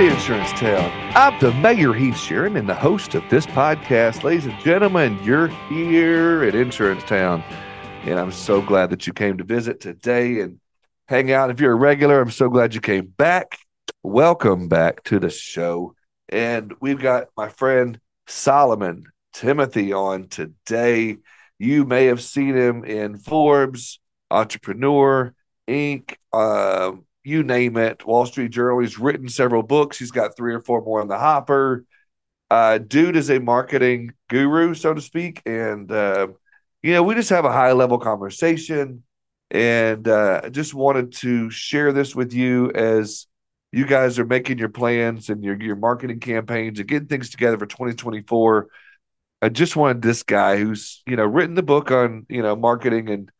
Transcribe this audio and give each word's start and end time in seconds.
to 0.00 0.06
Insurance 0.06 0.50
Town. 0.52 0.90
I'm 1.14 1.38
the 1.40 1.52
Mayor 1.52 1.92
Heath 1.92 2.14
Sheeran 2.14 2.58
and 2.58 2.66
the 2.66 2.74
host 2.74 3.14
of 3.14 3.22
this 3.28 3.44
podcast. 3.44 4.22
Ladies 4.22 4.46
and 4.46 4.58
gentlemen, 4.60 5.22
you're 5.22 5.48
here 5.68 6.42
at 6.42 6.54
Insurance 6.54 7.02
Town. 7.04 7.44
And 8.04 8.18
I'm 8.18 8.32
so 8.32 8.62
glad 8.62 8.88
that 8.90 9.06
you 9.06 9.12
came 9.12 9.36
to 9.36 9.44
visit 9.44 9.78
today 9.78 10.40
and 10.40 10.58
hang 11.06 11.32
out. 11.32 11.50
If 11.50 11.60
you're 11.60 11.72
a 11.72 11.74
regular, 11.74 12.18
I'm 12.18 12.30
so 12.30 12.48
glad 12.48 12.74
you 12.74 12.80
came 12.80 13.08
back. 13.08 13.58
Welcome 14.02 14.68
back 14.68 15.02
to 15.04 15.18
the 15.18 15.28
show. 15.28 15.94
And 16.30 16.72
we've 16.80 17.00
got 17.00 17.26
my 17.36 17.50
friend 17.50 18.00
Solomon 18.26 19.04
Thimothy 19.34 19.94
on 19.94 20.28
today. 20.28 21.18
You 21.58 21.84
may 21.84 22.06
have 22.06 22.22
seen 22.22 22.56
him 22.56 22.86
in 22.86 23.18
Forbes, 23.18 24.00
Entrepreneur, 24.30 25.34
Inc., 25.68 26.14
uh, 26.32 26.92
you 27.24 27.42
name 27.42 27.76
it. 27.76 28.06
Wall 28.06 28.26
Street 28.26 28.50
Journal. 28.50 28.80
He's 28.80 28.98
written 28.98 29.28
several 29.28 29.62
books. 29.62 29.98
He's 29.98 30.10
got 30.10 30.36
three 30.36 30.54
or 30.54 30.60
four 30.60 30.82
more 30.82 31.02
in 31.02 31.08
the 31.08 31.18
hopper. 31.18 31.84
Uh, 32.50 32.78
dude 32.78 33.16
is 33.16 33.30
a 33.30 33.38
marketing 33.38 34.12
guru, 34.28 34.74
so 34.74 34.92
to 34.94 35.00
speak. 35.00 35.42
And, 35.46 35.90
uh, 35.90 36.28
you 36.82 36.92
know, 36.92 37.02
we 37.02 37.14
just 37.14 37.30
have 37.30 37.44
a 37.44 37.52
high 37.52 37.72
level 37.72 37.98
conversation. 37.98 39.04
And 39.50 40.06
uh, 40.06 40.48
just 40.50 40.74
wanted 40.74 41.12
to 41.14 41.50
share 41.50 41.92
this 41.92 42.14
with 42.14 42.32
you 42.32 42.70
as 42.72 43.26
you 43.72 43.84
guys 43.84 44.18
are 44.18 44.26
making 44.26 44.58
your 44.58 44.68
plans 44.68 45.28
and 45.28 45.44
your, 45.44 45.60
your 45.60 45.76
marketing 45.76 46.20
campaigns 46.20 46.78
and 46.78 46.88
getting 46.88 47.08
things 47.08 47.30
together 47.30 47.58
for 47.58 47.66
2024. 47.66 48.68
I 49.42 49.48
just 49.48 49.76
wanted 49.76 50.02
this 50.02 50.22
guy 50.22 50.58
who's, 50.58 51.02
you 51.06 51.16
know, 51.16 51.24
written 51.24 51.54
the 51.54 51.62
book 51.62 51.90
on, 51.90 52.26
you 52.28 52.42
know, 52.42 52.56
marketing 52.56 53.08
and 53.08 53.30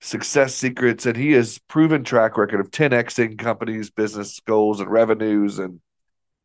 success 0.00 0.54
secrets, 0.54 1.06
and 1.06 1.16
he 1.16 1.32
has 1.32 1.58
proven 1.58 2.04
track 2.04 2.36
record 2.36 2.60
of 2.60 2.70
10xing 2.70 3.38
companies' 3.38 3.90
business 3.90 4.40
goals 4.40 4.80
and 4.80 4.90
revenues. 4.90 5.58
And 5.58 5.80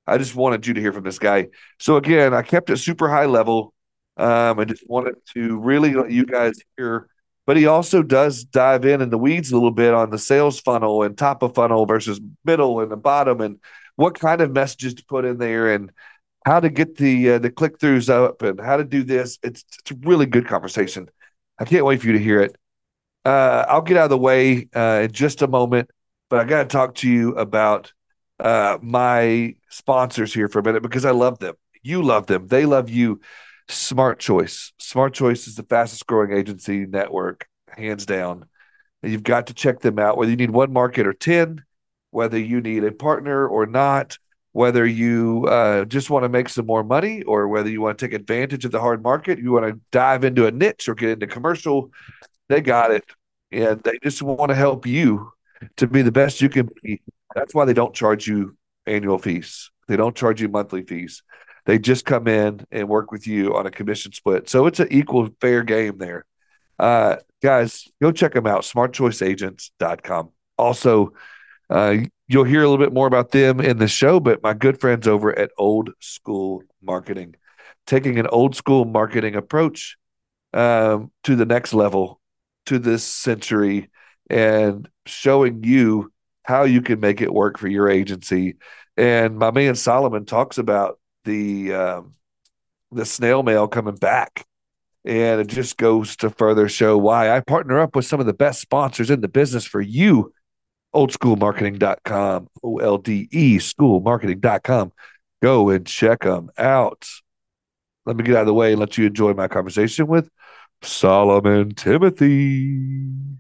I 0.05 0.17
just 0.17 0.35
wanted 0.35 0.67
you 0.67 0.73
to 0.73 0.81
hear 0.81 0.93
from 0.93 1.03
this 1.03 1.19
guy. 1.19 1.47
So 1.79 1.95
again, 1.95 2.33
I 2.33 2.41
kept 2.41 2.69
it 2.69 2.77
super 2.77 3.09
high 3.09 3.25
level. 3.25 3.73
Um, 4.17 4.59
I 4.59 4.65
just 4.65 4.87
wanted 4.87 5.15
to 5.33 5.57
really 5.57 5.93
let 5.93 6.11
you 6.11 6.25
guys 6.25 6.55
hear. 6.77 7.07
But 7.45 7.57
he 7.57 7.67
also 7.67 8.01
does 8.01 8.43
dive 8.43 8.85
in 8.85 9.01
in 9.01 9.09
the 9.09 9.17
weeds 9.19 9.51
a 9.51 9.55
little 9.55 9.71
bit 9.71 9.93
on 9.93 10.09
the 10.09 10.17
sales 10.17 10.59
funnel 10.59 11.03
and 11.03 11.15
top 11.15 11.43
of 11.43 11.53
funnel 11.53 11.85
versus 11.85 12.19
middle 12.43 12.79
and 12.81 12.91
the 12.91 12.97
bottom, 12.97 13.39
and 13.39 13.59
what 13.95 14.19
kind 14.19 14.41
of 14.41 14.51
messages 14.51 14.95
to 14.95 15.05
put 15.05 15.25
in 15.25 15.37
there, 15.37 15.73
and 15.73 15.91
how 16.43 16.59
to 16.59 16.69
get 16.69 16.97
the 16.97 17.31
uh, 17.31 17.39
the 17.39 17.51
click 17.51 17.77
throughs 17.77 18.09
up, 18.09 18.41
and 18.41 18.59
how 18.59 18.77
to 18.77 18.83
do 18.83 19.03
this. 19.03 19.37
It's 19.43 19.63
it's 19.79 19.91
a 19.91 20.07
really 20.07 20.25
good 20.25 20.47
conversation. 20.47 21.07
I 21.59 21.65
can't 21.65 21.85
wait 21.85 22.01
for 22.01 22.07
you 22.07 22.13
to 22.13 22.19
hear 22.19 22.41
it. 22.41 22.55
Uh, 23.25 23.65
I'll 23.67 23.81
get 23.81 23.97
out 23.97 24.05
of 24.05 24.09
the 24.11 24.17
way 24.17 24.69
uh, 24.75 25.01
in 25.03 25.11
just 25.11 25.41
a 25.41 25.47
moment, 25.47 25.89
but 26.29 26.39
I 26.39 26.43
got 26.43 26.63
to 26.63 26.69
talk 26.69 26.95
to 26.95 27.09
you 27.09 27.35
about 27.35 27.91
uh, 28.39 28.77
my 28.81 29.55
sponsors 29.69 30.33
here 30.33 30.47
for 30.47 30.59
a 30.59 30.63
minute 30.63 30.83
because 30.83 31.05
I 31.05 31.11
love 31.11 31.39
them. 31.39 31.55
You 31.81 32.03
love 32.03 32.27
them. 32.27 32.47
They 32.47 32.65
love 32.65 32.89
you. 32.89 33.21
Smart 33.67 34.19
Choice. 34.19 34.73
Smart 34.77 35.13
Choice 35.15 35.47
is 35.47 35.55
the 35.55 35.63
fastest 35.63 36.05
growing 36.05 36.31
agency 36.31 36.85
network, 36.85 37.47
hands 37.69 38.05
down. 38.05 38.45
And 39.01 39.11
you've 39.11 39.23
got 39.23 39.47
to 39.47 39.53
check 39.53 39.79
them 39.79 39.97
out, 39.97 40.17
whether 40.17 40.29
you 40.29 40.37
need 40.37 40.51
one 40.51 40.71
market 40.71 41.07
or 41.07 41.13
10, 41.13 41.63
whether 42.11 42.37
you 42.37 42.61
need 42.61 42.83
a 42.83 42.91
partner 42.91 43.47
or 43.47 43.65
not, 43.65 44.19
whether 44.51 44.85
you 44.85 45.45
uh, 45.49 45.85
just 45.85 46.09
want 46.09 46.23
to 46.23 46.29
make 46.29 46.47
some 46.47 46.65
more 46.65 46.83
money 46.83 47.23
or 47.23 47.47
whether 47.47 47.69
you 47.69 47.81
want 47.81 47.97
to 47.97 48.05
take 48.07 48.13
advantage 48.13 48.65
of 48.65 48.71
the 48.71 48.79
hard 48.79 49.01
market, 49.03 49.39
you 49.39 49.51
want 49.51 49.65
to 49.65 49.79
dive 49.91 50.23
into 50.23 50.45
a 50.45 50.51
niche 50.51 50.87
or 50.87 50.95
get 50.95 51.09
into 51.09 51.27
commercial 51.27 51.91
they 52.49 52.61
got 52.61 52.91
it, 52.91 53.03
and 53.51 53.81
they 53.83 53.97
just 54.03 54.21
want 54.21 54.49
to 54.49 54.55
help 54.55 54.85
you 54.85 55.31
to 55.77 55.87
be 55.87 56.01
the 56.01 56.11
best 56.11 56.41
you 56.41 56.49
can 56.49 56.69
be. 56.83 57.01
That's 57.33 57.53
why 57.53 57.65
they 57.65 57.73
don't 57.73 57.93
charge 57.93 58.27
you 58.27 58.57
annual 58.85 59.17
fees. 59.17 59.71
They 59.87 59.97
don't 59.97 60.15
charge 60.15 60.41
you 60.41 60.49
monthly 60.49 60.83
fees. 60.83 61.23
They 61.65 61.79
just 61.79 62.05
come 62.05 62.27
in 62.27 62.65
and 62.71 62.87
work 62.87 63.11
with 63.11 63.27
you 63.27 63.55
on 63.55 63.65
a 63.65 63.71
commission 63.71 64.11
split. 64.13 64.49
So 64.49 64.67
it's 64.67 64.79
an 64.79 64.87
equal 64.91 65.29
fair 65.41 65.63
game 65.63 65.97
there. 65.97 66.25
Uh, 66.77 67.17
guys, 67.41 67.87
go 68.01 68.11
check 68.11 68.33
them 68.33 68.45
out, 68.45 68.61
smartchoiceagents.com. 68.61 70.29
Also, 70.57 71.13
uh, 71.69 71.97
you'll 72.27 72.43
hear 72.43 72.61
a 72.61 72.69
little 72.69 72.83
bit 72.83 72.93
more 72.93 73.07
about 73.07 73.31
them 73.31 73.59
in 73.59 73.77
the 73.77 73.87
show, 73.87 74.19
but 74.19 74.43
my 74.43 74.53
good 74.53 74.79
friends 74.79 75.07
over 75.07 75.37
at 75.37 75.51
Olde 75.57 75.91
School 75.99 76.63
Marketing, 76.81 77.35
taking 77.87 78.19
an 78.19 78.27
old 78.27 78.55
school 78.55 78.85
marketing 78.85 79.35
approach 79.35 79.97
um, 80.53 81.11
to 81.23 81.35
the 81.35 81.45
next 81.45 81.73
level 81.73 82.21
to 82.65 82.79
this 82.79 83.03
century 83.03 83.89
and 84.29 84.89
showing 85.05 85.63
you 85.63 86.11
how 86.43 86.63
you 86.63 86.81
can 86.81 86.99
make 86.99 87.21
it 87.21 87.33
work 87.33 87.57
for 87.57 87.67
your 87.67 87.89
agency. 87.89 88.57
And 88.97 89.37
my 89.37 89.51
man 89.51 89.75
Solomon 89.75 90.25
talks 90.25 90.57
about 90.57 90.99
the 91.25 91.73
um, 91.73 92.15
the 92.91 93.05
snail 93.05 93.43
mail 93.43 93.67
coming 93.67 93.95
back. 93.95 94.45
And 95.03 95.39
it 95.39 95.47
just 95.47 95.77
goes 95.77 96.15
to 96.17 96.31
further 96.31 96.67
show 96.67 96.97
why 96.97 97.35
I 97.35 97.39
partner 97.39 97.79
up 97.79 97.95
with 97.95 98.05
some 98.05 98.19
of 98.19 98.25
the 98.25 98.33
best 98.33 98.59
sponsors 98.59 99.11
in 99.11 99.21
the 99.21 99.27
business 99.27 99.65
for 99.65 99.81
you. 99.81 100.33
Oldeschoolmarketing.com, 100.95 102.47
O 102.63 102.77
L 102.77 102.97
D 102.97 103.27
E, 103.31 103.57
schoolmarketing.com. 103.57 104.93
Go 105.43 105.69
and 105.69 105.85
check 105.85 106.21
them 106.21 106.49
out. 106.57 107.07
Let 108.05 108.15
me 108.15 108.23
get 108.23 108.35
out 108.35 108.41
of 108.41 108.47
the 108.47 108.53
way 108.53 108.71
and 108.71 108.79
let 108.79 108.97
you 108.97 109.05
enjoy 109.05 109.33
my 109.33 109.47
conversation 109.47 110.07
with 110.07 110.29
Solomon 110.85 111.73
Thimothy. 111.73 113.37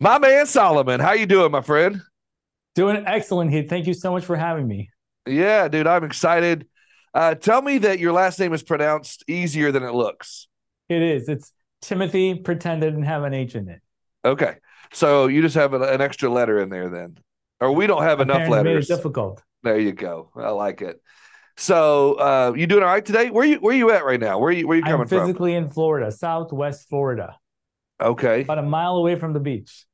My 0.00 0.18
man 0.18 0.46
Solomon, 0.46 0.98
how 0.98 1.12
you 1.12 1.26
doing, 1.26 1.52
my 1.52 1.60
friend? 1.60 2.02
Doing 2.74 3.04
excellent, 3.06 3.52
Heath. 3.52 3.68
Thank 3.68 3.86
you 3.86 3.94
so 3.94 4.12
much 4.12 4.24
for 4.24 4.34
having 4.34 4.66
me. 4.66 4.90
Yeah, 5.26 5.68
dude, 5.68 5.86
I'm 5.86 6.04
excited. 6.04 6.66
Uh, 7.14 7.34
tell 7.34 7.60
me 7.62 7.78
that 7.78 7.98
your 7.98 8.12
last 8.12 8.40
name 8.40 8.52
is 8.54 8.62
pronounced 8.62 9.24
easier 9.28 9.70
than 9.70 9.82
it 9.82 9.92
looks. 9.92 10.48
It 10.88 11.02
is. 11.02 11.28
It's 11.28 11.52
Timothy. 11.82 12.34
Pretend 12.34 12.80
didn't 12.80 13.02
have 13.04 13.22
an 13.24 13.34
H 13.34 13.54
in 13.54 13.68
it. 13.68 13.80
Okay, 14.24 14.56
so 14.92 15.26
you 15.26 15.42
just 15.42 15.54
have 15.54 15.74
an, 15.74 15.82
an 15.82 16.00
extra 16.00 16.28
letter 16.28 16.58
in 16.58 16.70
there, 16.70 16.88
then, 16.88 17.18
or 17.60 17.72
we 17.72 17.86
don't 17.86 18.02
have 18.02 18.20
enough 18.20 18.42
it 18.42 18.50
letters. 18.50 18.88
difficult. 18.88 19.42
There 19.62 19.78
you 19.78 19.92
go. 19.92 20.30
I 20.34 20.48
like 20.50 20.82
it. 20.82 21.00
So, 21.56 22.14
uh, 22.14 22.52
you 22.56 22.66
doing 22.66 22.82
all 22.82 22.88
right 22.88 23.04
today? 23.04 23.30
Where 23.30 23.44
you 23.44 23.56
Where 23.56 23.74
you 23.74 23.90
at 23.90 24.04
right 24.04 24.20
now? 24.20 24.38
Where 24.38 24.52
you 24.52 24.66
Where 24.66 24.76
you 24.76 24.82
coming 24.82 25.06
from? 25.06 25.18
I'm 25.18 25.26
physically 25.26 25.54
in 25.54 25.70
Florida, 25.70 26.10
Southwest 26.10 26.88
Florida. 26.88 27.36
Okay. 28.00 28.42
about 28.42 28.58
a 28.58 28.62
mile 28.62 28.96
away 28.96 29.16
from 29.16 29.32
the 29.32 29.40
beach. 29.40 29.84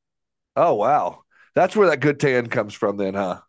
Oh 0.57 0.75
wow, 0.75 1.23
that's 1.55 1.77
where 1.77 1.89
that 1.89 2.01
good 2.01 2.19
tan 2.19 2.47
comes 2.49 2.75
from, 2.75 2.97
then, 2.97 3.15
huh? 3.15 3.41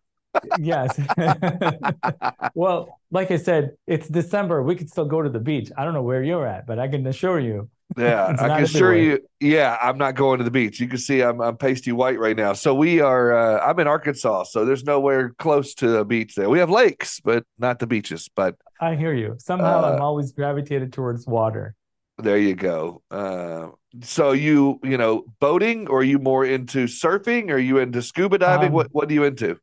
Yes. 0.60 1.00
well, 2.56 3.00
like 3.12 3.32
I 3.32 3.38
said, 3.38 3.72
it's 3.88 4.08
December. 4.08 4.62
We 4.62 4.76
could 4.76 4.90
still 4.90 5.06
go 5.06 5.22
to 5.22 5.30
the 5.30 5.40
beach. 5.40 5.72
I 5.78 5.86
don't 5.86 5.94
know 5.94 6.04
where 6.04 6.24
you're 6.24 6.46
at, 6.46 6.68
but 6.68 6.80
I 6.80 6.88
can 6.88 7.06
assure 7.08 7.40
you. 7.40 7.70
Yeah, 7.98 8.36
I 8.38 8.48
can 8.48 8.64
assure 8.64 8.96
you. 8.96 9.20
Yeah, 9.40 9.78
I'm 9.82 9.98
not 9.98 10.16
going 10.16 10.38
to 10.38 10.44
the 10.44 10.52
beach. 10.52 10.80
You 10.80 10.88
can 10.88 11.00
see 11.00 11.22
I'm 11.22 11.42
I'm 11.42 11.58
pasty 11.58 11.92
white 11.92 12.20
right 12.20 12.38
now. 12.38 12.54
So 12.54 12.74
we 12.76 13.02
are. 13.02 13.34
Uh, 13.36 13.60
I'm 13.66 13.80
in 13.80 13.88
Arkansas, 13.88 14.44
so 14.44 14.64
there's 14.64 14.84
nowhere 14.84 15.32
close 15.40 15.74
to 15.76 15.98
a 15.98 16.06
beach 16.06 16.36
there. 16.36 16.50
We 16.50 16.60
have 16.60 16.70
lakes, 16.70 17.20
but 17.20 17.44
not 17.58 17.80
the 17.80 17.88
beaches. 17.88 18.30
But 18.36 18.56
I 18.80 18.96
hear 18.96 19.14
you. 19.14 19.36
Somehow 19.40 19.84
Uh, 19.84 19.96
I'm 19.96 20.02
always 20.02 20.32
gravitated 20.32 20.94
towards 20.94 21.26
water. 21.26 21.76
there 22.18 22.38
you 22.38 22.54
go. 22.56 23.02
Uh, 23.10 23.70
so 24.04 24.34
you 24.34 24.80
you 24.84 24.98
know 24.98 25.26
boating, 25.40 25.88
or 25.88 26.00
are 26.00 26.04
you 26.04 26.20
more 26.20 26.46
into 26.46 26.86
surfing? 26.86 27.50
Or 27.50 27.56
are 27.56 27.60
you 27.60 27.80
into 27.80 28.02
scuba 28.02 28.38
diving? 28.38 28.68
Um, 28.68 28.74
what 28.74 28.88
what 28.92 29.10
are 29.10 29.14
you 29.14 29.24
into? 29.24 29.58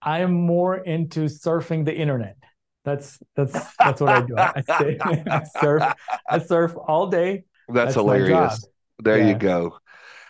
I 0.00 0.20
am 0.20 0.32
more 0.32 0.76
into 0.76 1.24
surfing 1.24 1.84
the 1.84 1.94
internet. 1.94 2.36
That's 2.84 3.18
that's 3.34 3.52
that's 3.76 4.00
what 4.00 4.10
I 4.10 4.20
do. 4.22 4.36
I 4.38 4.62
stay, 4.62 4.98
I 5.04 5.42
surf 5.60 5.82
I 6.28 6.38
surf 6.38 6.74
all 6.76 7.08
day. 7.08 7.44
That's, 7.68 7.86
that's 7.86 7.94
hilarious. 7.94 8.66
There 8.98 9.26
you 9.26 9.34
go. 9.34 9.78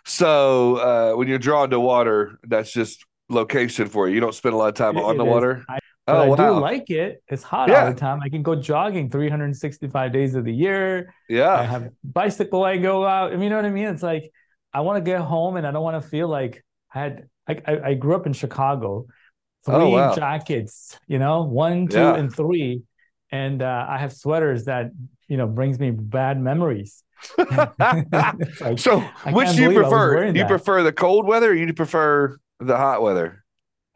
So 0.04 0.76
uh, 0.76 1.16
when 1.16 1.28
you're 1.28 1.38
drawn 1.38 1.70
to 1.70 1.80
water, 1.80 2.38
that's 2.44 2.72
just 2.72 3.04
location 3.28 3.88
for 3.88 4.08
you. 4.08 4.14
You 4.14 4.20
don't 4.20 4.34
spend 4.34 4.54
a 4.54 4.58
lot 4.58 4.68
of 4.68 4.74
time 4.74 4.96
It- 4.96 5.04
on 5.04 5.14
it 5.14 5.18
the 5.18 5.24
is. 5.24 5.30
water. 5.30 5.64
I- 5.68 5.78
But 6.06 6.16
oh 6.16 6.22
I 6.22 6.28
wow! 6.28 6.36
do 6.36 6.60
like 6.60 6.88
it. 6.90 7.22
It's 7.28 7.42
hot 7.42 7.68
Yeah. 7.68 7.84
all 7.84 7.92
the 7.92 8.00
time. 8.00 8.20
I 8.22 8.30
can 8.30 8.42
go 8.42 8.54
jogging 8.54 9.10
365 9.10 10.10
days 10.10 10.34
of 10.34 10.44
the 10.46 10.54
year. 10.54 11.12
Yeah. 11.28 11.48
I 11.50 11.62
yeah, 11.62 11.70
have 11.70 11.88
bicycle. 12.02 12.64
I 12.64 12.78
go 12.78 13.04
out. 13.04 13.32
I 13.32 13.34
mean, 13.34 13.42
you 13.44 13.50
know 13.50 13.56
what 13.56 13.66
I 13.66 13.70
mean? 13.70 13.88
It's 13.88 14.02
like 14.02 14.32
I 14.72 14.80
want 14.80 14.96
to 14.96 15.02
get 15.10 15.20
home 15.20 15.56
and 15.56 15.66
I 15.66 15.70
don't 15.70 15.82
want 15.82 16.02
to 16.02 16.08
feel 16.08 16.28
like 16.28 16.64
I 16.94 16.98
had. 17.00 17.28
I, 17.46 17.60
I, 17.66 17.80
I 17.90 17.94
grew 17.94 18.14
up 18.14 18.26
in 18.26 18.32
Chicago. 18.32 19.06
Three 19.66 19.74
Oh, 19.74 19.88
wow. 19.90 20.14
jackets, 20.14 20.98
you 21.08 21.18
know, 21.18 21.42
one, 21.42 21.88
two, 21.88 21.98
Yeah. 21.98 22.14
and 22.16 22.34
three, 22.34 22.82
and 23.30 23.60
uh, 23.60 23.84
I 23.88 23.98
have 23.98 24.12
sweaters 24.14 24.64
that 24.64 24.92
you 25.28 25.36
know 25.36 25.46
brings 25.46 25.78
me 25.78 25.90
bad 25.90 26.40
memories. 26.40 27.02
Like, 27.38 28.78
so 28.78 29.00
which 29.32 29.50
do 29.50 29.62
you 29.62 29.68
believe 29.68 29.78
I 29.78 29.82
was 29.82 29.90
prefer? 29.90 30.32
Do 30.32 30.38
you 30.38 30.46
prefer 30.46 30.82
the 30.82 30.92
cold 30.92 31.26
weather 31.26 31.50
or 31.50 31.54
you 31.54 31.72
prefer 31.72 32.38
the 32.60 32.76
hot 32.76 33.02
weather? 33.02 33.44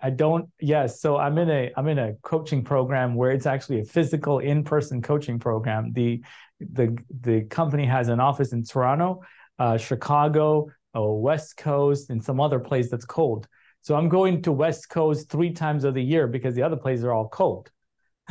I 0.00 0.10
don't. 0.10 0.48
Yes, 0.60 1.00
so 1.00 1.16
I'm 1.16 1.38
in 1.38 1.48
a 1.48 1.72
I'm 1.76 1.86
in 1.86 1.98
a 1.98 2.14
coaching 2.22 2.64
program 2.64 3.14
where 3.14 3.30
it's 3.30 3.46
actually 3.46 3.80
a 3.80 3.84
physical 3.84 4.40
in-person 4.40 5.00
coaching 5.02 5.38
program. 5.38 5.92
The 5.92 6.22
the 6.58 6.98
the 7.20 7.42
company 7.42 7.86
has 7.86 8.08
an 8.08 8.18
office 8.18 8.52
in 8.52 8.64
Toronto, 8.64 9.22
uh, 9.60 9.76
Chicago, 9.76 10.68
uh, 10.96 11.02
West 11.02 11.56
Coast, 11.56 12.10
and 12.10 12.22
some 12.22 12.40
other 12.40 12.58
place 12.58 12.90
that's 12.90 13.04
cold. 13.04 13.46
So 13.82 13.94
I'm 13.94 14.08
going 14.08 14.42
to 14.42 14.52
West 14.52 14.88
Coast 14.88 15.28
three 15.28 15.52
times 15.52 15.84
of 15.84 15.94
the 15.94 16.02
year 16.02 16.26
because 16.26 16.54
the 16.56 16.62
other 16.62 16.76
places 16.76 17.04
are 17.04 17.12
all 17.12 17.28
cold. 17.28 17.70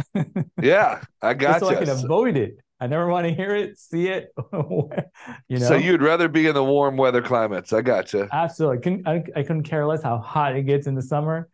yeah, 0.61 1.01
I 1.21 1.33
got 1.33 1.61
so 1.61 1.69
I 1.69 1.75
can 1.75 1.89
avoid 1.89 2.35
it. 2.35 2.57
I 2.81 2.87
never 2.87 3.07
want 3.07 3.27
to 3.27 3.33
hear 3.33 3.55
it, 3.55 3.77
see 3.77 4.07
it. 4.07 4.33
you 4.51 5.59
know. 5.59 5.67
So 5.67 5.75
you'd 5.75 6.01
rather 6.01 6.27
be 6.27 6.47
in 6.47 6.55
the 6.55 6.63
warm 6.63 6.97
weather 6.97 7.21
climates. 7.21 7.71
I 7.71 7.81
gotcha. 7.81 8.27
Absolutely. 8.31 8.77
I 8.77 8.81
couldn't, 8.81 9.07
I, 9.07 9.39
I 9.39 9.43
couldn't 9.43 9.63
care 9.63 9.85
less 9.85 10.01
how 10.01 10.17
hot 10.17 10.55
it 10.55 10.63
gets 10.63 10.87
in 10.87 10.95
the 10.95 11.01
summer, 11.03 11.47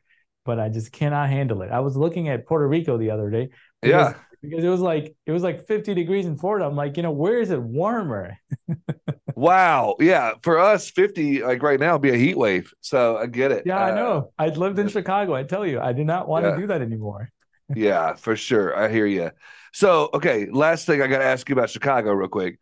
but 0.46 0.58
I 0.58 0.70
just 0.70 0.94
cannot 0.94 1.30
handle 1.30 1.64
it. 1.64 1.70
I 1.70 1.82
was 1.82 1.98
looking 1.98 2.30
at 2.30 2.48
Puerto 2.48 2.66
Rico 2.66 2.98
the 2.98 3.12
other 3.12 3.30
day. 3.30 3.50
Because, 3.82 4.14
yeah. 4.14 4.20
Because 4.42 4.64
it 4.64 4.70
was 4.70 4.80
like 4.80 5.18
it 5.26 5.34
was 5.34 5.44
like 5.44 5.68
50 5.68 5.94
degrees 5.94 6.26
in 6.26 6.38
Florida. 6.38 6.66
I'm 6.66 6.78
like, 6.78 6.96
you 6.96 7.04
know, 7.04 7.12
where 7.12 7.42
is 7.42 7.52
it 7.52 7.62
warmer? 7.62 8.38
wow. 9.36 9.96
Yeah. 10.00 10.36
For 10.44 10.58
us, 10.58 10.90
50 10.90 11.44
like 11.44 11.62
right 11.62 11.80
now 11.80 11.94
would 11.94 12.04
be 12.04 12.12
a 12.12 12.18
heat 12.18 12.38
wave. 12.38 12.72
So 12.80 13.18
I 13.18 13.26
get 13.26 13.52
it. 13.52 13.64
Yeah, 13.66 13.84
uh, 13.84 13.88
I 13.88 13.96
know. 13.96 14.32
I 14.40 14.48
lived 14.48 14.80
in 14.80 14.88
Chicago. 14.88 15.36
I 15.36 15.44
tell 15.44 15.66
you, 15.66 15.82
I 15.82 15.92
do 15.92 16.06
not 16.06 16.30
want 16.30 16.46
yeah. 16.46 16.52
to 16.52 16.58
do 16.58 16.68
that 16.68 16.82
anymore. 16.82 17.32
Yeah, 17.76 18.16
for 18.16 18.36
sure. 18.36 18.78
I 18.78 18.90
hear 18.90 19.06
you. 19.06 19.32
So, 19.74 20.10
okay, 20.14 20.48
last 20.50 20.86
thing 20.86 21.02
I 21.02 21.08
got 21.08 21.20
to 21.20 21.26
ask 21.26 21.48
you 21.50 21.54
about 21.54 21.70
Chicago 21.70 22.12
real 22.12 22.30
quick. 22.30 22.60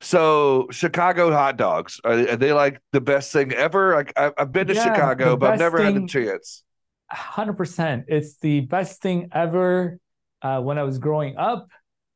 So, 0.00 0.68
Chicago 0.70 1.32
hot 1.32 1.56
dogs 1.56 2.00
are, 2.04 2.12
are 2.12 2.36
they 2.36 2.52
like 2.52 2.80
the 2.92 3.00
best 3.00 3.32
thing 3.32 3.52
ever? 3.52 3.94
Like 3.94 4.12
I, 4.16 4.32
have 4.38 4.52
been 4.52 4.66
to 4.68 4.74
yeah, 4.74 4.84
Chicago, 4.84 5.36
but 5.36 5.52
I've 5.52 5.58
never 5.58 5.78
thing, 5.78 5.94
had 5.94 6.02
the 6.04 6.08
chance. 6.08 6.62
Hundred 7.10 7.54
percent, 7.54 8.04
it's 8.08 8.36
the 8.38 8.60
best 8.60 9.00
thing 9.00 9.30
ever. 9.32 9.98
Uh, 10.40 10.60
when 10.60 10.78
I 10.78 10.84
was 10.84 10.98
growing 10.98 11.36
up, 11.36 11.68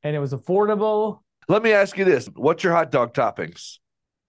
and 0.05 0.15
it 0.15 0.21
was 0.21 0.33
affordable. 0.33 1.21
Let 1.49 1.63
me 1.63 1.73
ask 1.73 1.99
you 1.99 2.05
this: 2.05 2.29
What's 2.37 2.63
your 2.63 2.73
hot 2.73 2.93
dog 2.93 3.15
toppings? 3.15 3.79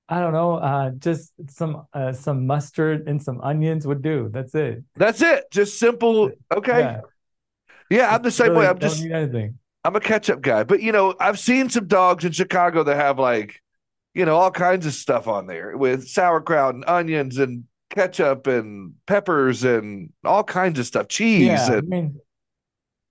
I 0.09 0.19
don't 0.19 0.33
know. 0.33 0.55
Uh, 0.55 0.91
just 0.91 1.31
some 1.49 1.85
uh, 1.93 2.11
some 2.11 2.45
mustard 2.45 3.07
and 3.07 3.21
some 3.21 3.39
onions 3.41 3.87
would 3.87 4.01
do. 4.01 4.29
That's 4.31 4.53
it. 4.53 4.83
That's 4.95 5.21
it. 5.21 5.45
Just 5.51 5.79
simple. 5.79 6.31
Okay. 6.53 6.79
Yeah, 6.79 7.01
yeah 7.89 8.13
I'm 8.13 8.21
the 8.21 8.31
same 8.31 8.49
really 8.49 8.61
way. 8.61 8.67
I'm 8.67 8.79
just 8.79 9.03
anything. 9.03 9.59
I'm 9.85 9.95
a 9.95 9.99
ketchup 9.99 10.41
guy, 10.41 10.63
but 10.63 10.81
you 10.81 10.91
know, 10.91 11.13
I've 11.19 11.39
seen 11.39 11.69
some 11.69 11.87
dogs 11.87 12.23
in 12.23 12.31
Chicago 12.31 12.83
that 12.83 12.95
have 12.95 13.19
like, 13.19 13.61
you 14.13 14.25
know, 14.25 14.37
all 14.37 14.51
kinds 14.51 14.85
of 14.85 14.93
stuff 14.93 15.27
on 15.27 15.45
there 15.45 15.75
with 15.75 16.07
sauerkraut 16.07 16.75
and 16.75 16.85
onions 16.87 17.37
and 17.37 17.65
ketchup 17.89 18.47
and 18.47 18.93
peppers 19.07 19.63
and 19.63 20.11
all 20.23 20.43
kinds 20.43 20.79
of 20.79 20.85
stuff, 20.85 21.09
cheese. 21.09 21.47
Yeah, 21.47 21.73
and, 21.73 21.77
I 21.77 21.81
mean, 21.81 22.19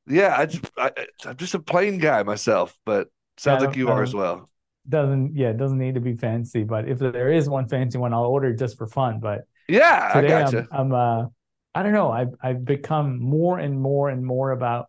yeah, 0.09 0.35
I 0.37 0.47
just, 0.47 0.71
I, 0.79 0.91
am 1.27 1.37
just 1.37 1.55
a 1.55 1.59
plain 1.61 1.99
guy 1.99 2.23
myself, 2.23 2.77
but 2.87 3.09
sounds 3.37 3.65
like 3.65 3.77
you 3.77 3.89
are 3.89 4.03
as 4.03 4.15
well. 4.15 4.49
Doesn't 4.89 5.37
yeah, 5.37 5.51
it 5.51 5.59
doesn't 5.59 5.79
need 5.79 5.95
to 5.95 6.01
be 6.01 6.17
fancy, 6.17 6.65
but 6.65 6.89
if 6.89 6.99
there 6.99 7.31
is 7.31 7.49
one 7.49 7.69
fancy 7.69 7.99
one, 7.99 8.13
I'll 8.13 8.25
order 8.25 8.53
just 8.53 8.79
for 8.79 8.87
fun. 8.87 9.21
But 9.21 9.43
yeah, 9.69 10.11
today 10.13 10.35
I 10.35 10.43
gotcha. 10.43 10.67
I'm, 10.73 10.93
I'm 10.93 10.93
uh, 10.93 11.27
I 11.75 11.83
don't 11.83 11.93
know. 11.93 12.11
I've 12.11 12.35
I've 12.43 12.65
become 12.65 13.19
more 13.19 13.59
and 13.59 13.81
more 13.81 14.11
and 14.11 14.25
more 14.25 14.51
about 14.51 14.87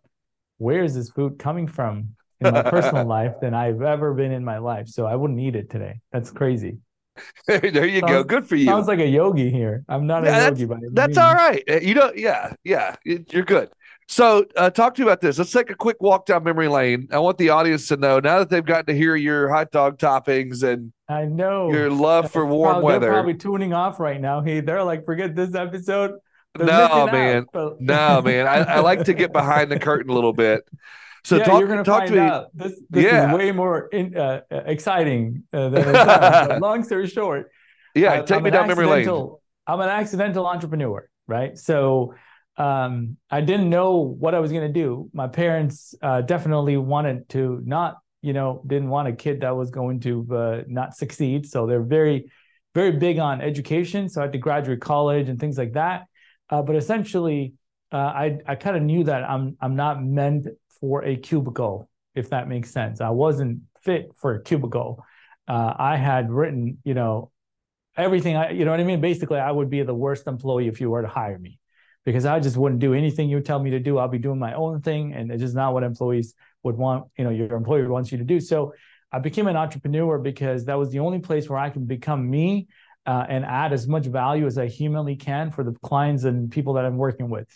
where 0.58 0.84
is 0.84 0.94
this 0.94 1.10
food 1.10 1.38
coming 1.38 1.66
from 1.66 2.16
in 2.40 2.52
my 2.52 2.62
personal 2.62 3.04
life 3.18 3.34
than 3.40 3.54
I've 3.54 3.82
ever 3.82 4.14
been 4.14 4.32
in 4.32 4.44
my 4.44 4.58
life. 4.58 4.88
So 4.88 5.06
I 5.06 5.16
wouldn't 5.16 5.40
eat 5.40 5.56
it 5.56 5.70
today. 5.70 6.00
That's 6.12 6.30
crazy. 6.30 6.78
there 7.46 7.86
you 7.86 8.00
sounds, 8.00 8.12
go. 8.12 8.24
Good 8.24 8.46
for 8.46 8.56
you. 8.56 8.66
Sounds 8.66 8.88
like 8.88 8.98
a 8.98 9.06
yogi 9.06 9.50
here. 9.50 9.84
I'm 9.88 10.06
not 10.06 10.24
yeah, 10.24 10.46
a 10.46 10.48
yogi, 10.48 10.64
but 10.66 10.78
that's 10.92 11.16
all 11.16 11.34
right. 11.34 11.62
Uh, 11.68 11.80
you 11.80 11.94
know, 11.94 12.12
yeah, 12.14 12.52
yeah, 12.64 12.96
you're 13.04 13.44
good. 13.44 13.70
So, 14.06 14.44
uh, 14.56 14.68
talk 14.68 14.94
to 14.96 15.02
you 15.02 15.08
about 15.08 15.20
this. 15.20 15.38
Let's 15.38 15.52
take 15.52 15.70
a 15.70 15.74
quick 15.74 15.96
walk 16.00 16.26
down 16.26 16.44
memory 16.44 16.68
lane. 16.68 17.08
I 17.10 17.18
want 17.20 17.38
the 17.38 17.50
audience 17.50 17.88
to 17.88 17.96
know 17.96 18.18
now 18.20 18.40
that 18.40 18.50
they've 18.50 18.64
gotten 18.64 18.86
to 18.86 18.94
hear 18.94 19.16
your 19.16 19.48
hot 19.48 19.70
dog 19.70 19.98
toppings 19.98 20.62
and 20.62 20.92
I 21.08 21.24
know 21.24 21.70
your 21.70 21.90
love 21.90 22.30
for 22.30 22.44
warm 22.44 22.74
probably, 22.74 22.86
weather. 22.86 23.06
They're 23.06 23.12
probably 23.12 23.34
tuning 23.34 23.72
off 23.72 24.00
right 24.00 24.20
now. 24.20 24.42
Hey, 24.42 24.60
they're 24.60 24.82
like, 24.82 25.04
forget 25.04 25.34
this 25.34 25.54
episode. 25.54 26.12
No, 26.58 27.06
man. 27.10 27.46
no, 27.80 28.22
man. 28.22 28.46
I, 28.46 28.58
I, 28.58 28.80
like 28.80 29.04
to 29.04 29.14
get 29.14 29.32
behind 29.32 29.70
the 29.70 29.78
curtain 29.78 30.10
a 30.10 30.14
little 30.14 30.32
bit. 30.32 30.68
So 31.24 31.36
yeah, 31.36 31.44
talk, 31.44 31.58
you're 31.60 31.68
gonna 31.68 31.84
talk 31.84 32.06
to 32.06 32.12
me. 32.12 32.18
Out. 32.18 32.50
This, 32.54 32.80
this 32.90 33.04
yeah. 33.04 33.30
is 33.30 33.36
way 33.36 33.50
more 33.50 33.88
in, 33.88 34.16
uh, 34.16 34.42
exciting 34.50 35.44
uh, 35.52 35.70
than 35.70 36.60
long 36.60 36.84
story 36.84 37.06
short. 37.06 37.50
Yeah, 37.94 38.14
uh, 38.14 38.22
take 38.22 38.38
I'm 38.38 38.42
me 38.42 38.50
down 38.50 38.68
memory 38.68 38.86
lane. 38.86 39.08
I'm 39.66 39.80
an 39.80 39.88
accidental 39.88 40.46
entrepreneur, 40.46 41.08
right? 41.26 41.56
So 41.56 42.14
um, 42.56 43.16
I 43.30 43.40
didn't 43.40 43.70
know 43.70 43.96
what 43.96 44.34
I 44.34 44.40
was 44.40 44.52
going 44.52 44.66
to 44.66 44.72
do. 44.72 45.10
My 45.12 45.26
parents 45.26 45.94
uh, 46.02 46.20
definitely 46.20 46.76
wanted 46.76 47.28
to 47.30 47.60
not, 47.64 47.96
you 48.22 48.32
know, 48.32 48.62
didn't 48.66 48.90
want 48.90 49.08
a 49.08 49.12
kid 49.12 49.40
that 49.40 49.56
was 49.56 49.70
going 49.70 50.00
to 50.00 50.26
uh, 50.34 50.62
not 50.66 50.94
succeed. 50.94 51.46
So 51.46 51.66
they're 51.66 51.82
very, 51.82 52.30
very 52.74 52.92
big 52.92 53.18
on 53.18 53.40
education. 53.40 54.08
So 54.08 54.20
I 54.20 54.24
had 54.24 54.32
to 54.32 54.38
graduate 54.38 54.80
college 54.80 55.28
and 55.28 55.38
things 55.38 55.58
like 55.58 55.72
that. 55.72 56.04
Uh, 56.50 56.62
but 56.62 56.76
essentially, 56.76 57.54
uh, 57.92 57.96
I 57.96 58.38
I 58.46 58.54
kind 58.54 58.76
of 58.76 58.82
knew 58.82 59.04
that 59.04 59.28
I'm 59.28 59.56
I'm 59.60 59.76
not 59.76 60.04
meant 60.04 60.48
for 60.80 61.04
a 61.04 61.16
cubicle, 61.16 61.88
if 62.14 62.30
that 62.30 62.48
makes 62.48 62.70
sense. 62.70 63.00
I 63.00 63.10
wasn't 63.10 63.60
fit 63.82 64.12
for 64.16 64.34
a 64.34 64.42
cubicle. 64.42 65.04
Uh, 65.46 65.74
I 65.78 65.96
had 65.96 66.30
written, 66.30 66.78
you 66.84 66.94
know, 66.94 67.30
everything. 67.96 68.36
I 68.36 68.50
you 68.50 68.64
know 68.64 68.70
what 68.70 68.80
I 68.80 68.84
mean. 68.84 69.00
Basically, 69.00 69.38
I 69.38 69.50
would 69.50 69.70
be 69.70 69.82
the 69.82 69.94
worst 69.94 70.26
employee 70.26 70.68
if 70.68 70.80
you 70.80 70.90
were 70.90 71.02
to 71.02 71.08
hire 71.08 71.38
me, 71.38 71.58
because 72.04 72.26
I 72.26 72.40
just 72.40 72.56
wouldn't 72.56 72.80
do 72.80 72.94
anything 72.94 73.28
you 73.28 73.40
tell 73.40 73.58
me 73.58 73.70
to 73.70 73.80
do. 73.80 73.98
I'll 73.98 74.08
be 74.08 74.18
doing 74.18 74.38
my 74.38 74.54
own 74.54 74.82
thing, 74.82 75.12
and 75.14 75.30
it's 75.30 75.42
just 75.42 75.54
not 75.54 75.72
what 75.74 75.82
employees 75.82 76.34
would 76.62 76.76
want. 76.76 77.06
You 77.18 77.24
know, 77.24 77.30
your 77.30 77.54
employer 77.54 77.88
wants 77.88 78.10
you 78.12 78.18
to 78.18 78.24
do. 78.24 78.40
So 78.40 78.74
I 79.12 79.20
became 79.20 79.46
an 79.46 79.56
entrepreneur 79.56 80.18
because 80.18 80.64
that 80.64 80.78
was 80.78 80.90
the 80.90 80.98
only 80.98 81.20
place 81.20 81.48
where 81.48 81.58
I 81.58 81.70
can 81.70 81.84
become 81.86 82.28
me 82.28 82.66
uh, 83.06 83.26
and 83.28 83.44
add 83.44 83.72
as 83.72 83.86
much 83.86 84.06
value 84.06 84.46
as 84.46 84.58
I 84.58 84.66
humanly 84.66 85.16
can 85.16 85.50
for 85.50 85.64
the 85.64 85.72
clients 85.82 86.24
and 86.24 86.50
people 86.50 86.74
that 86.74 86.84
I'm 86.84 86.96
working 86.96 87.28
with. 87.28 87.48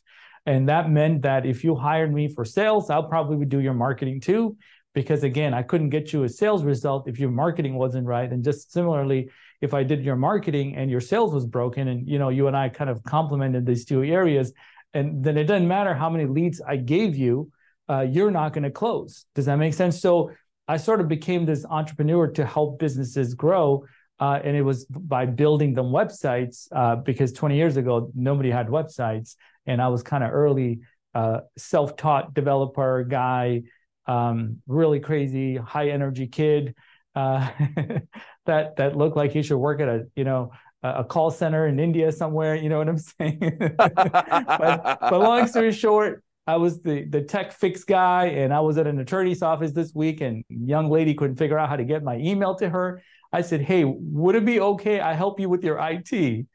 And 0.47 0.69
that 0.69 0.91
meant 0.91 1.23
that 1.23 1.47
if 1.47 1.65
you 1.65 1.75
hired 1.75 2.12
me 2.12 2.29
for 2.29 2.45
sales, 2.45 2.91
I'll 2.91 3.09
probably 3.09 3.45
do 3.45 3.61
your 3.61 3.75
marketing 3.75 4.21
too. 4.21 4.56
Because 4.95 5.23
again, 5.23 5.55
I 5.55 5.62
couldn't 5.62 5.91
get 5.91 6.12
you 6.12 6.25
a 6.25 6.29
sales 6.29 6.65
result 6.65 7.09
if 7.09 7.19
your 7.19 7.31
marketing 7.31 7.75
wasn't 7.75 8.06
right. 8.06 8.31
And 8.31 8.43
just 8.43 8.73
similarly, 8.73 9.31
if 9.61 9.75
I 9.75 9.83
did 9.83 10.05
your 10.05 10.17
marketing 10.17 10.77
and 10.77 10.91
your 10.91 11.00
sales 11.00 11.33
was 11.35 11.47
broken, 11.47 11.89
and 11.89 12.09
you 12.09 12.19
know, 12.19 12.31
you 12.31 12.47
and 12.47 12.56
I 12.56 12.69
kind 12.69 12.91
of 12.91 13.03
complemented 13.05 13.67
these 13.67 13.85
two 13.85 14.03
areas, 14.03 14.53
and 14.95 15.23
then 15.23 15.37
it 15.37 15.45
doesn't 15.45 15.69
matter 15.69 15.95
how 15.95 16.09
many 16.09 16.25
leads 16.25 16.61
I 16.61 16.77
gave 16.77 17.17
you, 17.17 17.50
uh, 17.89 18.00
you're 18.00 18.31
not 18.31 18.53
going 18.53 18.65
to 18.65 18.71
close. 18.71 19.27
Does 19.35 19.47
that 19.47 19.56
make 19.56 19.75
sense? 19.75 20.00
So 20.00 20.33
I 20.67 20.77
sort 20.77 21.00
of 21.00 21.09
became 21.09 21.47
this 21.47 21.64
entrepreneur 21.69 22.26
to 22.33 22.45
help 22.45 22.78
businesses 22.78 23.35
grow 23.35 23.85
uh, 24.21 24.41
and 24.43 24.57
it 24.57 24.63
was 24.63 24.85
by 24.87 25.27
building 25.27 25.75
them 25.75 25.87
websites 25.87 26.69
uh, 26.73 26.97
because 26.97 27.33
20 27.33 27.57
years 27.57 27.77
ago 27.77 28.11
nobody 28.15 28.51
had 28.51 28.69
websites 28.69 29.37
and 29.67 29.81
i 29.81 29.89
was 29.89 30.03
kind 30.03 30.25
of 30.25 30.33
early 30.33 30.81
uh, 31.15 31.41
self-taught 31.57 32.35
developer 32.35 33.05
guy 33.05 33.63
um, 34.07 34.63
really 34.67 35.01
crazy 35.01 35.57
high 35.57 35.91
energy 35.91 36.27
kid 36.27 36.75
uh, 37.15 37.49
that 38.47 38.77
that 38.77 38.97
looked 38.97 39.17
like 39.17 39.33
he 39.33 39.43
should 39.43 39.59
work 39.59 39.81
at 39.81 39.89
a 39.89 40.07
you 40.17 40.25
know 40.25 40.53
a 40.85 41.03
call 41.03 41.31
center 41.31 41.67
in 41.67 41.81
india 41.81 42.13
somewhere 42.13 42.55
you 42.55 42.69
know 42.69 42.79
what 42.79 42.89
i'm 42.89 42.99
saying 43.19 43.41
but, 43.77 44.99
but 45.01 45.13
long 45.13 45.47
story 45.47 45.73
short 45.73 46.23
I 46.49 46.57
was 46.57 46.81
the 46.81 47.05
the 47.05 47.21
tech 47.21 47.53
fix 47.53 47.85
guy, 47.85 48.29
and 48.29 48.55
I 48.55 48.61
was 48.61 48.79
at 48.79 48.87
an 48.87 48.99
attorney's 49.01 49.43
office 49.43 49.73
this 49.73 49.93
week, 49.95 50.23
and 50.23 50.43
young 50.49 50.89
lady 50.89 51.13
couldn't 51.13 51.37
figure 51.37 51.59
out 51.59 51.69
how 51.69 51.77
to 51.77 51.85
get 51.85 52.03
my 52.03 52.17
email 52.17 52.55
to 52.55 52.71
her. 52.71 53.03
I 53.32 53.42
said, 53.42 53.61
Hey, 53.61 53.85
would 53.85 54.35
it 54.35 54.44
be 54.44 54.61
okay? 54.61 55.00
I 55.00 55.14
help 55.14 55.40
you 55.40 55.49
with 55.49 55.64
your 55.64 55.78
IT 55.78 56.47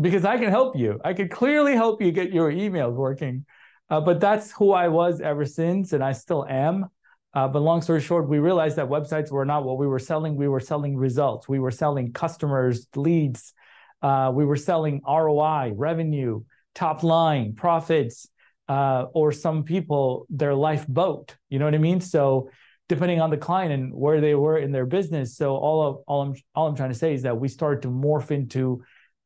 because 0.00 0.24
I 0.24 0.38
can 0.38 0.50
help 0.50 0.76
you. 0.76 1.00
I 1.04 1.14
could 1.14 1.30
clearly 1.30 1.74
help 1.74 2.02
you 2.02 2.12
get 2.12 2.32
your 2.32 2.50
emails 2.50 2.94
working. 2.94 3.44
Uh, 3.88 4.00
but 4.00 4.20
that's 4.20 4.52
who 4.52 4.72
I 4.72 4.88
was 4.88 5.20
ever 5.20 5.44
since, 5.44 5.92
and 5.92 6.02
I 6.02 6.12
still 6.12 6.46
am. 6.48 6.86
Uh, 7.34 7.48
but 7.48 7.60
long 7.60 7.82
story 7.82 8.00
short, 8.00 8.28
we 8.28 8.38
realized 8.38 8.76
that 8.76 8.88
websites 8.88 9.30
were 9.30 9.44
not 9.44 9.64
what 9.64 9.78
we 9.78 9.86
were 9.86 9.98
selling. 9.98 10.36
We 10.36 10.48
were 10.48 10.60
selling 10.60 10.96
results. 10.96 11.48
We 11.48 11.58
were 11.58 11.70
selling 11.70 12.12
customers, 12.12 12.86
leads. 12.96 13.52
Uh, 14.02 14.32
we 14.34 14.44
were 14.44 14.56
selling 14.56 15.00
ROI, 15.06 15.72
revenue, 15.76 16.42
top 16.74 17.02
line, 17.02 17.54
profits, 17.54 18.28
uh, 18.68 19.06
or 19.12 19.32
some 19.32 19.64
people 19.64 20.26
their 20.30 20.54
lifeboat. 20.54 21.36
You 21.48 21.58
know 21.58 21.64
what 21.64 21.74
I 21.74 21.78
mean? 21.78 22.00
So 22.00 22.50
depending 22.90 23.20
on 23.20 23.30
the 23.30 23.36
client 23.36 23.72
and 23.72 23.94
where 23.94 24.20
they 24.20 24.34
were 24.34 24.58
in 24.58 24.72
their 24.72 24.84
business. 24.84 25.36
So 25.36 25.54
all 25.54 25.86
of 25.86 26.02
all 26.08 26.22
I'm 26.22 26.34
all 26.56 26.66
I'm 26.66 26.74
trying 26.74 26.90
to 26.90 26.98
say 26.98 27.14
is 27.14 27.22
that 27.22 27.38
we 27.38 27.46
started 27.46 27.82
to 27.82 27.88
morph 27.88 28.32
into 28.32 28.82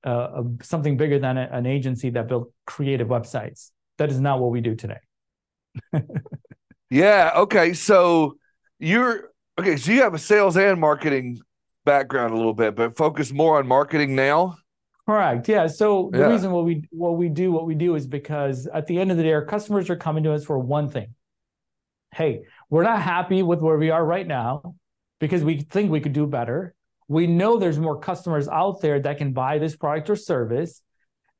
uh, 0.06 0.42
a, 0.42 0.44
something 0.62 0.98
bigger 0.98 1.18
than 1.18 1.38
a, 1.38 1.48
an 1.50 1.64
agency 1.64 2.10
that 2.10 2.28
built 2.28 2.52
creative 2.66 3.08
websites. 3.08 3.70
That 3.96 4.10
is 4.10 4.20
not 4.20 4.38
what 4.38 4.50
we 4.50 4.60
do 4.60 4.74
today. 4.74 4.98
yeah. 6.90 7.32
Okay. 7.36 7.72
So 7.72 8.36
you're 8.78 9.30
okay. 9.58 9.78
So 9.78 9.92
you 9.92 10.02
have 10.02 10.12
a 10.12 10.18
sales 10.18 10.58
and 10.58 10.78
marketing 10.78 11.40
background 11.86 12.34
a 12.34 12.36
little 12.36 12.52
bit, 12.52 12.76
but 12.76 12.98
focus 12.98 13.32
more 13.32 13.58
on 13.58 13.66
marketing 13.66 14.14
now. 14.14 14.58
Correct. 15.06 15.48
Yeah. 15.48 15.68
So 15.68 16.10
the 16.12 16.18
yeah. 16.18 16.26
reason 16.26 16.50
what 16.50 16.66
we 16.66 16.86
what 16.90 17.16
we 17.16 17.30
do 17.30 17.50
what 17.50 17.64
we 17.64 17.74
do 17.74 17.94
is 17.94 18.06
because 18.06 18.66
at 18.66 18.86
the 18.86 19.00
end 19.00 19.10
of 19.10 19.16
the 19.16 19.22
day, 19.22 19.32
our 19.32 19.46
customers 19.46 19.88
are 19.88 19.96
coming 19.96 20.22
to 20.24 20.34
us 20.34 20.44
for 20.44 20.58
one 20.58 20.90
thing. 20.90 21.14
Hey, 22.14 22.42
we're 22.74 22.82
not 22.82 23.00
happy 23.00 23.40
with 23.40 23.60
where 23.60 23.78
we 23.78 23.90
are 23.90 24.04
right 24.04 24.26
now 24.26 24.74
because 25.20 25.44
we 25.44 25.60
think 25.60 25.92
we 25.92 26.00
could 26.00 26.12
do 26.12 26.26
better. 26.26 26.74
We 27.06 27.28
know 27.28 27.56
there's 27.56 27.78
more 27.78 28.00
customers 28.00 28.48
out 28.48 28.80
there 28.80 28.98
that 28.98 29.16
can 29.16 29.32
buy 29.32 29.58
this 29.58 29.76
product 29.76 30.10
or 30.10 30.16
service. 30.16 30.82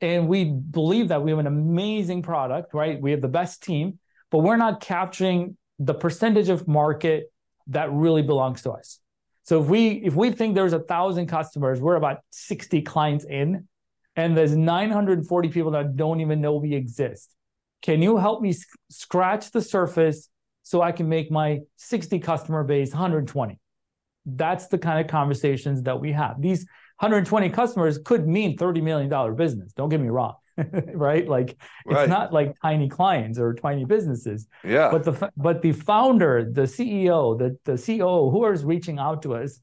and 0.01 0.29
we 0.29 0.45
believe 0.45 1.09
that 1.09 1.25
we 1.25 1.33
have 1.33 1.41
an 1.41 1.49
amazing 1.49 2.23
product, 2.23 2.73
right? 2.73 3.01
We 3.01 3.11
have 3.11 3.21
the 3.21 3.35
best 3.41 3.65
team, 3.65 3.99
but 4.31 4.39
we're 4.39 4.57
not 4.57 4.81
capturing 4.81 5.57
the 5.81 5.95
percentage 5.95 6.51
of 6.51 6.69
market 6.69 7.33
that 7.67 7.91
really 7.91 8.23
belongs 8.23 8.63
to 8.63 8.71
us. 8.71 9.01
So 9.43 9.61
if 9.61 9.67
we 9.67 9.89
if 10.11 10.15
we 10.15 10.31
think 10.31 10.55
there's 10.55 10.73
a 10.73 10.85
thousand 10.95 11.27
customers, 11.27 11.81
we're 11.81 11.97
about 11.97 12.19
60 12.31 12.83
clients 12.83 13.25
in, 13.25 13.67
and 14.15 14.37
there's 14.37 14.55
940 14.55 15.49
people 15.49 15.73
that 15.73 15.97
don't 15.97 16.21
even 16.21 16.41
know 16.41 16.55
we 16.55 16.75
exist. 16.75 17.35
Can 17.83 18.03
you 18.03 18.19
help 18.19 18.41
me 18.41 18.55
scratch 18.89 19.51
the 19.51 19.63
surface 19.63 20.29
so 20.65 20.83
I 20.83 20.91
can 20.91 21.09
make 21.09 21.31
my 21.31 21.61
60 21.77 22.19
customer 22.19 22.65
base 22.65 22.91
120? 22.91 23.61
That's 24.27 24.67
the 24.67 24.79
kind 24.79 25.01
of 25.01 25.07
conversations 25.07 25.83
that 25.83 26.01
we 26.01 26.11
have. 26.13 26.41
These 26.41 26.67
120 26.99 27.51
customers 27.51 27.99
could 27.99 28.27
mean 28.27 28.59
$30 28.59 28.83
million 28.83 29.37
business. 29.37 29.73
Don't 29.75 29.91
get 29.91 30.01
me 30.01 30.09
wrong. 30.09 30.35
right? 30.95 31.29
Like 31.29 31.57
it's 31.87 32.09
not 32.09 32.33
like 32.33 32.55
tiny 32.63 32.89
clients 32.89 33.39
or 33.39 33.55
tiny 33.55 33.85
businesses. 33.85 34.47
Yeah. 34.63 34.91
But 34.91 35.05
the 35.05 35.31
but 35.37 35.63
the 35.63 35.73
founder, 35.73 36.49
the 36.51 36.63
CEO, 36.63 37.37
the 37.37 37.59
the 37.65 37.77
COO, 37.77 38.31
who 38.31 38.47
is 38.47 38.65
reaching 38.65 38.99
out 38.99 39.23
to 39.23 39.35
us, 39.35 39.59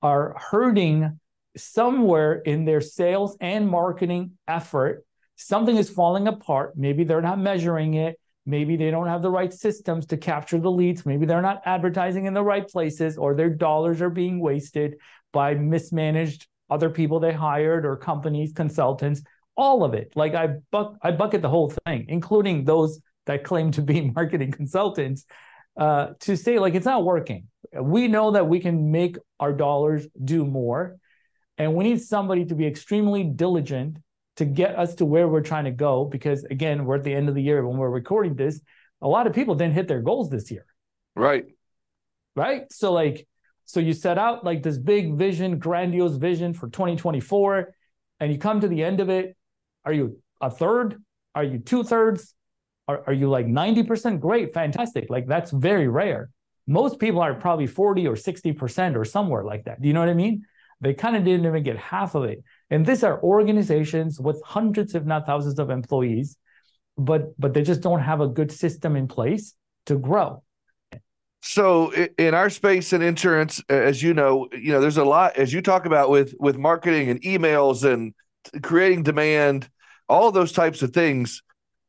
are 0.00 0.36
hurting 0.38 1.18
somewhere 1.56 2.34
in 2.34 2.64
their 2.64 2.80
sales 2.80 3.36
and 3.40 3.68
marketing 3.68 4.32
effort. 4.46 5.04
Something 5.34 5.76
is 5.76 5.90
falling 5.90 6.28
apart. 6.28 6.74
Maybe 6.76 7.04
they're 7.04 7.20
not 7.20 7.38
measuring 7.38 7.94
it. 7.94 8.18
Maybe 8.48 8.76
they 8.78 8.90
don't 8.90 9.08
have 9.08 9.20
the 9.20 9.30
right 9.30 9.52
systems 9.52 10.06
to 10.06 10.16
capture 10.16 10.58
the 10.58 10.70
leads. 10.70 11.04
Maybe 11.04 11.26
they're 11.26 11.42
not 11.42 11.60
advertising 11.66 12.24
in 12.24 12.32
the 12.32 12.42
right 12.42 12.66
places, 12.66 13.18
or 13.18 13.34
their 13.34 13.50
dollars 13.50 14.00
are 14.00 14.08
being 14.08 14.40
wasted 14.40 14.96
by 15.34 15.52
mismanaged 15.52 16.46
other 16.70 16.88
people 16.88 17.20
they 17.20 17.34
hired 17.34 17.84
or 17.84 17.94
companies, 17.94 18.54
consultants. 18.54 19.20
All 19.54 19.84
of 19.84 19.92
it. 19.92 20.12
Like 20.16 20.34
I 20.34 20.48
buck, 20.70 20.96
I 21.02 21.10
bucket 21.10 21.42
the 21.42 21.50
whole 21.50 21.74
thing, 21.84 22.06
including 22.08 22.64
those 22.64 22.98
that 23.26 23.44
claim 23.44 23.70
to 23.72 23.82
be 23.82 24.10
marketing 24.16 24.52
consultants, 24.52 25.26
uh, 25.76 26.14
to 26.20 26.34
say 26.34 26.58
like 26.58 26.74
it's 26.74 26.86
not 26.86 27.04
working. 27.04 27.48
We 27.78 28.08
know 28.08 28.30
that 28.30 28.48
we 28.48 28.60
can 28.60 28.90
make 28.90 29.18
our 29.38 29.52
dollars 29.52 30.06
do 30.24 30.46
more, 30.46 30.96
and 31.58 31.74
we 31.74 31.84
need 31.84 32.00
somebody 32.00 32.46
to 32.46 32.54
be 32.54 32.66
extremely 32.66 33.24
diligent 33.24 33.98
to 34.38 34.44
get 34.44 34.78
us 34.78 34.94
to 34.96 35.04
where 35.04 35.28
we're 35.28 35.42
trying 35.42 35.64
to 35.64 35.70
go. 35.70 36.04
Because 36.04 36.44
again, 36.44 36.84
we're 36.84 36.96
at 36.96 37.04
the 37.04 37.12
end 37.14 37.28
of 37.28 37.34
the 37.34 37.42
year 37.42 37.66
when 37.66 37.76
we're 37.76 37.90
recording 37.90 38.34
this. 38.34 38.60
A 39.02 39.08
lot 39.08 39.26
of 39.26 39.32
people 39.32 39.54
didn't 39.54 39.74
hit 39.74 39.86
their 39.86 40.00
goals 40.00 40.30
this 40.30 40.50
year, 40.50 40.64
right. 41.14 41.44
right? 42.34 42.62
So 42.72 42.92
like, 42.92 43.26
so 43.64 43.80
you 43.80 43.92
set 43.92 44.16
out 44.16 44.44
like 44.44 44.62
this 44.62 44.78
big 44.78 45.14
vision, 45.14 45.58
grandiose 45.58 46.16
vision 46.16 46.54
for 46.54 46.68
2024, 46.68 47.74
and 48.20 48.32
you 48.32 48.38
come 48.38 48.60
to 48.60 48.68
the 48.68 48.82
end 48.82 49.00
of 49.00 49.08
it. 49.08 49.36
Are 49.84 49.92
you 49.92 50.20
a 50.40 50.50
third? 50.50 51.02
Are 51.34 51.44
you 51.44 51.58
two 51.58 51.84
thirds? 51.84 52.34
Are, 52.88 53.02
are 53.06 53.12
you 53.12 53.28
like 53.28 53.46
90%? 53.46 54.20
Great, 54.20 54.54
fantastic. 54.54 55.10
Like 55.10 55.26
that's 55.26 55.50
very 55.50 55.88
rare. 55.88 56.30
Most 56.66 56.98
people 56.98 57.20
are 57.20 57.34
probably 57.34 57.66
40 57.66 58.06
or 58.06 58.14
60% 58.14 58.96
or 58.96 59.04
somewhere 59.04 59.44
like 59.44 59.64
that. 59.64 59.80
Do 59.80 59.88
you 59.88 59.94
know 59.94 60.00
what 60.00 60.08
I 60.08 60.14
mean? 60.14 60.44
They 60.80 60.94
kind 60.94 61.16
of 61.16 61.24
didn't 61.24 61.46
even 61.46 61.62
get 61.62 61.76
half 61.76 62.14
of 62.14 62.24
it. 62.24 62.42
And 62.70 62.84
these 62.84 63.02
are 63.02 63.22
organizations 63.22 64.20
with 64.20 64.42
hundreds, 64.44 64.94
if 64.94 65.04
not 65.04 65.26
thousands, 65.26 65.58
of 65.58 65.70
employees, 65.70 66.36
but 66.96 67.38
but 67.40 67.54
they 67.54 67.62
just 67.62 67.80
don't 67.80 68.00
have 68.00 68.20
a 68.20 68.28
good 68.28 68.52
system 68.52 68.96
in 68.96 69.08
place 69.08 69.54
to 69.86 69.96
grow. 69.96 70.42
So 71.40 71.92
in 71.92 72.34
our 72.34 72.50
space 72.50 72.92
in 72.92 73.00
insurance, 73.00 73.62
as 73.68 74.02
you 74.02 74.12
know, 74.12 74.48
you 74.52 74.72
know, 74.72 74.80
there's 74.80 74.96
a 74.96 75.04
lot 75.04 75.36
as 75.36 75.52
you 75.52 75.62
talk 75.62 75.86
about 75.86 76.10
with 76.10 76.34
with 76.38 76.58
marketing 76.58 77.08
and 77.08 77.22
emails 77.22 77.90
and 77.90 78.12
creating 78.62 79.04
demand, 79.04 79.68
all 80.08 80.30
those 80.30 80.52
types 80.52 80.82
of 80.82 80.92
things. 80.92 81.42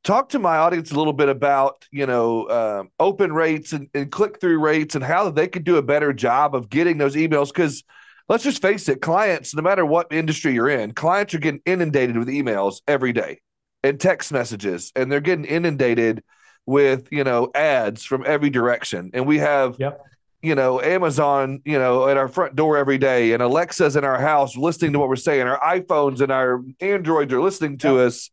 Talk 0.06 0.30
to 0.30 0.40
my 0.40 0.58
audience 0.58 0.92
a 0.92 0.96
little 0.96 1.14
bit 1.14 1.28
about 1.28 1.86
you 1.92 2.06
know 2.06 2.48
um, 2.50 2.90
open 3.00 3.34
rates 3.34 3.74
and, 3.74 3.90
and 3.94 4.10
click 4.10 4.40
through 4.40 4.60
rates 4.60 4.96
and 4.96 5.04
how 5.04 5.30
they 5.30 5.48
could 5.48 5.66
do 5.66 5.76
a 5.76 5.82
better 5.82 6.14
job 6.14 6.56
of 6.56 6.70
getting 6.70 6.98
those 6.98 7.16
emails 7.16 7.48
because 7.48 7.84
let's 8.30 8.44
just 8.44 8.62
face 8.62 8.88
it, 8.88 9.02
clients, 9.02 9.54
no 9.54 9.62
matter 9.62 9.86
what 9.86 10.14
industry 10.14 10.54
you're 10.54 10.70
in, 10.70 10.94
clients 10.94 11.34
are 11.34 11.40
getting 11.40 11.62
inundated 11.66 12.16
with 12.18 12.30
emails 12.30 12.82
every 12.88 13.12
day 13.12 13.42
and 13.84 14.00
text 14.00 14.32
messages, 14.32 14.92
and 14.96 15.12
they're 15.12 15.20
getting 15.20 15.46
inundated 15.46 16.24
with 16.66 17.08
you 17.12 17.24
know 17.24 17.50
ads 17.56 18.06
from 18.06 18.24
every 18.26 18.50
direction. 18.50 19.10
And 19.14 19.26
we 19.26 19.40
have 19.40 19.76
Yep. 19.80 20.06
you 20.42 20.56
know 20.56 20.80
amazon 20.80 21.62
you 21.66 21.80
know 21.80 22.08
at 22.08 22.16
our 22.16 22.28
front 22.28 22.56
door 22.56 22.78
every 22.78 22.98
day 22.98 23.34
and 23.34 23.42
alexa's 23.42 23.96
in 23.96 24.06
our 24.06 24.20
house 24.20 24.56
listening 24.56 24.94
to 24.94 25.00
what 25.00 25.10
we're 25.10 25.16
saying. 25.16 25.48
Our 25.48 25.60
iphones 25.60 26.22
and 26.22 26.32
our 26.32 26.64
androids 26.80 27.34
are 27.34 27.42
listening 27.42 27.78
to 27.80 28.00
us. 28.00 28.30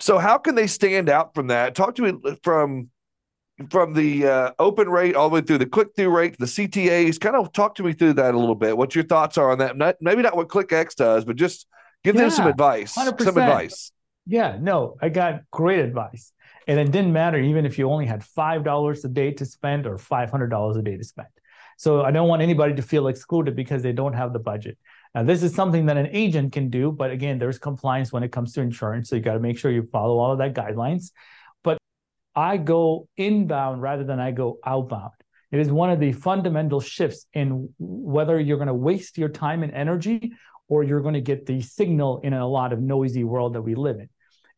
So 0.00 0.18
how 0.18 0.38
can 0.38 0.54
they 0.54 0.66
stand 0.66 1.08
out 1.08 1.34
from 1.34 1.48
that? 1.48 1.74
Talk 1.74 1.94
to 1.96 2.02
me 2.02 2.34
from 2.42 2.90
from 3.68 3.92
the 3.92 4.26
uh, 4.26 4.50
open 4.58 4.88
rate 4.88 5.14
all 5.14 5.28
the 5.28 5.34
way 5.34 5.40
through 5.40 5.58
the 5.58 5.66
click 5.66 5.88
through 5.94 6.08
rate 6.08 6.36
the 6.38 6.46
ctas 6.46 7.20
kind 7.20 7.36
of 7.36 7.52
talk 7.52 7.74
to 7.74 7.82
me 7.82 7.92
through 7.92 8.12
that 8.12 8.34
a 8.34 8.38
little 8.38 8.54
bit 8.54 8.76
what 8.76 8.94
your 8.94 9.04
thoughts 9.04 9.36
are 9.36 9.50
on 9.50 9.58
that 9.58 9.76
not, 9.76 9.96
maybe 10.00 10.22
not 10.22 10.36
what 10.36 10.48
clickx 10.48 10.94
does 10.94 11.24
but 11.24 11.36
just 11.36 11.66
give 12.04 12.16
them 12.16 12.30
some 12.30 12.46
advice 12.46 12.94
some 12.94 13.08
100%. 13.08 13.26
advice 13.28 13.92
Yeah, 14.26 14.58
no, 14.60 14.96
I 15.02 15.08
got 15.08 15.42
great 15.50 15.80
advice. 15.80 16.32
And 16.68 16.78
it 16.78 16.92
didn't 16.92 17.12
matter 17.12 17.38
even 17.38 17.66
if 17.66 17.78
you 17.78 17.90
only 17.90 18.06
had 18.06 18.20
$5 18.20 19.04
a 19.04 19.08
day 19.08 19.32
to 19.32 19.44
spend 19.44 19.86
or 19.86 19.96
$500 19.96 20.78
a 20.78 20.82
day 20.82 20.96
to 20.96 21.04
spend. 21.04 21.28
So 21.76 22.02
I 22.02 22.10
don't 22.10 22.28
want 22.28 22.42
anybody 22.42 22.74
to 22.74 22.82
feel 22.82 23.08
excluded 23.08 23.56
because 23.56 23.82
they 23.82 23.92
don't 23.92 24.12
have 24.12 24.32
the 24.32 24.38
budget. 24.38 24.78
Now, 25.14 25.24
this 25.24 25.42
is 25.42 25.54
something 25.54 25.86
that 25.86 25.96
an 25.96 26.08
agent 26.12 26.52
can 26.52 26.68
do, 26.68 26.92
but 26.92 27.10
again, 27.10 27.38
there's 27.38 27.58
compliance 27.58 28.12
when 28.12 28.22
it 28.22 28.30
comes 28.30 28.52
to 28.52 28.60
insurance. 28.60 29.08
So 29.08 29.16
you 29.16 29.22
got 29.22 29.32
to 29.32 29.40
make 29.40 29.58
sure 29.58 29.72
you 29.72 29.88
follow 29.90 30.18
all 30.18 30.30
of 30.30 30.38
that 30.38 30.54
guidelines. 30.54 31.10
I 32.34 32.56
go 32.56 33.08
inbound 33.16 33.82
rather 33.82 34.04
than 34.04 34.20
I 34.20 34.30
go 34.30 34.58
outbound. 34.64 35.12
It 35.50 35.58
is 35.58 35.70
one 35.70 35.90
of 35.90 35.98
the 35.98 36.12
fundamental 36.12 36.80
shifts 36.80 37.26
in 37.32 37.68
whether 37.78 38.38
you're 38.38 38.56
going 38.56 38.68
to 38.68 38.74
waste 38.74 39.18
your 39.18 39.28
time 39.28 39.62
and 39.62 39.72
energy 39.72 40.32
or 40.68 40.84
you're 40.84 41.00
going 41.00 41.14
to 41.14 41.20
get 41.20 41.46
the 41.46 41.60
signal 41.60 42.20
in 42.22 42.32
a 42.32 42.46
lot 42.46 42.72
of 42.72 42.80
noisy 42.80 43.24
world 43.24 43.54
that 43.54 43.62
we 43.62 43.74
live 43.74 43.98
in. 43.98 44.08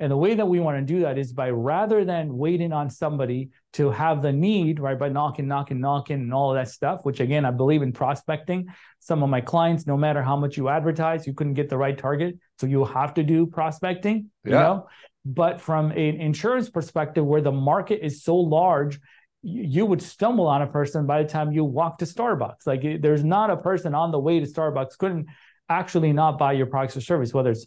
And 0.00 0.10
the 0.10 0.16
way 0.16 0.34
that 0.34 0.46
we 0.46 0.58
want 0.58 0.76
to 0.78 0.94
do 0.94 1.02
that 1.02 1.16
is 1.16 1.32
by 1.32 1.50
rather 1.50 2.04
than 2.04 2.36
waiting 2.36 2.72
on 2.72 2.90
somebody 2.90 3.50
to 3.74 3.88
have 3.90 4.20
the 4.20 4.32
need, 4.32 4.80
right, 4.80 4.98
by 4.98 5.08
knocking, 5.08 5.46
knocking, 5.46 5.80
knocking, 5.80 6.16
and 6.16 6.34
all 6.34 6.50
of 6.50 6.56
that 6.56 6.70
stuff, 6.70 7.04
which 7.04 7.20
again, 7.20 7.44
I 7.44 7.52
believe 7.52 7.82
in 7.82 7.92
prospecting. 7.92 8.66
Some 8.98 9.22
of 9.22 9.30
my 9.30 9.40
clients, 9.40 9.86
no 9.86 9.96
matter 9.96 10.20
how 10.20 10.36
much 10.36 10.56
you 10.56 10.68
advertise, 10.68 11.26
you 11.26 11.34
couldn't 11.34 11.54
get 11.54 11.68
the 11.68 11.78
right 11.78 11.96
target. 11.96 12.36
So 12.58 12.66
you 12.66 12.84
have 12.84 13.14
to 13.14 13.22
do 13.22 13.46
prospecting, 13.46 14.30
you 14.44 14.52
Yeah. 14.52 14.60
know? 14.60 14.88
But 15.24 15.60
from 15.60 15.92
an 15.92 16.20
insurance 16.20 16.68
perspective, 16.68 17.24
where 17.24 17.40
the 17.40 17.52
market 17.52 18.04
is 18.04 18.24
so 18.24 18.36
large, 18.36 18.98
you 19.42 19.86
would 19.86 20.02
stumble 20.02 20.46
on 20.46 20.62
a 20.62 20.66
person 20.66 21.06
by 21.06 21.22
the 21.22 21.28
time 21.28 21.52
you 21.52 21.64
walk 21.64 21.98
to 21.98 22.04
Starbucks. 22.04 22.66
Like 22.66 22.82
there's 23.00 23.24
not 23.24 23.50
a 23.50 23.56
person 23.56 23.94
on 23.94 24.10
the 24.10 24.18
way 24.18 24.40
to 24.40 24.46
Starbucks 24.46 24.98
couldn't 24.98 25.26
actually 25.68 26.12
not 26.12 26.38
buy 26.38 26.52
your 26.52 26.66
products 26.66 26.96
or 26.96 27.00
service, 27.00 27.32
whether 27.32 27.50
it's 27.50 27.66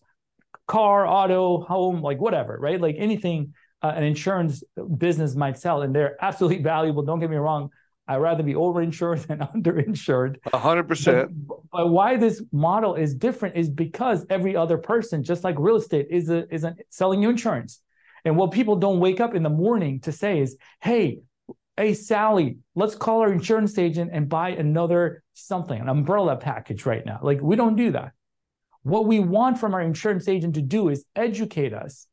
car, 0.67 1.05
auto, 1.05 1.61
home, 1.61 2.01
like 2.01 2.19
whatever, 2.19 2.57
right? 2.59 2.79
Like 2.79 2.95
anything 2.97 3.53
uh, 3.81 3.93
an 3.95 4.03
insurance 4.03 4.63
business 4.97 5.35
might 5.35 5.57
sell, 5.57 5.81
and 5.81 5.93
they're 5.93 6.17
absolutely 6.23 6.63
valuable. 6.73 7.03
Don't 7.03 7.19
get 7.19 7.29
me 7.29 7.37
wrong. 7.37 7.69
I'd 8.07 8.17
rather 8.17 8.43
be 8.43 8.53
overinsured 8.53 9.27
than 9.27 9.39
underinsured. 9.55 10.37
A 10.53 10.57
hundred 10.57 10.87
percent 10.87 11.47
But, 11.47 11.57
but 11.71 11.87
why 11.89 12.17
this 12.17 12.41
model 12.51 12.95
is 12.95 13.15
different 13.15 13.55
is 13.55 13.69
because 13.69 14.25
every 14.29 14.55
other 14.55 14.77
person, 14.77 15.23
just 15.23 15.43
like 15.43 15.55
real 15.57 15.77
estate, 15.77 16.07
is 16.09 16.29
a, 16.29 16.51
is 16.53 16.63
a, 16.63 16.75
selling 16.89 17.21
you 17.21 17.29
insurance. 17.29 17.81
And 18.23 18.37
what 18.37 18.51
people 18.51 18.75
don't 18.75 18.99
wake 18.99 19.19
up 19.19 19.35
in 19.35 19.43
the 19.43 19.49
morning 19.49 19.99
to 20.01 20.11
say 20.11 20.39
is, 20.39 20.57
"Hey, 20.81 21.19
hey 21.77 21.93
Sally, 21.93 22.57
let's 22.75 22.95
call 22.95 23.21
our 23.21 23.31
insurance 23.31 23.77
agent 23.77 24.11
and 24.13 24.29
buy 24.29 24.49
another 24.49 25.23
something, 25.33 25.79
an 25.79 25.89
umbrella 25.89 26.35
package 26.35 26.85
right 26.85 27.05
now." 27.05 27.19
Like 27.21 27.41
we 27.41 27.55
don't 27.55 27.75
do 27.75 27.91
that. 27.91 28.11
What 28.83 29.07
we 29.07 29.19
want 29.19 29.57
from 29.57 29.73
our 29.73 29.81
insurance 29.81 30.27
agent 30.27 30.55
to 30.55 30.61
do 30.61 30.89
is 30.89 31.05
educate 31.15 31.73
us 31.73 32.07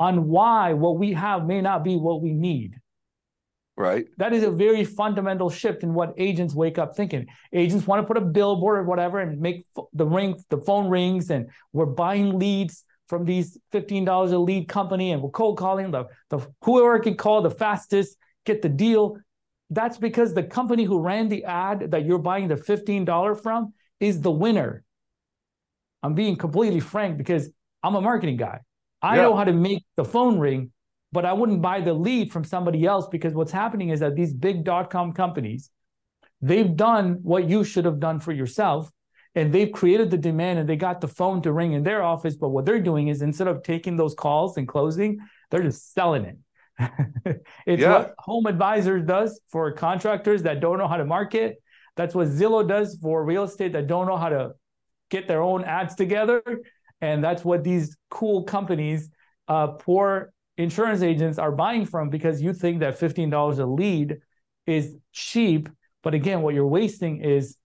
on 0.00 0.28
why 0.28 0.72
what 0.72 0.98
we 0.98 1.12
have 1.12 1.46
may 1.46 1.60
not 1.60 1.84
be 1.84 1.96
what 1.96 2.22
we 2.22 2.32
need. 2.32 2.76
Right 3.78 4.06
That 4.18 4.32
is 4.32 4.42
a 4.42 4.50
very 4.50 4.84
fundamental 4.84 5.48
shift 5.48 5.82
in 5.82 5.94
what 5.94 6.12
agents 6.18 6.54
wake 6.54 6.78
up 6.78 6.96
thinking. 6.96 7.26
Agents 7.52 7.86
want 7.86 8.02
to 8.02 8.06
put 8.06 8.16
a 8.16 8.26
billboard 8.38 8.78
or 8.80 8.82
whatever 8.82 9.20
and 9.20 9.40
make 9.40 9.64
the 9.92 10.04
ring, 10.04 10.34
the 10.50 10.58
phone 10.58 10.90
rings, 10.90 11.30
and 11.30 11.48
we're 11.72 11.86
buying 11.86 12.38
leads 12.38 12.84
from 13.06 13.24
these 13.24 13.56
fifteen 13.70 14.04
dollars 14.04 14.32
a 14.32 14.38
lead 14.38 14.68
company, 14.68 15.12
and 15.12 15.22
we're 15.22 15.30
cold 15.30 15.56
calling 15.56 15.90
the 15.92 16.04
the 16.28 16.38
whoever 16.64 16.98
can 16.98 17.16
call 17.16 17.40
the 17.40 17.50
fastest, 17.50 18.18
get 18.44 18.60
the 18.60 18.68
deal. 18.68 19.16
That's 19.70 19.96
because 19.96 20.34
the 20.34 20.42
company 20.42 20.84
who 20.84 20.98
ran 21.00 21.28
the 21.28 21.44
ad 21.44 21.92
that 21.92 22.04
you're 22.04 22.18
buying 22.18 22.48
the 22.48 22.56
fifteen 22.56 23.04
dollar 23.04 23.34
from 23.34 23.72
is 24.00 24.20
the 24.20 24.30
winner. 24.30 24.82
I'm 26.02 26.14
being 26.14 26.36
completely 26.36 26.80
frank 26.80 27.16
because 27.16 27.50
I'm 27.82 27.94
a 27.94 28.00
marketing 28.00 28.36
guy. 28.36 28.60
I 29.00 29.16
Yeah. 29.16 29.22
know 29.22 29.36
how 29.36 29.44
to 29.44 29.52
make 29.52 29.84
the 29.96 30.04
phone 30.04 30.38
ring 30.38 30.72
but 31.12 31.24
I 31.24 31.32
wouldn't 31.32 31.62
buy 31.62 31.80
the 31.80 31.94
lead 31.94 32.32
from 32.32 32.44
somebody 32.44 32.84
else 32.84 33.08
because 33.10 33.34
what's 33.34 33.52
happening 33.52 33.88
is 33.90 34.00
that 34.00 34.14
these 34.14 34.32
big 34.32 34.64
dot 34.64 34.90
com 34.90 35.12
companies, 35.12 35.70
they've 36.40 36.76
done 36.76 37.18
what 37.22 37.48
you 37.48 37.64
should 37.64 37.84
have 37.84 38.00
done 38.00 38.20
for 38.20 38.32
yourself. 38.32 38.90
and 39.34 39.52
they've 39.52 39.72
created 39.72 40.10
the 40.10 40.18
demand 40.18 40.58
and 40.58 40.68
they 40.68 40.76
got 40.76 41.00
the 41.00 41.08
phone 41.08 41.42
to 41.42 41.52
ring 41.52 41.72
in 41.72 41.82
their 41.82 42.02
office. 42.02 42.36
But 42.36 42.48
what 42.50 42.64
they're 42.66 42.80
doing 42.80 43.08
is 43.08 43.22
instead 43.22 43.46
of 43.48 43.62
taking 43.62 43.96
those 43.96 44.14
calls 44.14 44.56
and 44.56 44.66
closing, 44.66 45.18
they're 45.50 45.62
just 45.62 45.92
selling 45.94 46.24
it. 46.24 46.38
it's 47.66 47.82
yeah. 47.82 47.92
what 47.92 48.14
Home 48.18 48.46
Advisor 48.46 49.00
does 49.00 49.40
for 49.48 49.72
contractors 49.72 50.42
that 50.42 50.60
don't 50.60 50.78
know 50.78 50.88
how 50.88 50.96
to 50.96 51.04
market. 51.04 51.62
That's 51.96 52.14
what 52.14 52.28
Zillow 52.28 52.66
does 52.66 52.98
for 53.02 53.24
real 53.24 53.44
estate 53.44 53.72
that 53.72 53.86
don't 53.86 54.06
know 54.06 54.16
how 54.16 54.28
to 54.28 54.52
get 55.10 55.28
their 55.28 55.42
own 55.42 55.64
ads 55.64 55.94
together. 55.94 56.42
And 57.00 57.22
that's 57.22 57.44
what 57.44 57.64
these 57.64 57.96
cool 58.10 58.44
companies, 58.44 59.08
uh, 59.46 59.68
poor 59.68 60.32
insurance 60.58 61.02
agents 61.02 61.38
are 61.38 61.52
buying 61.52 61.86
from 61.86 62.10
because 62.10 62.42
you 62.42 62.52
think 62.52 62.80
that 62.80 62.98
$15 62.98 63.58
a 63.58 63.64
lead 63.64 64.18
is 64.66 64.96
cheap. 65.12 65.68
But 66.02 66.14
again, 66.14 66.42
what 66.42 66.52
you're 66.52 66.66
wasting 66.66 67.22
is 67.22 67.56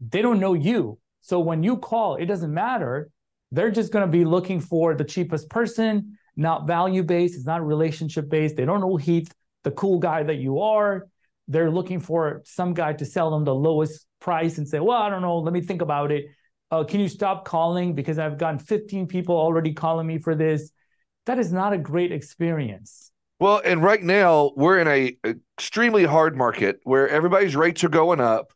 they 0.00 0.22
don't 0.22 0.40
know 0.40 0.54
you. 0.54 0.98
So 1.20 1.40
when 1.40 1.62
you 1.62 1.76
call, 1.76 2.16
it 2.16 2.26
doesn't 2.26 2.52
matter. 2.54 3.10
They're 3.50 3.70
just 3.70 3.92
going 3.92 4.06
to 4.06 4.10
be 4.10 4.24
looking 4.24 4.60
for 4.60 4.94
the 4.94 5.04
cheapest 5.04 5.50
person, 5.50 6.16
not 6.36 6.66
value 6.66 7.02
based. 7.02 7.34
It's 7.34 7.44
not 7.44 7.66
relationship 7.66 8.30
based. 8.30 8.56
They 8.56 8.64
don't 8.64 8.80
know 8.80 8.96
Heath, 8.96 9.32
the 9.64 9.72
cool 9.72 9.98
guy 9.98 10.22
that 10.22 10.36
you 10.36 10.60
are. 10.60 11.08
They're 11.48 11.70
looking 11.70 12.00
for 12.00 12.42
some 12.44 12.72
guy 12.74 12.94
to 12.94 13.04
sell 13.04 13.30
them 13.30 13.44
the 13.44 13.54
lowest 13.54 14.06
price 14.20 14.58
and 14.58 14.66
say, 14.66 14.80
well, 14.80 14.96
I 14.96 15.10
don't 15.10 15.22
know. 15.22 15.38
Let 15.38 15.52
me 15.52 15.60
think 15.60 15.82
about 15.82 16.12
it. 16.12 16.26
Uh, 16.70 16.84
can 16.84 17.00
you 17.00 17.08
stop 17.08 17.44
calling 17.44 17.94
because 17.94 18.18
I've 18.18 18.38
gotten 18.38 18.58
15 18.58 19.06
people 19.06 19.36
already 19.36 19.74
calling 19.74 20.06
me 20.06 20.18
for 20.18 20.34
this? 20.34 20.70
That 21.26 21.38
is 21.38 21.52
not 21.52 21.72
a 21.72 21.78
great 21.78 22.12
experience. 22.12 23.10
Well, 23.38 23.60
and 23.64 23.82
right 23.82 24.02
now 24.02 24.52
we're 24.54 24.78
in 24.78 24.88
a 24.88 25.16
extremely 25.58 26.04
hard 26.04 26.36
market 26.36 26.80
where 26.84 27.08
everybody's 27.08 27.56
rates 27.56 27.82
are 27.82 27.88
going 27.88 28.20
up 28.20 28.52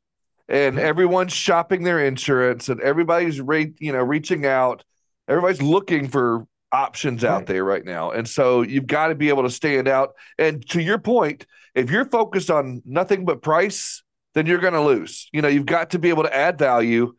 and 0.49 0.77
mm-hmm. 0.77 0.87
everyone's 0.87 1.33
shopping 1.33 1.83
their 1.83 2.05
insurance 2.05 2.69
and 2.69 2.81
everybody's 2.81 3.41
rate, 3.41 3.75
you 3.81 3.93
know, 3.93 4.03
reaching 4.03 4.47
out. 4.47 4.85
Everybody's 5.29 5.61
looking 5.61 6.09
for 6.09 6.47
options 6.71 7.25
right. 7.25 7.31
out 7.31 7.47
there 7.47 7.65
right 7.65 7.85
now. 7.85 8.11
And 8.13 8.29
so 8.29 8.63
you've 8.63 8.87
got 8.87 9.09
to 9.09 9.15
be 9.15 9.29
able 9.29 9.43
to 9.43 9.51
stand 9.51 9.89
out. 9.89 10.15
And 10.39 10.67
to 10.71 10.81
your 10.81 10.99
point, 10.99 11.47
if 11.75 11.91
you're 11.91 12.05
focused 12.05 12.51
on 12.51 12.83
nothing 12.85 13.25
but 13.25 13.43
price, 13.43 14.03
then 14.35 14.47
you're 14.47 14.59
going 14.59 14.75
to 14.75 14.83
lose. 14.83 15.29
You 15.33 15.43
know, 15.43 15.49
you've 15.49 15.67
got 15.67 15.91
to 15.91 15.99
be 15.99 16.11
able 16.11 16.23
to 16.25 16.35
add 16.35 16.59
value. 16.59 17.15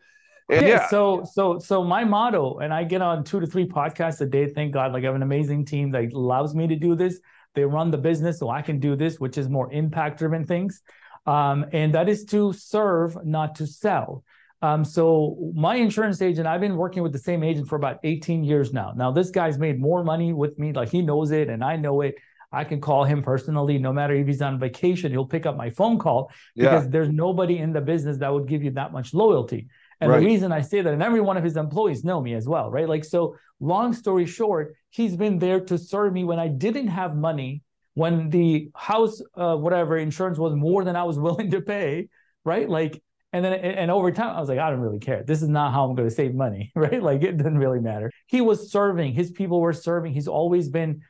And 0.50 0.62
yeah, 0.62 0.68
yeah. 0.68 0.88
So, 0.88 1.26
so, 1.32 1.60
so 1.60 1.84
my 1.84 2.04
motto, 2.04 2.60
and 2.60 2.74
I 2.74 2.84
get 2.84 3.02
on 3.02 3.24
two 3.24 3.40
to 3.40 3.48
three 3.48 3.68
podcasts 3.68 4.22
a 4.22 4.26
day. 4.26 4.48
Thank 4.48 4.74
God, 4.74 4.94
like 4.94 5.04
I 5.04 5.08
have 5.08 5.16
an 5.16 5.24
amazing 5.24 5.66
team 5.66 5.92
that 5.92 6.14
allows 6.14 6.56
me 6.56 6.68
to 6.68 6.76
do 6.76 6.96
this. 6.96 7.20
They 7.54 7.66
run 7.66 7.92
the 7.92 7.98
business, 7.98 8.40
so 8.40 8.50
I 8.50 8.62
can 8.62 8.80
do 8.80 8.96
this, 8.96 9.20
which 9.20 9.38
is 9.38 9.50
more 9.50 9.72
impact 9.72 10.20
driven 10.20 10.46
things 10.46 10.82
um, 11.28 11.66
and 11.74 11.94
that 11.94 12.08
is 12.10 12.24
to 12.26 12.54
serve, 12.54 13.24
not 13.26 13.56
to 13.56 13.68
sell. 13.68 14.24
Um, 14.62 14.84
so 14.84 15.52
my 15.54 15.76
insurance 15.76 16.22
agent, 16.22 16.48
I've 16.48 16.62
been 16.62 16.78
working 16.78 17.04
with 17.04 17.12
the 17.12 17.20
same 17.20 17.44
agent 17.44 17.68
for 17.68 17.76
about 17.76 18.00
18 18.04 18.44
years 18.44 18.74
now. 18.74 18.94
Now 18.96 19.12
this 19.12 19.30
guy's 19.30 19.60
made 19.60 19.80
more 19.80 20.04
money 20.04 20.34
with 20.34 20.58
me, 20.58 20.72
like 20.74 20.90
he 20.90 21.02
knows 21.04 21.32
it 21.32 21.50
and 21.50 21.64
I 21.64 21.76
know 21.76 22.02
it. 22.02 22.16
I 22.52 22.64
can 22.64 22.80
call 22.80 23.04
him 23.04 23.22
personally, 23.22 23.78
no 23.78 23.92
matter 23.92 24.16
if 24.16 24.26
he's 24.26 24.42
on 24.42 24.58
vacation, 24.58 25.12
he'll 25.12 25.26
pick 25.26 25.46
up 25.46 25.58
my 25.58 25.70
phone 25.70 26.00
call 26.00 26.32
because 26.56 26.86
yeah. 26.86 26.90
there's 26.90 27.10
nobody 27.10 27.58
in 27.58 27.74
the 27.74 27.82
business 27.82 28.18
that 28.20 28.34
would 28.34 28.48
give 28.48 28.64
you 28.64 28.72
that 28.72 28.94
much 28.94 29.14
loyalty. 29.14 29.68
And 30.00 30.12
right. 30.12 30.20
the 30.20 30.26
reason 30.26 30.52
I 30.52 30.62
say 30.62 30.82
that, 30.82 30.94
and 30.94 31.02
every 31.02 31.22
one 31.22 31.38
of 31.38 31.44
his 31.44 31.58
employees 31.58 32.04
know 32.04 32.22
me 32.22 32.34
as 32.36 32.48
well, 32.48 32.70
right? 32.70 32.88
Like, 32.88 33.04
so 33.04 33.36
long 33.60 33.94
story 33.94 34.26
short, 34.26 34.76
he's 34.90 35.16
been 35.16 35.40
there 35.40 35.60
to 35.62 35.78
serve 35.78 36.14
me 36.14 36.24
when 36.24 36.40
I 36.40 36.48
didn't 36.48 36.88
have 36.88 37.16
money 37.16 37.64
when 37.98 38.30
the 38.30 38.70
house 38.76 39.24
uh, 39.34 39.56
whatever 39.56 39.98
insurance 39.98 40.38
was 40.38 40.54
more 40.54 40.84
than 40.84 40.96
I 40.96 41.04
was 41.04 41.18
willing 41.26 41.50
to 41.50 41.62
pay, 41.62 42.10
right? 42.46 42.70
Like, 42.70 43.02
and 43.34 43.44
then 43.44 43.54
and 43.54 43.90
over 43.90 44.12
time, 44.12 44.36
I 44.36 44.40
was 44.40 44.50
like, 44.50 44.60
I 44.60 44.70
don't 44.70 44.82
really 44.82 45.00
care. 45.00 45.24
This 45.24 45.42
is 45.42 45.50
not 45.50 45.74
how 45.74 45.84
I'm 45.84 45.96
going 45.96 46.08
to 46.08 46.14
save 46.14 46.36
money, 46.36 46.72
right? 46.76 47.02
Like, 47.02 47.24
it 47.24 47.38
doesn't 47.38 47.58
really 47.58 47.80
matter. 47.80 48.12
He 48.28 48.40
was 48.40 48.72
serving. 48.72 49.14
His 49.14 49.32
people 49.32 49.60
were 49.60 49.74
serving. 49.74 50.14
He's 50.14 50.28
always 50.28 50.70
been 50.70 51.02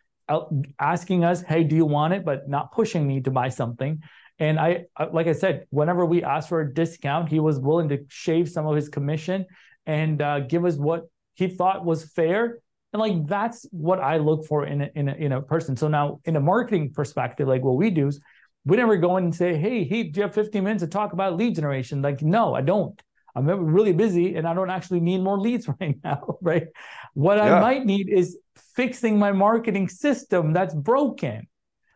asking 0.80 1.26
us, 1.26 1.42
"Hey, 1.42 1.66
do 1.66 1.76
you 1.76 1.86
want 1.86 2.14
it?" 2.14 2.24
But 2.24 2.48
not 2.48 2.72
pushing 2.72 3.06
me 3.06 3.22
to 3.22 3.32
buy 3.32 3.50
something. 3.50 4.02
And 4.40 4.60
I, 4.60 4.86
like 5.12 5.28
I 5.28 5.34
said, 5.34 5.66
whenever 5.70 6.06
we 6.06 6.24
asked 6.24 6.50
for 6.50 6.62
a 6.62 6.74
discount, 6.74 7.30
he 7.30 7.40
was 7.40 7.60
willing 7.60 7.90
to 7.90 8.06
shave 8.08 8.50
some 8.50 8.68
of 8.68 8.76
his 8.76 8.90
commission 8.90 9.46
and 9.86 10.22
uh, 10.22 10.42
give 10.42 10.66
us 10.66 10.76
what 10.76 11.04
he 11.34 11.48
thought 11.48 11.86
was 11.86 12.06
fair 12.12 12.60
and 12.94 13.00
like 13.00 13.28
that's 13.28 13.66
what 13.72 14.00
I 14.00 14.18
look 14.18 14.46
for 14.46 14.66
in 14.66 14.82
a, 14.82 14.90
in 14.96 15.10
a, 15.10 15.14
in 15.14 15.32
a 15.34 15.42
person. 15.42 15.76
So 15.76 15.88
now 15.88 16.20
in 16.26 16.36
a 16.36 16.40
marketing 16.40 16.94
perspective, 16.94 17.48
like 17.48 17.64
what 17.64 17.76
we 17.76 17.90
do 17.90 18.08
is 18.08 18.20
we 18.66 18.78
never 18.78 18.98
go 18.98 19.18
in 19.18 19.26
and 19.26 19.36
say, 19.36 19.56
"Hey, 19.56 19.84
hey, 19.84 20.04
do 20.04 20.20
you 20.20 20.24
have 20.24 20.34
15 20.34 20.64
minutes 20.64 20.84
to 20.84 20.88
talk 20.88 21.14
about 21.14 21.38
lead 21.38 21.56
generation?" 21.56 22.02
Like, 22.02 22.22
no, 22.22 22.54
I 22.54 22.62
don't. 22.62 23.00
I'm 23.36 23.48
really 23.48 23.94
busy 23.94 24.36
and 24.36 24.48
I 24.48 24.54
don't 24.54 24.70
actually 24.70 25.00
need 25.00 25.22
more 25.22 25.40
leads 25.40 25.68
right 25.80 25.98
now, 26.04 26.38
right? 26.42 26.68
What 27.14 27.38
yeah. 27.38 27.56
I 27.56 27.60
might 27.60 27.86
need 27.86 28.10
is 28.10 28.38
fixing 28.76 29.20
my 29.20 29.32
marketing 29.32 29.90
system 29.90 30.54
that's 30.54 30.74
broken. 30.74 31.48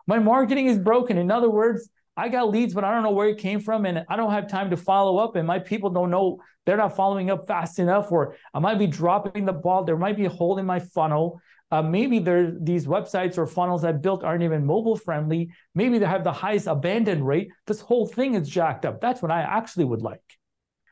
My 0.07 0.19
marketing 0.19 0.67
is 0.67 0.77
broken. 0.77 1.17
In 1.17 1.31
other 1.31 1.49
words, 1.49 1.89
I 2.21 2.29
got 2.29 2.49
leads, 2.49 2.75
but 2.75 2.83
I 2.83 2.91
don't 2.91 3.01
know 3.01 3.11
where 3.11 3.29
it 3.29 3.39
came 3.39 3.59
from, 3.59 3.87
and 3.87 4.05
I 4.07 4.15
don't 4.15 4.31
have 4.31 4.47
time 4.47 4.69
to 4.69 4.77
follow 4.77 5.17
up. 5.17 5.35
And 5.35 5.47
my 5.47 5.57
people 5.57 5.89
don't 5.89 6.11
know 6.11 6.39
they're 6.67 6.77
not 6.77 6.95
following 6.95 7.31
up 7.31 7.47
fast 7.47 7.79
enough, 7.79 8.11
or 8.11 8.35
I 8.53 8.59
might 8.59 8.77
be 8.77 8.85
dropping 8.85 9.45
the 9.45 9.53
ball. 9.53 9.83
There 9.83 9.97
might 9.97 10.17
be 10.17 10.25
a 10.25 10.29
hole 10.29 10.59
in 10.59 10.65
my 10.67 10.79
funnel. 10.79 11.41
Uh, 11.71 11.81
maybe 11.81 12.19
there 12.19 12.53
these 12.61 12.85
websites 12.85 13.39
or 13.39 13.47
funnels 13.47 13.83
I 13.83 13.93
built 13.93 14.23
aren't 14.23 14.43
even 14.43 14.65
mobile 14.65 14.95
friendly. 14.95 15.49
Maybe 15.73 15.97
they 15.97 16.05
have 16.05 16.23
the 16.23 16.31
highest 16.31 16.67
abandon 16.67 17.23
rate. 17.23 17.49
This 17.65 17.81
whole 17.81 18.05
thing 18.05 18.35
is 18.35 18.47
jacked 18.47 18.85
up. 18.85 19.01
That's 19.01 19.23
what 19.23 19.31
I 19.31 19.41
actually 19.41 19.85
would 19.85 20.03
like. 20.03 20.21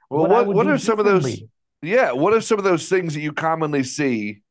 Well, 0.10 0.26
what 0.26 0.48
what, 0.48 0.56
what 0.56 0.68
are 0.68 0.80
some 0.80 0.98
of 0.98 1.06
those? 1.06 1.42
Yeah, 1.84 2.12
what 2.14 2.34
are 2.34 2.42
some 2.42 2.58
of 2.58 2.64
those 2.64 2.90
things 2.90 3.14
that 3.14 3.22
you 3.22 3.34
commonly 3.34 3.84
see 3.84 4.42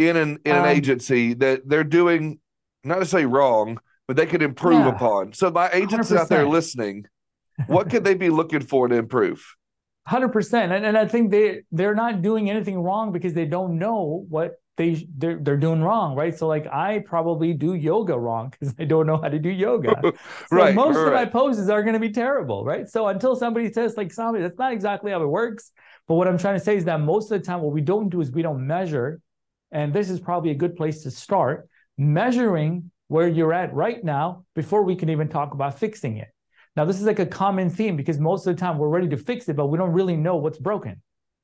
in 0.00 0.16
an 0.16 0.40
in 0.44 0.56
an 0.56 0.62
um, 0.62 0.66
agency 0.66 1.34
that 1.34 1.68
they're 1.68 1.84
doing 1.84 2.40
not 2.82 2.98
to 2.98 3.06
say 3.06 3.24
wrong, 3.24 3.78
but 4.08 4.16
they 4.16 4.26
could 4.26 4.42
improve 4.42 4.80
yeah. 4.80 4.88
upon. 4.88 5.34
So 5.34 5.50
my 5.50 5.70
agents 5.70 6.10
100%. 6.10 6.16
out 6.16 6.28
there 6.30 6.48
listening, 6.48 7.06
what 7.66 7.90
could 7.90 8.02
they 8.02 8.14
be 8.14 8.30
looking 8.40 8.62
for 8.62 8.88
to 8.88 8.96
improve? 8.96 9.44
Hundred 10.06 10.30
percent, 10.30 10.72
and 10.72 10.86
and 10.86 10.96
I 10.96 11.06
think 11.06 11.30
they 11.30 11.64
they're 11.70 11.94
not 11.94 12.22
doing 12.22 12.48
anything 12.48 12.80
wrong 12.80 13.12
because 13.12 13.34
they 13.34 13.44
don't 13.44 13.78
know 13.78 14.24
what 14.30 14.54
they 14.78 15.06
they're, 15.18 15.38
they're 15.38 15.58
doing 15.58 15.82
wrong, 15.82 16.16
right? 16.16 16.34
So 16.34 16.46
like 16.46 16.66
I 16.66 17.00
probably 17.00 17.52
do 17.52 17.74
yoga 17.74 18.18
wrong 18.18 18.48
because 18.58 18.74
I 18.78 18.84
don't 18.84 19.06
know 19.06 19.18
how 19.18 19.28
to 19.28 19.38
do 19.38 19.50
yoga. 19.50 20.00
So 20.48 20.56
right. 20.56 20.74
Most 20.74 20.96
right. 20.96 21.08
of 21.08 21.12
my 21.12 21.26
poses 21.26 21.68
are 21.68 21.82
going 21.82 21.92
to 21.92 22.00
be 22.00 22.10
terrible, 22.10 22.64
right? 22.64 22.88
So 22.88 23.08
until 23.08 23.36
somebody 23.36 23.70
says 23.70 23.98
like 23.98 24.10
somebody 24.10 24.42
that's 24.42 24.58
not 24.58 24.72
exactly 24.72 25.12
how 25.12 25.22
it 25.22 25.26
works. 25.26 25.72
But 26.06 26.14
what 26.14 26.26
I'm 26.26 26.38
trying 26.38 26.58
to 26.58 26.64
say 26.64 26.78
is 26.78 26.86
that 26.86 27.02
most 27.02 27.30
of 27.30 27.38
the 27.38 27.44
time, 27.44 27.60
what 27.60 27.74
we 27.74 27.82
don't 27.82 28.08
do 28.08 28.22
is 28.22 28.32
we 28.32 28.40
don't 28.40 28.66
measure, 28.66 29.20
and 29.70 29.92
this 29.92 30.08
is 30.08 30.20
probably 30.20 30.52
a 30.52 30.54
good 30.54 30.74
place 30.74 31.02
to 31.02 31.10
start 31.10 31.68
measuring 31.98 32.90
where 33.08 33.26
you're 33.26 33.52
at 33.52 33.74
right 33.74 34.02
now 34.04 34.44
before 34.54 34.82
we 34.82 34.94
can 34.94 35.08
even 35.10 35.28
talk 35.28 35.54
about 35.54 35.78
fixing 35.78 36.18
it. 36.18 36.28
Now, 36.76 36.84
this 36.84 37.00
is 37.00 37.06
like 37.06 37.18
a 37.18 37.26
common 37.26 37.70
theme 37.70 37.96
because 37.96 38.18
most 38.20 38.46
of 38.46 38.54
the 38.54 38.60
time 38.60 38.78
we're 38.78 38.88
ready 38.88 39.08
to 39.08 39.16
fix 39.16 39.48
it, 39.48 39.56
but 39.56 39.66
we 39.66 39.78
don't 39.78 39.92
really 39.92 40.16
know 40.16 40.36
what's 40.36 40.58
broken, 40.58 41.02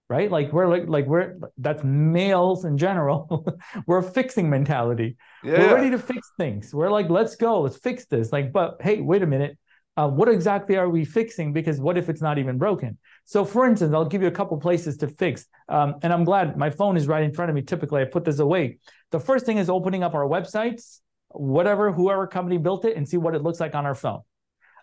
right? 0.08 0.30
Like 0.30 0.52
we're 0.52 0.68
like 0.68 0.84
like 0.86 1.06
we're 1.06 1.38
that's 1.58 1.82
males 1.82 2.64
in 2.64 2.78
general. 2.78 3.44
we're 3.86 3.98
a 3.98 4.02
fixing 4.02 4.48
mentality. 4.48 5.16
Yeah. 5.42 5.58
We're 5.58 5.74
ready 5.74 5.90
to 5.90 5.98
fix 5.98 6.30
things. 6.38 6.72
We're 6.72 6.90
like, 6.90 7.10
let's 7.10 7.34
go, 7.34 7.62
let's 7.62 7.78
fix 7.78 8.04
this. 8.06 8.30
Like, 8.30 8.52
but 8.52 8.76
hey, 8.80 9.00
wait 9.00 9.22
a 9.22 9.26
minute. 9.26 9.58
Uh, 9.96 10.08
what 10.08 10.28
exactly 10.28 10.76
are 10.76 10.88
we 10.88 11.04
fixing? 11.04 11.52
Because 11.52 11.80
what 11.80 11.96
if 11.96 12.08
it's 12.08 12.20
not 12.20 12.38
even 12.38 12.58
broken? 12.58 12.98
So, 13.26 13.44
for 13.44 13.64
instance, 13.64 13.94
I'll 13.94 14.04
give 14.04 14.22
you 14.22 14.28
a 14.28 14.32
couple 14.32 14.56
places 14.58 14.96
to 14.98 15.08
fix. 15.08 15.46
Um, 15.68 15.94
and 16.02 16.12
I'm 16.12 16.24
glad 16.24 16.56
my 16.56 16.70
phone 16.70 16.96
is 16.96 17.06
right 17.06 17.22
in 17.22 17.32
front 17.32 17.48
of 17.48 17.54
me. 17.54 17.62
Typically, 17.62 18.02
I 18.02 18.04
put 18.04 18.24
this 18.24 18.40
away. 18.40 18.78
The 19.12 19.20
first 19.20 19.46
thing 19.46 19.58
is 19.58 19.70
opening 19.70 20.02
up 20.02 20.14
our 20.14 20.24
websites 20.24 20.98
whatever 21.34 21.92
whoever 21.92 22.26
company 22.26 22.58
built 22.58 22.84
it 22.84 22.96
and 22.96 23.08
see 23.08 23.16
what 23.16 23.34
it 23.34 23.42
looks 23.42 23.60
like 23.60 23.74
on 23.74 23.86
our 23.86 23.94
phone. 23.94 24.20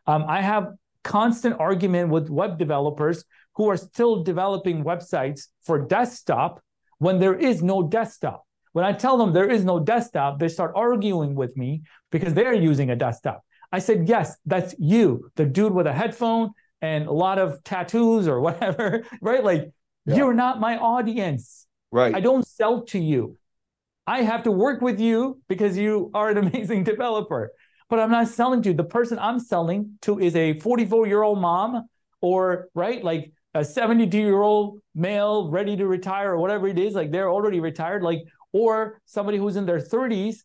Um, 0.07 0.25
I 0.27 0.41
have 0.41 0.73
constant 1.03 1.59
argument 1.59 2.09
with 2.09 2.29
web 2.29 2.57
developers 2.57 3.25
who 3.55 3.69
are 3.69 3.77
still 3.77 4.23
developing 4.23 4.83
websites 4.83 5.47
for 5.65 5.85
desktop 5.85 6.61
when 6.99 7.19
there 7.19 7.35
is 7.35 7.61
no 7.61 7.83
desktop. 7.83 8.45
When 8.73 8.85
I 8.85 8.93
tell 8.93 9.17
them 9.17 9.33
there 9.33 9.49
is 9.49 9.65
no 9.65 9.79
desktop, 9.79 10.39
they 10.39 10.47
start 10.47 10.71
arguing 10.75 11.35
with 11.35 11.57
me 11.57 11.81
because 12.11 12.33
they're 12.33 12.53
using 12.53 12.89
a 12.89 12.95
desktop. 12.95 13.43
I 13.71 13.79
said, 13.79 14.07
yes, 14.07 14.37
that's 14.45 14.75
you, 14.79 15.29
the 15.35 15.45
dude 15.45 15.73
with 15.73 15.87
a 15.87 15.93
headphone 15.93 16.51
and 16.81 17.07
a 17.07 17.11
lot 17.11 17.39
of 17.39 17.63
tattoos 17.63 18.27
or 18.27 18.39
whatever, 18.47 19.03
right? 19.21 19.43
Like, 19.43 19.71
yeah. 20.05 20.15
you're 20.15 20.33
not 20.33 20.59
my 20.59 20.77
audience. 20.77 21.67
Right. 21.91 22.15
I 22.15 22.21
don't 22.21 22.47
sell 22.47 22.83
to 22.85 22.99
you. 22.99 23.37
I 24.11 24.23
have 24.23 24.43
to 24.43 24.51
work 24.51 24.81
with 24.81 24.99
you 24.99 25.39
because 25.47 25.77
you 25.77 26.11
are 26.13 26.29
an 26.29 26.37
amazing 26.45 26.83
developer. 26.83 27.53
But 27.89 27.99
I'm 27.99 28.11
not 28.11 28.27
selling 28.27 28.61
to. 28.63 28.73
The 28.73 28.83
person 28.83 29.17
I'm 29.17 29.39
selling 29.39 29.97
to 30.01 30.19
is 30.19 30.35
a 30.35 30.59
44 30.59 31.07
year 31.07 31.23
old 31.23 31.39
mom 31.39 31.87
or, 32.19 32.67
right, 32.75 33.01
like 33.01 33.31
a 33.53 33.63
72 33.63 34.17
year 34.17 34.41
old 34.41 34.81
male 34.93 35.49
ready 35.49 35.77
to 35.77 35.87
retire 35.87 36.31
or 36.33 36.39
whatever 36.39 36.67
it 36.67 36.77
is. 36.77 36.93
Like 36.93 37.11
they're 37.11 37.29
already 37.29 37.61
retired, 37.61 38.03
like, 38.03 38.19
or 38.51 38.99
somebody 39.05 39.37
who's 39.37 39.55
in 39.55 39.65
their 39.65 39.79
30s 39.79 40.39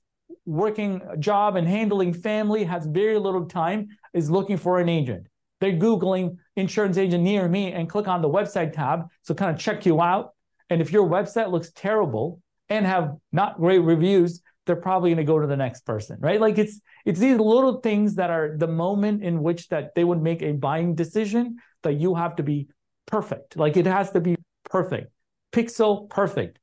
working 0.45 1.03
a 1.11 1.17
job 1.17 1.57
and 1.57 1.67
handling 1.67 2.15
family 2.15 2.63
has 2.63 2.87
very 2.87 3.19
little 3.19 3.47
time 3.47 3.89
is 4.15 4.31
looking 4.31 4.57
for 4.57 4.79
an 4.79 4.89
agent 4.89 5.27
They're 5.61 5.73
Googling 5.73 6.37
insurance 6.55 6.99
agent 6.99 7.25
near 7.25 7.49
me 7.49 7.73
and 7.73 7.91
click 7.91 8.07
on 8.07 8.23
the 8.23 8.29
website 8.29 8.73
tab. 8.73 9.09
So 9.23 9.35
kind 9.35 9.53
of 9.53 9.61
check 9.61 9.85
you 9.87 10.01
out. 10.01 10.35
And 10.71 10.81
if 10.81 10.93
your 10.93 11.09
website 11.09 11.51
looks 11.51 11.73
terrible 11.73 12.41
and 12.69 12.87
have 12.87 13.15
not 13.33 13.59
great 13.59 13.79
reviews, 13.79 14.41
they're 14.67 14.77
probably 14.77 15.11
going 15.11 15.19
to 15.19 15.25
go 15.25 15.39
to 15.39 15.47
the 15.47 15.57
next 15.57 15.87
person, 15.87 16.19
right? 16.21 16.41
Like 16.41 16.59
it's 16.59 16.81
it's 17.05 17.21
these 17.21 17.39
little 17.39 17.81
things 17.81 18.17
that 18.17 18.31
are 18.31 18.57
the 18.57 18.67
moment 18.67 19.23
in 19.23 19.43
which 19.43 19.69
that 19.69 19.95
they 19.95 20.05
would 20.05 20.21
make 20.21 20.43
a 20.43 20.53
buying 20.53 20.95
decision 20.95 21.57
that 21.83 21.95
you 21.95 22.15
have 22.17 22.37
to 22.37 22.43
be 22.43 22.69
perfect. 23.07 23.57
Like 23.57 23.77
it 23.77 23.87
has 23.87 24.11
to 24.13 24.21
be 24.21 24.37
perfect, 24.65 25.13
pixel 25.53 26.11
perfect. 26.11 26.59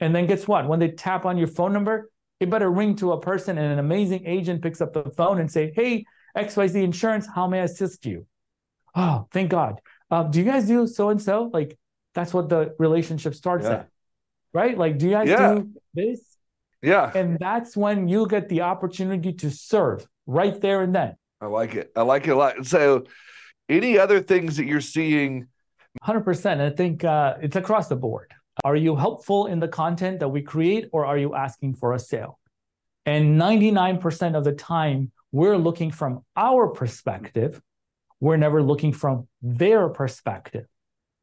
And 0.00 0.14
then 0.14 0.26
guess 0.26 0.48
what? 0.48 0.66
When 0.66 0.80
they 0.80 0.90
tap 0.90 1.26
on 1.26 1.36
your 1.36 1.46
phone 1.46 1.72
number, 1.72 2.10
it 2.40 2.50
better 2.50 2.70
ring 2.70 2.96
to 2.96 3.12
a 3.12 3.20
person 3.20 3.58
and 3.58 3.72
an 3.72 3.78
amazing 3.78 4.26
agent 4.26 4.62
picks 4.62 4.80
up 4.80 4.94
the 4.94 5.10
phone 5.16 5.38
and 5.38 5.50
say, 5.50 5.72
"Hey, 5.76 6.04
XYZ 6.36 6.82
Insurance, 6.82 7.26
how 7.32 7.46
may 7.46 7.60
I 7.60 7.64
assist 7.64 8.06
you?" 8.06 8.26
Oh, 8.94 9.28
thank 9.30 9.50
God. 9.50 9.80
Uh, 10.10 10.24
do 10.24 10.38
you 10.38 10.44
guys 10.44 10.66
do 10.66 10.86
so 10.86 11.10
and 11.10 11.20
so? 11.20 11.50
Like 11.52 11.78
that's 12.14 12.34
what 12.34 12.48
the 12.48 12.74
relationship 12.78 13.34
starts 13.34 13.64
yeah. 13.64 13.72
at, 13.72 13.88
right? 14.52 14.76
Like, 14.76 14.98
do 14.98 15.06
you 15.06 15.12
guys 15.12 15.28
yeah. 15.28 15.54
do 15.54 15.70
this? 15.94 16.20
Yeah. 16.82 17.12
And 17.14 17.38
that's 17.38 17.76
when 17.76 18.08
you 18.08 18.26
get 18.26 18.48
the 18.48 18.62
opportunity 18.62 19.32
to 19.34 19.50
serve 19.50 20.06
right 20.26 20.60
there 20.60 20.82
and 20.82 20.94
then. 20.94 21.16
I 21.40 21.46
like 21.46 21.74
it. 21.74 21.92
I 21.96 22.02
like 22.02 22.26
it 22.26 22.30
a 22.30 22.36
lot. 22.36 22.66
So, 22.66 23.04
any 23.68 23.98
other 23.98 24.20
things 24.20 24.56
that 24.56 24.66
you're 24.66 24.80
seeing? 24.80 25.48
100%. 26.04 26.60
I 26.60 26.70
think 26.70 27.04
uh, 27.04 27.36
it's 27.40 27.56
across 27.56 27.88
the 27.88 27.96
board. 27.96 28.32
Are 28.64 28.76
you 28.76 28.96
helpful 28.96 29.46
in 29.46 29.60
the 29.60 29.68
content 29.68 30.20
that 30.20 30.28
we 30.28 30.42
create 30.42 30.88
or 30.92 31.06
are 31.06 31.18
you 31.18 31.34
asking 31.34 31.74
for 31.74 31.94
a 31.94 31.98
sale? 31.98 32.38
And 33.06 33.40
99% 33.40 34.36
of 34.36 34.44
the 34.44 34.52
time, 34.52 35.10
we're 35.32 35.56
looking 35.56 35.90
from 35.90 36.24
our 36.36 36.68
perspective. 36.68 37.60
We're 38.20 38.36
never 38.36 38.62
looking 38.62 38.92
from 38.92 39.26
their 39.40 39.88
perspective. 39.88 40.66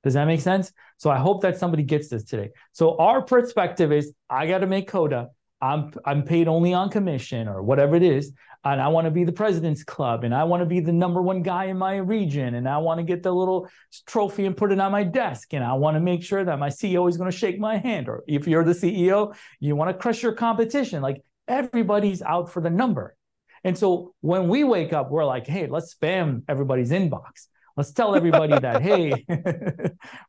Does 0.04 0.14
that 0.14 0.26
make 0.26 0.42
sense? 0.42 0.72
So 0.98 1.10
I 1.10 1.18
hope 1.18 1.42
that 1.42 1.58
somebody 1.58 1.84
gets 1.84 2.10
this 2.10 2.24
today. 2.24 2.50
So 2.72 2.98
our 2.98 3.22
perspective 3.22 3.92
is 3.92 4.14
I 4.30 4.48
got 4.48 4.60
to 4.60 4.68
make 4.68 4.90
quota. 4.90 5.30
I'm 5.62 5.92
I'm 6.06 6.24
paid 6.24 6.48
only 6.48 6.74
on 6.74 6.90
commission 6.90 7.50
or 7.50 7.62
whatever 7.62 7.96
it 7.96 8.04
is, 8.04 8.32
and 8.64 8.82
I 8.82 8.88
want 8.88 9.06
to 9.06 9.12
be 9.12 9.26
the 9.26 9.34
president's 9.34 9.84
club, 9.84 10.24
and 10.24 10.34
I 10.34 10.46
want 10.46 10.62
to 10.62 10.66
be 10.66 10.80
the 10.80 10.94
number 10.94 11.22
one 11.22 11.42
guy 11.42 11.66
in 11.66 11.78
my 11.78 11.98
region, 11.98 12.56
and 12.56 12.68
I 12.68 12.78
want 12.78 13.00
to 13.00 13.04
get 13.04 13.24
the 13.24 13.34
little 13.34 13.68
trophy 14.06 14.46
and 14.46 14.56
put 14.56 14.72
it 14.72 14.80
on 14.80 14.92
my 14.92 15.04
desk, 15.04 15.54
and 15.54 15.64
I 15.64 15.74
want 15.74 15.96
to 15.96 16.00
make 16.00 16.24
sure 16.24 16.46
that 16.46 16.60
my 16.60 16.70
CEO 16.70 17.10
is 17.10 17.18
going 17.18 17.30
to 17.30 17.38
shake 17.38 17.60
my 17.60 17.78
hand, 17.78 18.08
or 18.08 18.24
if 18.26 18.48
you're 18.48 18.64
the 18.64 18.72
CEO, 18.72 19.36
you 19.60 19.76
want 19.76 19.90
to 19.90 20.02
crush 20.02 20.24
your 20.24 20.32
competition. 20.32 21.02
Like 21.02 21.24
everybody's 21.46 22.22
out 22.22 22.50
for 22.50 22.62
the 22.62 22.70
number, 22.70 23.18
and 23.66 23.78
so 23.78 24.14
when 24.22 24.48
we 24.48 24.64
wake 24.64 24.94
up, 24.94 25.12
we're 25.12 25.26
like, 25.26 25.46
hey, 25.46 25.68
let's 25.68 25.94
spam 25.94 26.44
everybody's 26.48 26.92
inbox. 26.92 27.48
Let's 27.80 27.94
tell 27.94 28.14
everybody 28.14 28.60
that, 28.60 28.82
hey, 28.90 29.26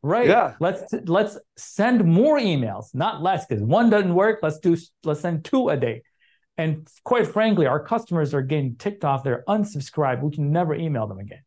right? 0.01 0.25
Yeah. 0.25 0.53
Let's 0.61 0.85
let's 1.03 1.37
send 1.57 2.05
more 2.05 2.39
emails, 2.39 2.95
not 2.95 3.21
less, 3.21 3.45
because 3.45 3.61
one 3.61 3.89
doesn't 3.89 4.15
work. 4.15 4.39
Let's 4.41 4.59
do 4.59 4.77
let's 5.03 5.19
send 5.19 5.43
two 5.43 5.67
a 5.67 5.75
day. 5.75 6.03
And 6.57 6.87
quite 7.03 7.27
frankly, 7.27 7.65
our 7.65 7.83
customers 7.83 8.33
are 8.33 8.41
getting 8.41 8.77
ticked 8.77 9.03
off. 9.03 9.25
They're 9.25 9.43
unsubscribed. 9.49 10.21
We 10.21 10.31
can 10.31 10.53
never 10.53 10.73
email 10.73 11.07
them 11.07 11.19
again. 11.19 11.41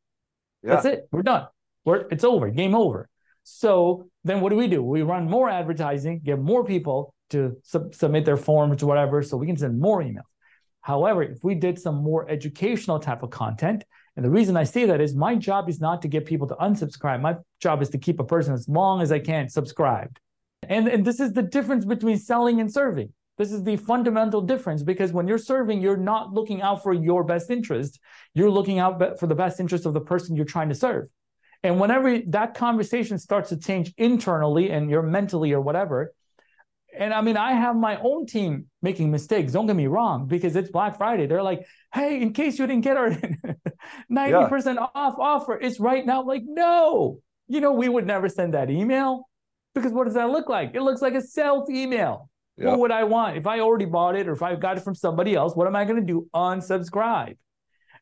Yeah. 0.63 0.75
That's 0.75 0.85
it. 0.85 1.09
We're 1.11 1.23
done. 1.23 1.47
We're 1.87 2.07
it's 2.11 2.23
over. 2.23 2.51
Game 2.51 2.75
over. 2.75 3.09
So 3.45 4.11
then 4.25 4.43
what 4.43 4.51
do 4.51 4.57
we 4.57 4.69
do? 4.69 4.83
We 4.83 5.01
run 5.01 5.31
more 5.31 5.49
advertising, 5.49 6.21
get 6.23 6.39
more 6.39 6.67
people 6.67 7.15
to 7.31 7.57
sub- 7.63 7.95
submit 7.95 8.27
their 8.27 8.37
forms 8.37 8.83
or 8.83 8.87
whatever, 8.89 9.23
so 9.23 9.39
we 9.39 9.47
can 9.47 9.57
send 9.57 9.81
more 9.81 10.03
emails. 10.03 10.29
However, 10.83 11.23
if 11.23 11.39
we 11.43 11.55
did 11.55 11.79
some 11.79 11.97
more 12.03 12.29
educational 12.29 12.99
type 12.99 13.23
of 13.23 13.31
content, 13.31 13.85
and 14.17 14.25
the 14.25 14.31
reason 14.31 14.57
I 14.57 14.65
say 14.65 14.85
that 14.87 15.01
is 15.01 15.15
my 15.15 15.35
job 15.35 15.69
is 15.69 15.81
not 15.81 16.03
to 16.03 16.09
get 16.09 16.25
people 16.25 16.47
to 16.49 16.55
unsubscribe. 16.55 17.21
My 17.21 17.37
job 17.61 17.83
is 17.83 17.89
to 17.91 17.99
keep 17.99 18.21
a 18.21 18.25
person 18.25 18.55
as 18.55 18.69
long 18.69 19.03
as 19.03 19.11
I 19.11 19.19
can 19.19 19.49
subscribed. 19.49 20.21
And, 20.69 20.89
and 20.89 21.05
this 21.05 21.21
is 21.21 21.33
the 21.33 21.43
difference 21.43 21.85
between 21.85 22.19
selling 22.19 22.61
and 22.61 22.73
serving. 22.73 23.13
This 23.37 23.51
is 23.51 23.65
the 23.65 23.77
fundamental 23.77 24.41
difference 24.41 24.85
because 24.85 25.13
when 25.13 25.27
you're 25.27 25.39
serving, 25.39 25.81
you're 25.81 25.97
not 25.97 26.33
looking 26.33 26.63
out 26.63 26.85
for 26.85 26.95
your 26.95 27.25
best 27.25 27.51
interest. 27.51 27.99
You're 28.35 28.51
looking 28.51 28.79
out 28.79 29.19
for 29.19 29.27
the 29.27 29.35
best 29.35 29.59
interest 29.59 29.87
of 29.87 29.95
the 29.95 30.01
person 30.01 30.37
you're 30.37 30.45
trying 30.45 30.69
to 30.69 30.75
serve. 30.77 31.09
And 31.65 31.81
whenever 31.81 32.21
that 32.29 32.55
conversation 32.55 33.19
starts 33.19 33.49
to 33.49 33.57
change 33.57 33.93
internally 33.97 34.71
and 34.71 34.89
you're 34.89 35.03
mentally 35.03 35.53
or 35.53 35.61
whatever, 35.61 36.13
and 36.99 37.13
I 37.13 37.21
mean, 37.21 37.37
I 37.37 37.53
have 37.53 37.77
my 37.77 37.99
own 38.01 38.27
team 38.27 38.67
making 38.83 39.11
mistakes. 39.11 39.53
Don't 39.53 39.67
get 39.67 39.77
me 39.77 39.87
wrong, 39.87 40.27
because 40.27 40.57
it's 40.57 40.71
Black 40.71 40.97
Friday. 40.97 41.27
They're 41.27 41.43
like, 41.43 41.67
hey, 41.93 42.21
in 42.21 42.33
case 42.33 42.59
you 42.59 42.67
didn't 42.67 42.85
get 42.85 42.97
our 42.97 43.11
90% 44.13 44.75
yeah. 44.75 44.87
off 44.95 45.15
offer, 45.19 45.59
it's 45.61 45.81
right 45.81 46.05
now. 46.05 46.23
Like, 46.23 46.43
no, 46.45 47.21
you 47.49 47.61
know, 47.61 47.73
we 47.73 47.89
would 47.89 48.07
never 48.07 48.29
send 48.29 48.55
that 48.55 48.71
email 48.71 49.29
because 49.75 49.93
what 49.93 50.05
does 50.05 50.15
that 50.15 50.31
look 50.31 50.49
like? 50.49 50.73
It 50.75 50.83
looks 50.83 51.03
like 51.03 51.15
a 51.15 51.21
self 51.21 51.69
email. 51.71 52.31
Yeah. 52.57 52.71
What 52.71 52.79
would 52.81 52.91
I 52.93 53.05
want? 53.05 53.37
If 53.37 53.47
I 53.47 53.61
already 53.61 53.85
bought 53.85 54.15
it 54.15 54.29
or 54.29 54.33
if 54.33 54.43
I 54.43 54.55
got 54.55 54.77
it 54.77 54.85
from 54.85 54.95
somebody 54.95 55.35
else, 55.35 55.57
what 55.57 55.67
am 55.67 55.75
I 55.75 55.85
going 55.85 56.01
to 56.01 56.07
do? 56.07 56.29
Unsubscribe. 56.35 57.37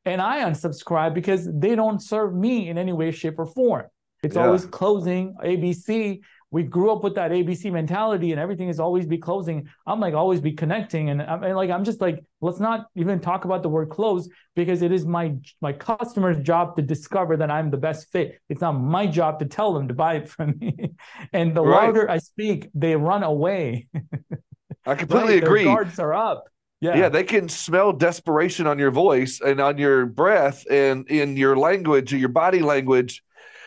And 0.05 0.21
I 0.21 0.41
unsubscribe 0.43 1.15
because 1.15 1.49
they 1.51 1.75
don't 1.75 2.03
serve 2.03 2.35
me 2.35 2.69
in 2.69 2.77
any 2.77 2.93
way, 2.93 3.13
shape, 3.13 3.39
or 3.39 3.47
form. 3.47 3.87
It's 4.23 4.37
yeah. 4.37 4.45
always 4.45 4.67
closing 4.67 5.35
ABC 5.43 6.21
we 6.53 6.63
grew 6.63 6.93
up 6.93 7.03
with 7.03 7.15
that 7.15 7.31
ABC 7.31 7.73
mentality 7.73 8.31
and 8.31 8.39
everything 8.39 8.69
is 8.69 8.79
always 8.79 9.07
be 9.07 9.17
closing. 9.17 9.69
I'm 9.87 10.01
like 10.01 10.13
always 10.13 10.39
be 10.39 10.53
connecting. 10.53 11.09
And 11.09 11.23
I'm 11.23 11.43
and 11.43 11.57
like, 11.57 11.71
I'm 11.71 11.83
just 11.83 12.03
like, 12.03 12.23
let's 12.43 12.61
not 12.61 12.89
even 12.95 13.21
talk 13.21 13.47
about 13.47 13.63
the 13.63 13.71
word 13.71 13.89
close 13.89 14.29
because 14.55 14.83
it 14.83 14.93
is 14.93 15.07
my 15.07 15.35
my 15.63 15.73
customer's 15.73 16.39
job 16.45 16.77
to 16.77 16.83
discover 16.83 17.39
that 17.39 17.51
I'm 17.51 17.71
the 17.71 17.79
best 17.79 18.13
fit. 18.13 18.39
It's 18.51 18.61
not 18.61 18.73
my 18.73 19.07
job 19.07 19.39
to 19.39 19.47
tell 19.47 19.73
them 19.73 19.89
to 19.89 19.95
buy 19.95 20.17
it 20.17 20.29
from 20.29 20.55
me. 20.61 20.93
and 21.33 21.57
the 21.57 21.63
right. 21.63 21.87
louder 21.87 22.09
I 22.11 22.19
speak, 22.19 22.69
they 22.75 22.97
run 22.97 23.23
away. 23.23 23.89
I 24.87 24.95
completely 24.95 25.35
right? 25.37 25.45
agree. 25.45 25.65
Their 25.65 25.75
guards 25.75 25.99
are 25.99 26.13
up. 26.13 26.45
Yeah. 26.83 26.97
yeah, 26.97 27.09
they 27.09 27.23
can 27.23 27.49
smell 27.49 27.93
desperation 27.93 28.67
on 28.67 28.77
your 28.77 28.91
voice 28.91 29.41
and 29.41 29.61
on 29.61 29.79
your 29.79 30.05
breath 30.05 30.67
and 30.69 31.09
in 31.09 31.37
your 31.37 31.57
language 31.57 32.13
or 32.13 32.17
your 32.17 32.29
body 32.29 32.59
language. 32.59 33.23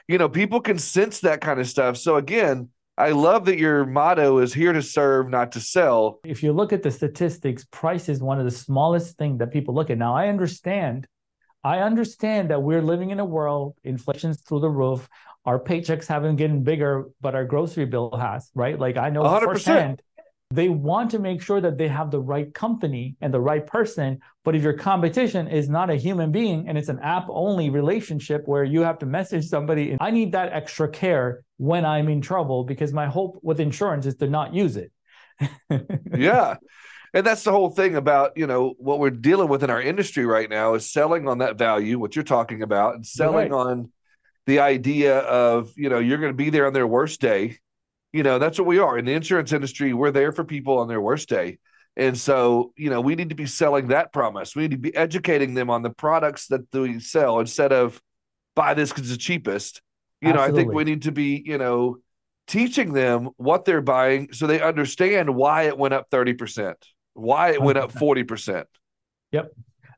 You 0.08 0.18
know, 0.18 0.28
people 0.28 0.60
can 0.60 0.78
sense 0.78 1.22
that 1.22 1.40
kind 1.40 1.60
of 1.60 1.68
stuff. 1.68 1.96
So 1.96 2.18
again, 2.18 2.70
I 2.98 3.10
love 3.12 3.46
that 3.46 3.58
your 3.58 3.86
motto 3.86 4.38
is 4.38 4.54
here 4.54 4.72
to 4.72 4.82
serve, 4.82 5.30
not 5.30 5.52
to 5.54 5.60
sell. 5.60 6.20
If 6.24 6.42
you 6.42 6.54
look 6.54 6.72
at 6.72 6.82
the 6.82 6.92
statistics, 6.92 7.66
price 7.66 8.08
is 8.08 8.22
one 8.22 8.40
of 8.40 8.46
the 8.46 8.52
smallest 8.52 9.18
things 9.18 9.40
that 9.40 9.52
people 9.52 9.74
look 9.76 9.90
at. 9.90 9.98
Now, 9.98 10.16
I 10.16 10.30
understand. 10.30 11.06
I 11.64 11.80
understand 11.80 12.52
that 12.52 12.62
we're 12.62 12.82
living 12.82 13.10
in 13.10 13.20
a 13.20 13.26
world, 13.26 13.76
inflation's 13.84 14.40
through 14.42 14.62
the 14.62 14.70
roof. 14.70 15.10
Our 15.46 15.60
paychecks 15.60 16.08
haven't 16.08 16.38
gotten 16.38 16.64
bigger, 16.64 17.10
but 17.20 17.36
our 17.36 17.44
grocery 17.44 17.86
bill 17.86 18.16
has, 18.16 18.50
right? 18.56 18.80
Like 18.80 18.98
I 18.98 19.10
know 19.10 19.24
100%. 19.24 19.44
firsthand 19.44 20.02
they 20.52 20.70
want 20.70 21.12
to 21.12 21.20
make 21.20 21.42
sure 21.42 21.60
that 21.60 21.78
they 21.78 21.88
have 21.88 22.12
the 22.12 22.20
right 22.20 22.54
company 22.54 23.16
and 23.22 23.34
the 23.34 23.40
right 23.40 23.66
person. 23.66 24.20
But 24.44 24.56
if 24.56 24.62
your 24.62 24.74
competition 24.74 25.48
is 25.48 25.70
not 25.70 25.90
a 25.90 25.96
human 25.96 26.32
being 26.32 26.68
and 26.68 26.78
it's 26.78 26.90
an 26.90 27.00
app 27.00 27.26
only 27.30 27.70
relationship 27.70 28.44
where 28.46 28.64
you 28.64 28.82
have 28.82 29.00
to 29.00 29.06
message 29.06 29.48
somebody, 29.48 29.98
I 30.00 30.12
need 30.12 30.34
that 30.34 30.54
extra 30.54 30.88
care 30.88 31.44
when 31.58 31.84
I'm 31.84 32.10
in 32.10 32.22
trouble 32.22 32.64
because 32.64 32.94
my 32.94 33.08
hope 33.08 33.40
with 33.42 33.60
insurance 33.60 34.06
is 34.06 34.16
to 34.18 34.28
not 34.28 34.54
use 34.54 34.78
it. 34.78 34.92
yeah. 36.16 36.56
And 37.14 37.26
that's 37.26 37.44
the 37.44 37.52
whole 37.52 37.70
thing 37.70 37.96
about, 37.96 38.34
you 38.36 38.46
know, 38.46 38.76
what 38.78 39.00
we're 39.00 39.10
dealing 39.10 39.48
with 39.48 39.64
in 39.64 39.70
our 39.70 39.82
industry 39.82 40.26
right 40.26 40.50
now 40.50 40.76
is 40.76 40.92
selling 40.92 41.28
on 41.28 41.40
that 41.40 41.58
value, 41.58 41.98
what 41.98 42.16
you're 42.16 42.24
talking 42.24 42.62
about, 42.62 42.96
and 42.96 43.06
selling 43.06 43.52
right. 43.52 43.68
on 43.68 43.92
the 44.46 44.60
idea 44.60 45.20
of, 45.20 45.72
you 45.76 45.90
know, 45.90 45.98
you're 45.98 46.20
going 46.20 46.32
to 46.32 46.38
be 46.38 46.50
there 46.50 46.68
on 46.68 46.74
their 46.74 46.86
worst 46.86 47.20
day 47.20 47.58
you 48.16 48.24
know 48.24 48.40
that's 48.40 48.58
what 48.58 48.66
we 48.66 48.80
are 48.80 48.98
in 48.98 49.04
the 49.04 49.12
insurance 49.12 49.52
industry. 49.52 49.94
We're 49.94 50.12
there 50.12 50.32
for 50.32 50.46
people 50.46 50.80
on 50.80 50.88
their 50.88 51.02
worst 51.02 51.28
day. 51.28 51.60
And 51.98 52.18
so 52.18 52.72
you 52.78 52.90
know 52.90 53.02
we 53.02 53.16
need 53.16 53.30
to 53.30 53.36
be 53.36 53.46
selling 53.46 53.90
that 53.90 54.14
promise. 54.14 54.56
We 54.56 54.64
need 54.64 54.72
to 54.72 54.78
be 54.78 54.96
educating 54.96 55.54
them 55.54 55.70
on 55.70 55.82
the 55.82 55.90
products 55.90 56.48
that 56.48 56.62
we 56.72 57.02
sell 57.02 57.42
instead 57.42 57.74
of 57.74 58.02
buy 58.56 58.74
this 58.74 58.90
because 58.90 59.04
it's 59.04 59.12
the 59.12 59.18
cheapest. 59.18 59.82
You 60.22 60.30
Absolutely. 60.30 60.52
know 60.52 60.54
i 60.54 60.64
think 60.64 60.74
we 60.74 60.84
need 60.86 61.02
to 61.04 61.12
be 61.12 61.44
you 61.46 61.58
know 61.58 61.98
teaching 62.48 62.94
them 62.94 63.32
what 63.36 63.66
they're 63.66 63.82
buying 63.82 64.32
so 64.32 64.48
they 64.48 64.62
understand 64.62 65.36
why 65.36 65.64
it 65.64 65.78
went 65.78 65.94
up 65.94 66.10
30% 66.10 66.76
why 67.14 67.52
it 67.52 67.62
went 67.62 67.78
up 67.78 67.92
40% 67.94 68.64
yep. 69.32 69.52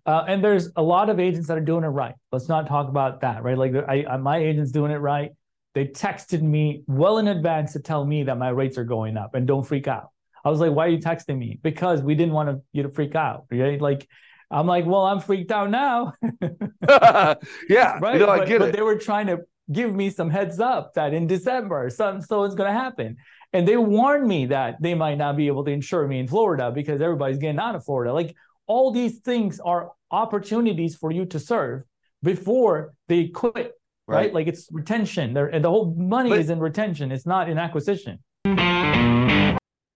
Uh, 0.06 0.24
and 0.28 0.44
there's 0.44 0.70
a 0.78 0.82
lot 0.82 1.10
of 1.10 1.20
agents 1.20 1.50
that 1.50 1.58
are 1.58 1.62
doing 1.62 1.84
it 1.84 1.88
right. 1.88 2.16
Let's 2.32 2.48
not 2.48 2.68
talk 2.68 2.88
about 2.88 3.22
that 3.22 3.44
right? 3.44 3.58
Like 3.58 3.76
I, 3.76 4.06
I 4.10 4.18
my 4.18 4.38
agent's 4.38 4.72
doing 4.72 4.92
it 4.92 4.98
right 4.98 5.34
they 5.74 5.86
texted 5.86 6.42
me 6.42 6.84
well 6.88 7.18
in 7.18 7.28
advance 7.28 7.74
to 7.74 7.80
tell 7.80 8.06
me 8.06 8.24
that 8.24 8.38
my 8.38 8.50
rates 8.50 8.78
are 8.78 8.84
going 8.84 9.18
up 9.18 9.36
and 9.36 9.48
don't 9.48 9.64
freak 9.64 9.88
out. 9.88 10.10
I 10.44 10.50
was 10.50 10.60
like, 10.60 10.72
why 10.72 10.86
are 10.86 10.90
you 10.90 11.00
texting 11.00 11.38
me? 11.38 11.60
Because 11.62 12.02
we 12.02 12.16
didn't 12.16 12.34
want 12.34 12.50
to, 12.50 12.62
you 12.72 12.84
to 12.84 12.90
freak 12.90 13.16
out. 13.16 13.46
Right? 13.52 13.80
Like, 13.82 14.08
I'm 14.50 14.66
like, 14.66 14.86
well, 14.86 15.06
I'm 15.06 15.20
freaked 15.20 15.52
out 15.52 15.70
now. 15.70 16.14
yeah. 16.90 17.36
Right. 18.00 18.14
You 18.14 18.20
know, 18.20 18.28
but, 18.28 18.48
but 18.60 18.72
they 18.72 18.82
were 18.82 18.98
trying 18.98 19.28
to 19.28 19.40
give 19.72 19.94
me 19.94 20.10
some 20.10 20.30
heads 20.30 20.60
up 20.60 20.94
that 20.94 21.14
in 21.14 21.28
December, 21.28 21.90
something 21.90 22.24
so 22.24 22.44
it's 22.44 22.56
going 22.56 22.74
to 22.74 22.80
happen. 22.80 23.18
And 23.54 23.68
they 23.68 23.78
warned 23.78 24.28
me 24.28 24.48
that 24.48 24.82
they 24.82 24.94
might 24.94 25.18
not 25.18 25.38
be 25.38 25.48
able 25.48 25.66
to 25.66 25.72
insure 25.72 26.08
me 26.08 26.20
in 26.20 26.28
Florida 26.28 26.72
because 26.72 27.02
everybody's 27.02 27.38
getting 27.38 27.60
out 27.60 27.76
of 27.76 27.84
Florida. 27.84 28.14
Like 28.14 28.36
all 28.68 28.92
these 28.92 29.20
things 29.20 29.60
are 29.60 29.92
opportunities 30.12 30.96
for 30.96 31.12
you 31.12 31.26
to 31.26 31.40
serve 31.40 31.84
before 32.24 32.94
they 33.08 33.28
quit. 33.28 33.74
Right. 34.08 34.18
right? 34.18 34.34
Like 34.34 34.48
it's 34.48 34.68
retention. 34.72 35.34
They're, 35.34 35.48
and 35.48 35.64
the 35.64 35.70
whole 35.70 35.94
money 35.98 36.30
but, 36.30 36.40
is 36.40 36.50
in 36.50 36.60
retention. 36.60 37.12
It's 37.12 37.26
not 37.26 37.50
in 37.50 37.58
acquisition. 37.58 38.20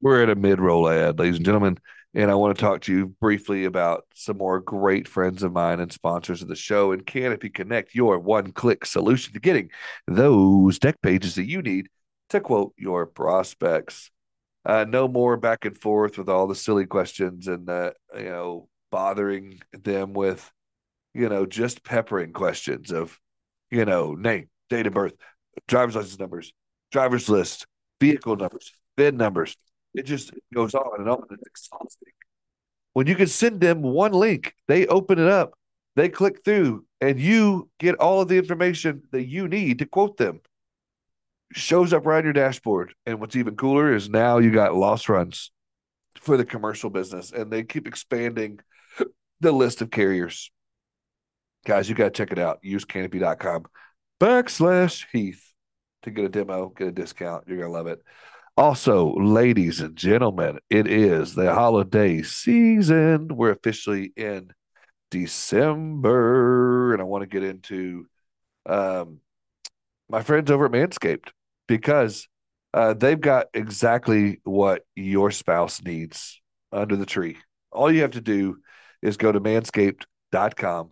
We're 0.02 0.24
at 0.24 0.30
a 0.30 0.36
mid 0.36 0.60
roll 0.60 0.89
ad, 0.89 1.19
ladies 1.19 1.38
and 1.38 1.45
gentlemen. 1.45 1.78
And 2.13 2.30
I 2.30 2.36
want 2.36 2.58
to 2.58 2.62
talk 2.62 2.82
to 2.82 2.93
you 2.93 3.08
briefly 3.21 3.63
about 3.63 4.04
some 4.15 4.38
more 4.38 4.60
great 4.60 5.08
friends 5.08 5.43
of 5.43 5.54
mine 5.54 5.80
and 5.80 5.93
sponsors 5.93 6.41
of 6.41 6.50
the 6.50 6.56
show 6.56 6.91
and 6.91 7.06
Canopy 7.06 7.50
Connect, 7.50 7.95
your 7.95 8.19
one 8.19 8.52
click 8.52 8.86
solution 8.86 9.34
to 9.34 9.39
getting 9.39 9.69
those 10.08 10.78
deck 10.78 11.02
pages 11.02 11.36
that 11.36 11.47
you 11.47 11.62
need 11.62 11.88
to 12.30 12.41
quote 12.41 12.74
your 12.78 13.06
prospects. 13.06 14.12
Uh, 14.65 14.86
no 14.88 15.08
more 15.08 15.38
back 15.38 15.63
and 15.63 15.78
forth 15.78 16.17
with 16.17 16.28
all 16.28 16.47
the 16.47 16.56
silly 16.56 16.86
questions 16.86 17.47
and, 17.47 17.69
uh, 17.69 17.91
you 18.17 18.26
know, 18.26 18.67
bothering 18.91 19.62
them 19.71 20.12
with, 20.12 20.52
you 21.13 21.30
know, 21.30 21.45
just 21.45 21.82
peppering 21.84 22.34
questions 22.34 22.91
of, 22.91 23.17
you 23.71 23.86
know, 23.86 24.13
name, 24.13 24.49
date 24.69 24.88
of 24.88 24.93
birth, 24.93 25.13
driver's 25.67 25.95
license 25.95 26.19
numbers, 26.19 26.53
driver's 26.91 27.29
list, 27.29 27.65
vehicle 27.99 28.36
numbers, 28.36 28.71
VIN 28.97 29.17
numbers, 29.17 29.55
it 29.93 30.03
just 30.03 30.31
goes 30.53 30.75
on 30.75 30.99
and 30.99 31.10
on. 31.10 31.23
It's 31.31 31.47
exhausting. 31.47 32.13
When 32.93 33.07
you 33.07 33.15
can 33.15 33.27
send 33.27 33.62
them 33.62 33.81
one 33.81 34.12
link, 34.12 34.53
they 34.67 34.86
open 34.88 35.19
it 35.19 35.27
up, 35.27 35.53
they 35.95 36.10
click 36.10 36.43
through, 36.43 36.86
and 36.99 37.19
you 37.19 37.69
get 37.79 37.95
all 37.95 38.21
of 38.21 38.27
the 38.27 38.38
information 38.38 39.03
that 39.12 39.25
you 39.25 39.47
need 39.47 39.79
to 39.79 39.86
quote 39.86 40.17
them. 40.17 40.41
Shows 41.53 41.91
up 41.93 42.05
right 42.05 42.19
on 42.19 42.23
your 42.23 42.34
dashboard. 42.34 42.93
And 43.05 43.19
what's 43.19 43.36
even 43.36 43.55
cooler 43.55 43.93
is 43.93 44.10
now 44.10 44.38
you 44.38 44.51
got 44.51 44.75
loss 44.75 45.10
runs 45.10 45.51
for 46.15 46.38
the 46.38 46.45
commercial 46.45 46.89
business, 46.89 47.31
and 47.31 47.51
they 47.51 47.63
keep 47.63 47.88
expanding 47.88 48.60
the 49.41 49.51
list 49.51 49.81
of 49.81 49.91
carriers. 49.91 50.51
Guys, 51.65 51.88
you 51.88 51.95
got 51.95 52.06
to 52.06 52.10
check 52.12 52.32
it 52.32 52.39
out. 52.39 52.60
Use 52.63 52.86
canopy.com 52.86 53.65
backslash 54.19 55.06
Heath 55.12 55.43
to 56.04 56.12
get 56.12 56.26
a 56.26 56.30
demo, 56.30 56.69
get 56.69 56.88
a 56.88 56.91
discount. 56.91 57.43
You're 57.47 57.58
going 57.58 57.69
to 57.69 57.74
love 57.74 57.88
it. 57.88 58.02
Also, 58.58 59.13
ladies 59.15 59.80
and 59.80 59.95
gentlemen, 59.95 60.60
it 60.69 60.88
is 60.88 61.34
the 61.34 61.54
holiday 61.54 62.21
season. 62.21 63.30
We're 63.30 63.52
officially 63.52 64.12
in 64.15 64.52
December, 65.10 66.93
and 66.93 67.02
I 67.02 67.06
want 67.06 67.21
to 67.21 67.28
get 67.28 67.43
into 67.43 68.08
um, 68.65 69.19
my 70.10 70.21
friends 70.21 70.52
over 70.52 70.65
at 70.65 70.71
Manscaped 70.71 71.30
because 71.67 72.28
uh, 72.74 72.93
they've 72.93 73.19
got 73.19 73.47
exactly 73.54 74.41
what 74.43 74.84
your 74.95 75.32
spouse 75.32 75.82
needs 75.82 76.41
under 76.71 76.95
the 76.95 77.06
tree. 77.06 77.38
All 77.71 77.91
you 77.91 78.02
have 78.02 78.12
to 78.12 78.21
do 78.21 78.58
is 79.02 79.17
go 79.17 79.32
to 79.32 79.39
manscaped.com 79.39 80.91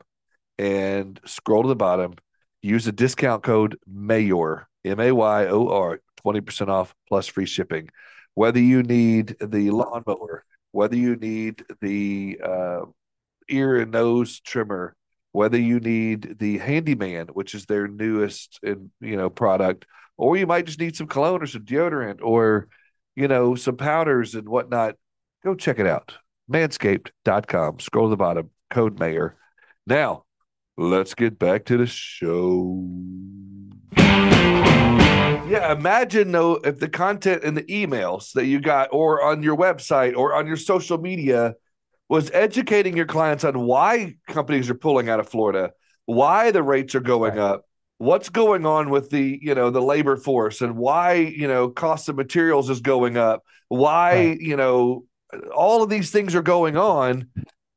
and 0.60 1.20
scroll 1.26 1.64
to 1.64 1.70
the 1.70 1.76
bottom, 1.76 2.16
use 2.62 2.84
the 2.84 2.92
discount 2.92 3.42
code 3.44 3.80
MAYOR, 3.90 4.66
M 4.84 5.00
A 5.00 5.12
Y 5.12 5.48
O 5.48 5.70
R, 5.70 6.02
20% 6.26 6.68
off 6.68 6.94
plus 7.08 7.28
free 7.28 7.46
shipping. 7.46 7.90
Whether 8.36 8.60
you 8.60 8.84
need 8.84 9.38
the 9.40 9.72
lawnmower, 9.72 10.44
whether 10.72 10.98
you 10.98 11.16
need 11.16 11.64
the 11.82 12.40
uh, 12.44 12.82
ear 13.48 13.78
and 13.78 13.92
nose 13.92 14.42
trimmer, 14.42 14.96
whether 15.32 15.58
you 15.58 15.80
need 15.80 16.38
the 16.40 16.58
handyman, 16.58 17.28
which 17.28 17.56
is 17.56 17.66
their 17.66 17.88
newest 17.88 18.60
and 18.62 18.92
you 19.00 19.16
know 19.16 19.30
product, 19.30 19.86
or 20.18 20.36
you 20.36 20.46
might 20.46 20.66
just 20.66 20.80
need 20.80 20.96
some 20.96 21.08
cologne 21.08 21.42
or 21.42 21.48
some 21.48 21.64
deodorant 21.64 22.20
or 22.22 22.68
you 23.16 23.30
know 23.30 23.56
some 23.56 23.78
powders 23.78 24.36
and 24.36 24.48
whatnot, 24.50 24.96
go 25.44 25.56
check 25.56 25.80
it 25.80 25.88
out. 25.88 26.16
Manscaped.com. 26.52 27.80
Scroll 27.80 28.08
to 28.08 28.10
the 28.10 28.18
bottom, 28.18 28.50
code 28.70 29.00
mayor. 29.00 29.38
Now, 29.88 30.26
let's 30.80 31.14
get 31.14 31.38
back 31.38 31.66
to 31.66 31.78
the 31.78 31.86
show. 31.86 32.88
Yeah, 33.98 35.72
imagine 35.72 36.32
though 36.32 36.56
if 36.64 36.80
the 36.80 36.88
content 36.88 37.44
in 37.44 37.54
the 37.56 37.64
emails 37.64 38.32
that 38.34 38.46
you 38.46 38.62
got 38.62 38.90
or 38.92 39.24
on 39.24 39.44
your 39.44 39.58
website 39.58 40.16
or 40.16 40.36
on 40.36 40.48
your 40.48 40.58
social 40.58 40.98
media 40.98 41.56
was 42.08 42.32
educating 42.32 42.96
your 42.96 43.08
clients 43.08 43.44
on 43.44 43.60
why 43.60 44.16
companies 44.28 44.70
are 44.70 44.76
pulling 44.76 45.10
out 45.10 45.20
of 45.20 45.28
Florida, 45.28 45.72
why 46.06 46.52
the 46.52 46.64
rates 46.64 46.96
are 46.96 47.02
going 47.02 47.36
right. 47.36 47.40
up, 47.40 47.66
what's 47.98 48.30
going 48.30 48.66
on 48.66 48.90
with 48.90 49.10
the, 49.10 49.38
you 49.42 49.56
know, 49.56 49.70
the 49.72 49.82
labor 49.82 50.16
force 50.16 50.62
and 50.62 50.78
why, 50.78 51.14
you 51.14 51.48
know, 51.48 51.70
cost 51.70 52.10
of 52.10 52.16
materials 52.16 52.70
is 52.70 52.80
going 52.80 53.18
up, 53.18 53.44
why, 53.68 54.14
right. 54.14 54.40
you 54.40 54.56
know, 54.56 55.04
all 55.54 55.84
of 55.84 55.90
these 55.90 56.10
things 56.10 56.36
are 56.36 56.42
going 56.42 56.78
on. 56.78 57.28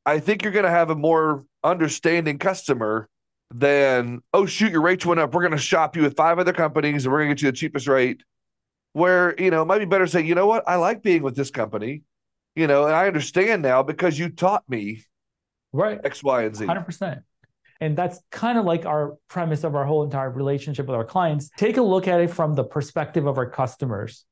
I 0.05 0.19
think 0.19 0.43
you're 0.43 0.51
going 0.51 0.65
to 0.65 0.71
have 0.71 0.89
a 0.89 0.95
more 0.95 1.45
understanding 1.63 2.37
customer 2.37 3.07
than 3.51 4.21
oh 4.33 4.45
shoot 4.45 4.71
your 4.71 4.81
rates 4.81 5.05
went 5.05 5.19
up. 5.19 5.33
We're 5.33 5.41
going 5.41 5.51
to 5.51 5.57
shop 5.57 5.95
you 5.95 6.01
with 6.01 6.15
five 6.15 6.39
other 6.39 6.53
companies 6.53 7.05
and 7.05 7.13
we're 7.13 7.19
going 7.19 7.29
to 7.29 7.35
get 7.35 7.41
you 7.41 7.51
the 7.51 7.57
cheapest 7.57 7.87
rate. 7.87 8.23
Where 8.93 9.39
you 9.39 9.49
know 9.49 9.63
it 9.63 9.65
might 9.65 9.79
be 9.79 9.85
better 9.85 10.05
to 10.05 10.11
say 10.11 10.21
you 10.21 10.35
know 10.35 10.47
what? 10.47 10.63
I 10.67 10.75
like 10.75 11.01
being 11.01 11.23
with 11.23 11.35
this 11.35 11.51
company 11.51 12.03
you 12.55 12.67
know 12.67 12.85
and 12.85 12.95
i 12.95 13.07
understand 13.07 13.61
now 13.61 13.83
because 13.83 14.17
you 14.17 14.29
taught 14.29 14.63
me 14.69 15.03
right. 15.71 15.99
X 16.03 16.23
y 16.23 16.43
and 16.43 16.55
z. 16.55 16.65
100% 16.65 17.21
and 17.81 17.97
that's 17.97 18.19
kind 18.31 18.57
of 18.57 18.65
like 18.65 18.85
our 18.85 19.17
premise 19.27 19.63
of 19.63 19.75
our 19.75 19.85
whole 19.85 20.03
entire 20.03 20.29
relationship 20.29 20.85
with 20.85 20.95
our 20.95 21.03
clients. 21.03 21.49
Take 21.57 21.75
a 21.75 21.81
look 21.81 22.07
at 22.07 22.21
it 22.21 22.29
from 22.29 22.53
the 22.53 22.63
perspective 22.63 23.25
of 23.25 23.37
our 23.37 23.49
customers. 23.49 24.23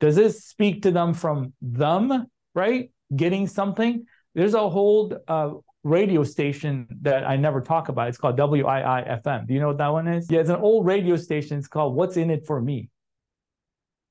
Does 0.00 0.16
this 0.16 0.44
speak 0.44 0.82
to 0.82 0.90
them 0.90 1.14
from 1.14 1.52
them 1.62 2.26
right? 2.54 2.90
Getting 3.14 3.46
something 3.46 4.06
there's 4.38 4.54
a 4.54 4.68
whole 4.70 5.12
uh, 5.26 5.50
radio 5.82 6.22
station 6.22 6.86
that 7.02 7.26
I 7.26 7.36
never 7.36 7.60
talk 7.60 7.88
about. 7.88 8.06
It's 8.06 8.18
called 8.18 8.38
WII 8.38 9.20
FM. 9.24 9.48
Do 9.48 9.52
you 9.52 9.58
know 9.58 9.66
what 9.66 9.78
that 9.78 9.88
one 9.88 10.06
is? 10.06 10.30
Yeah, 10.30 10.38
it's 10.38 10.48
an 10.48 10.60
old 10.60 10.86
radio 10.86 11.16
station. 11.16 11.58
It's 11.58 11.66
called 11.66 11.96
What's 11.96 12.16
in 12.16 12.30
It 12.30 12.46
for 12.46 12.62
Me. 12.62 12.88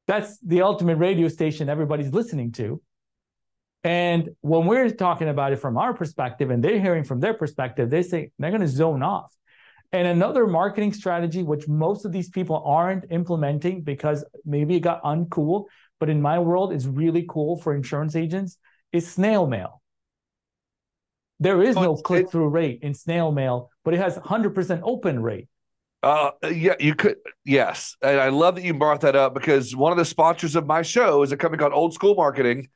That's 0.06 0.38
the 0.40 0.64
ultimate 0.64 0.98
radio 0.98 1.30
station 1.30 1.70
everybody's 1.70 2.12
listening 2.12 2.52
to. 2.54 2.82
And 3.86 4.32
when 4.42 4.66
we're 4.66 4.90
talking 4.90 5.30
about 5.30 5.54
it 5.54 5.60
from 5.60 5.78
our 5.78 5.94
perspective 5.94 6.50
and 6.50 6.62
they're 6.62 6.82
hearing 6.82 7.06
from 7.06 7.22
their 7.22 7.34
perspective, 7.34 7.90
they 7.90 8.04
say 8.04 8.32
they're 8.38 8.52
going 8.52 8.60
to 8.60 8.68
zone 8.68 9.04
off. 9.04 9.34
And 9.94 10.10
another 10.10 10.46
marketing 10.46 10.92
strategy, 10.92 11.42
which 11.42 11.70
most 11.70 12.04
of 12.04 12.12
these 12.12 12.30
people 12.30 12.62
aren't 12.66 13.06
implementing 13.12 13.82
because 13.82 14.26
maybe 14.44 14.76
it 14.76 14.82
got 14.82 15.02
uncool, 15.04 15.68
but 16.02 16.10
in 16.10 16.22
my 16.22 16.38
world 16.38 16.74
is 16.74 16.86
really 16.86 17.26
cool 17.30 17.62
for 17.62 17.74
insurance 17.74 18.14
agents, 18.18 18.58
is 18.92 19.10
snail 19.10 19.48
mail. 19.48 19.82
There 21.40 21.62
is 21.62 21.76
no 21.76 21.96
click 21.96 22.32
through 22.32 22.50
rate 22.50 22.80
in 22.82 22.94
snail 22.94 23.32
mail, 23.32 23.70
but 23.86 23.94
it 23.94 24.00
has 24.00 24.18
100% 24.18 24.82
open 24.84 25.22
rate. 25.22 25.48
Uh, 26.04 26.32
yeah, 26.52 26.76
you 26.80 26.96
could. 26.96 27.18
Yes. 27.46 27.96
And 28.02 28.20
I 28.20 28.30
love 28.30 28.56
that 28.56 28.64
you 28.64 28.74
brought 28.74 29.02
that 29.02 29.16
up 29.16 29.34
because 29.34 29.76
one 29.76 29.92
of 29.92 29.98
the 29.98 30.06
sponsors 30.06 30.56
of 30.56 30.66
my 30.66 30.82
show 30.82 31.24
is 31.24 31.32
a 31.32 31.38
company 31.38 31.60
called 31.60 31.74
Olde 31.74 31.94
School 31.94 32.16
Marketing. 32.16 32.70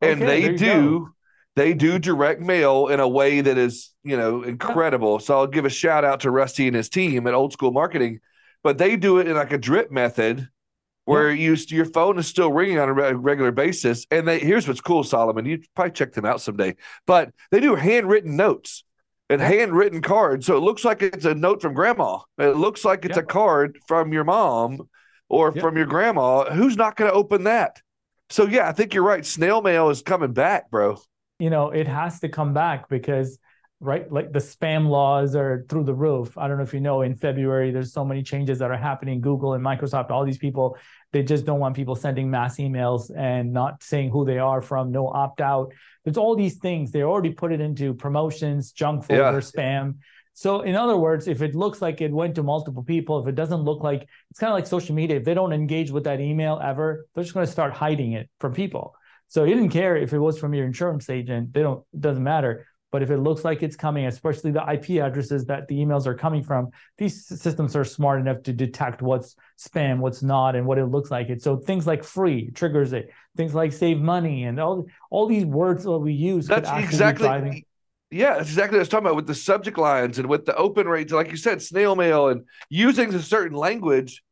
And 0.00 0.22
okay, 0.22 0.42
they 0.42 0.56
do. 0.56 1.00
Go. 1.00 1.08
They 1.56 1.74
do 1.74 1.98
direct 1.98 2.40
mail 2.40 2.86
in 2.86 3.00
a 3.00 3.08
way 3.08 3.40
that 3.40 3.58
is, 3.58 3.92
you 4.04 4.16
know, 4.16 4.44
incredible. 4.44 5.18
So 5.18 5.36
I'll 5.36 5.48
give 5.48 5.64
a 5.64 5.70
shout 5.70 6.04
out 6.04 6.20
to 6.20 6.30
Rusty 6.30 6.68
and 6.68 6.76
his 6.76 6.88
team 6.88 7.26
at 7.26 7.34
Olde 7.34 7.52
School 7.52 7.72
Marketing, 7.72 8.20
but 8.62 8.78
they 8.78 8.96
do 8.96 9.18
it 9.18 9.26
in 9.26 9.34
like 9.34 9.52
a 9.52 9.58
drip 9.58 9.90
method 9.90 10.48
where 11.08 11.30
yeah. 11.30 11.54
you 11.54 11.56
your 11.68 11.86
phone 11.86 12.18
is 12.18 12.26
still 12.26 12.52
ringing 12.52 12.78
on 12.78 12.90
a 12.90 13.14
regular 13.16 13.50
basis. 13.50 14.06
And 14.10 14.28
they 14.28 14.38
here's 14.38 14.68
what's 14.68 14.82
cool, 14.82 15.02
Solomon. 15.02 15.46
You 15.46 15.62
probably 15.74 15.92
check 15.92 16.12
them 16.12 16.26
out 16.26 16.42
someday. 16.42 16.76
But 17.06 17.30
they 17.50 17.60
do 17.60 17.74
handwritten 17.74 18.36
notes 18.36 18.84
and 19.30 19.40
handwritten 19.40 20.02
cards, 20.02 20.44
so 20.44 20.56
it 20.56 20.60
looks 20.60 20.84
like 20.84 21.02
it's 21.02 21.24
a 21.24 21.34
note 21.34 21.62
from 21.62 21.72
grandma. 21.72 22.18
It 22.36 22.56
looks 22.56 22.84
like 22.84 23.06
it's 23.06 23.16
a 23.16 23.22
card 23.22 23.78
from 23.86 24.12
your 24.12 24.24
mom 24.24 24.88
or 25.30 25.52
from 25.52 25.76
your 25.78 25.86
grandma. 25.86 26.50
Who's 26.52 26.76
not 26.76 26.96
going 26.96 27.10
to 27.10 27.16
open 27.16 27.44
that? 27.44 27.80
So 28.28 28.46
yeah, 28.46 28.68
I 28.68 28.72
think 28.72 28.92
you're 28.92 29.02
right. 29.02 29.24
Snail 29.24 29.62
mail 29.62 29.88
is 29.88 30.02
coming 30.02 30.32
back, 30.32 30.70
bro. 30.70 30.98
You 31.38 31.48
know, 31.48 31.70
it 31.70 31.86
has 31.88 32.20
to 32.20 32.28
come 32.28 32.52
back 32.52 32.88
because 32.90 33.38
right? 33.80 34.10
Like 34.10 34.32
the 34.32 34.40
spam 34.40 34.88
laws 34.88 35.36
are 35.36 35.64
through 35.68 35.84
the 35.84 35.94
roof. 35.94 36.36
I 36.36 36.48
don't 36.48 36.56
know 36.56 36.64
if 36.64 36.74
you 36.74 36.80
know, 36.80 37.02
in 37.02 37.14
February, 37.14 37.70
there's 37.70 37.92
so 37.92 38.04
many 38.04 38.22
changes 38.22 38.58
that 38.58 38.70
are 38.70 38.76
happening. 38.76 39.20
Google 39.20 39.54
and 39.54 39.64
Microsoft, 39.64 40.10
all 40.10 40.24
these 40.24 40.38
people, 40.38 40.76
they 41.12 41.22
just 41.22 41.44
don't 41.44 41.60
want 41.60 41.76
people 41.76 41.94
sending 41.94 42.30
mass 42.30 42.56
emails 42.56 43.10
and 43.16 43.52
not 43.52 43.82
saying 43.82 44.10
who 44.10 44.24
they 44.24 44.38
are 44.38 44.60
from, 44.60 44.90
no 44.90 45.08
opt 45.08 45.40
out. 45.40 45.72
There's 46.04 46.16
all 46.16 46.34
these 46.34 46.56
things. 46.56 46.90
They 46.90 47.02
already 47.02 47.30
put 47.30 47.52
it 47.52 47.60
into 47.60 47.94
promotions, 47.94 48.72
junk 48.72 49.04
folder, 49.04 49.22
yeah. 49.22 49.38
spam. 49.38 49.96
So, 50.34 50.60
in 50.60 50.76
other 50.76 50.96
words, 50.96 51.26
if 51.26 51.42
it 51.42 51.54
looks 51.54 51.82
like 51.82 52.00
it 52.00 52.12
went 52.12 52.36
to 52.36 52.44
multiple 52.44 52.84
people, 52.84 53.20
if 53.20 53.26
it 53.26 53.34
doesn't 53.34 53.62
look 53.62 53.82
like 53.82 54.06
it's 54.30 54.38
kind 54.38 54.52
of 54.52 54.54
like 54.54 54.68
social 54.68 54.94
media, 54.94 55.16
if 55.16 55.24
they 55.24 55.34
don't 55.34 55.52
engage 55.52 55.90
with 55.90 56.04
that 56.04 56.20
email 56.20 56.60
ever, 56.62 57.06
they're 57.14 57.24
just 57.24 57.34
going 57.34 57.46
to 57.46 57.50
start 57.50 57.72
hiding 57.72 58.12
it 58.12 58.28
from 58.38 58.54
people. 58.54 58.94
So, 59.26 59.44
you 59.44 59.54
didn't 59.54 59.70
care 59.70 59.96
if 59.96 60.12
it 60.12 60.18
was 60.18 60.38
from 60.38 60.54
your 60.54 60.64
insurance 60.64 61.10
agent, 61.10 61.52
they 61.52 61.62
don't, 61.62 61.84
it 61.92 62.00
doesn't 62.00 62.22
matter 62.22 62.67
but 62.90 63.02
if 63.02 63.10
it 63.10 63.18
looks 63.18 63.44
like 63.44 63.62
it's 63.62 63.76
coming, 63.76 64.06
especially 64.06 64.50
the 64.50 64.64
IP 64.72 65.02
addresses 65.02 65.44
that 65.46 65.68
the 65.68 65.76
emails 65.76 66.06
are 66.06 66.14
coming 66.14 66.42
from, 66.42 66.70
these 66.96 67.26
systems 67.26 67.76
are 67.76 67.84
smart 67.84 68.20
enough 68.20 68.42
to 68.44 68.52
detect 68.52 69.02
what's 69.02 69.36
spam, 69.58 69.98
what's 69.98 70.22
not, 70.22 70.56
and 70.56 70.66
what 70.66 70.78
it 70.78 70.86
looks 70.86 71.10
like 71.10 71.28
it. 71.28 71.42
So 71.42 71.56
things 71.58 71.86
like 71.86 72.02
free 72.02 72.50
triggers 72.50 72.92
it. 72.94 73.10
Things 73.36 73.54
like 73.54 73.72
save 73.72 73.98
money 73.98 74.44
and 74.44 74.58
all 74.58 74.86
all 75.10 75.26
these 75.26 75.44
words 75.44 75.84
that 75.84 75.98
we 75.98 76.12
use. 76.12 76.46
That's 76.46 76.70
exactly. 76.70 77.66
Yeah, 78.10 78.38
that's 78.38 78.48
exactly 78.48 78.76
what 78.76 78.80
I 78.80 78.82
was 78.82 78.88
talking 78.88 79.06
about 79.06 79.16
with 79.16 79.26
the 79.26 79.34
subject 79.34 79.76
lines 79.76 80.18
and 80.18 80.28
with 80.28 80.46
the 80.46 80.56
open 80.56 80.88
rates, 80.88 81.12
like 81.12 81.30
you 81.30 81.36
said, 81.36 81.60
snail 81.60 81.94
mail 81.94 82.28
and 82.28 82.46
using 82.70 83.12
a 83.12 83.20
certain 83.20 83.56
language. 83.56 84.22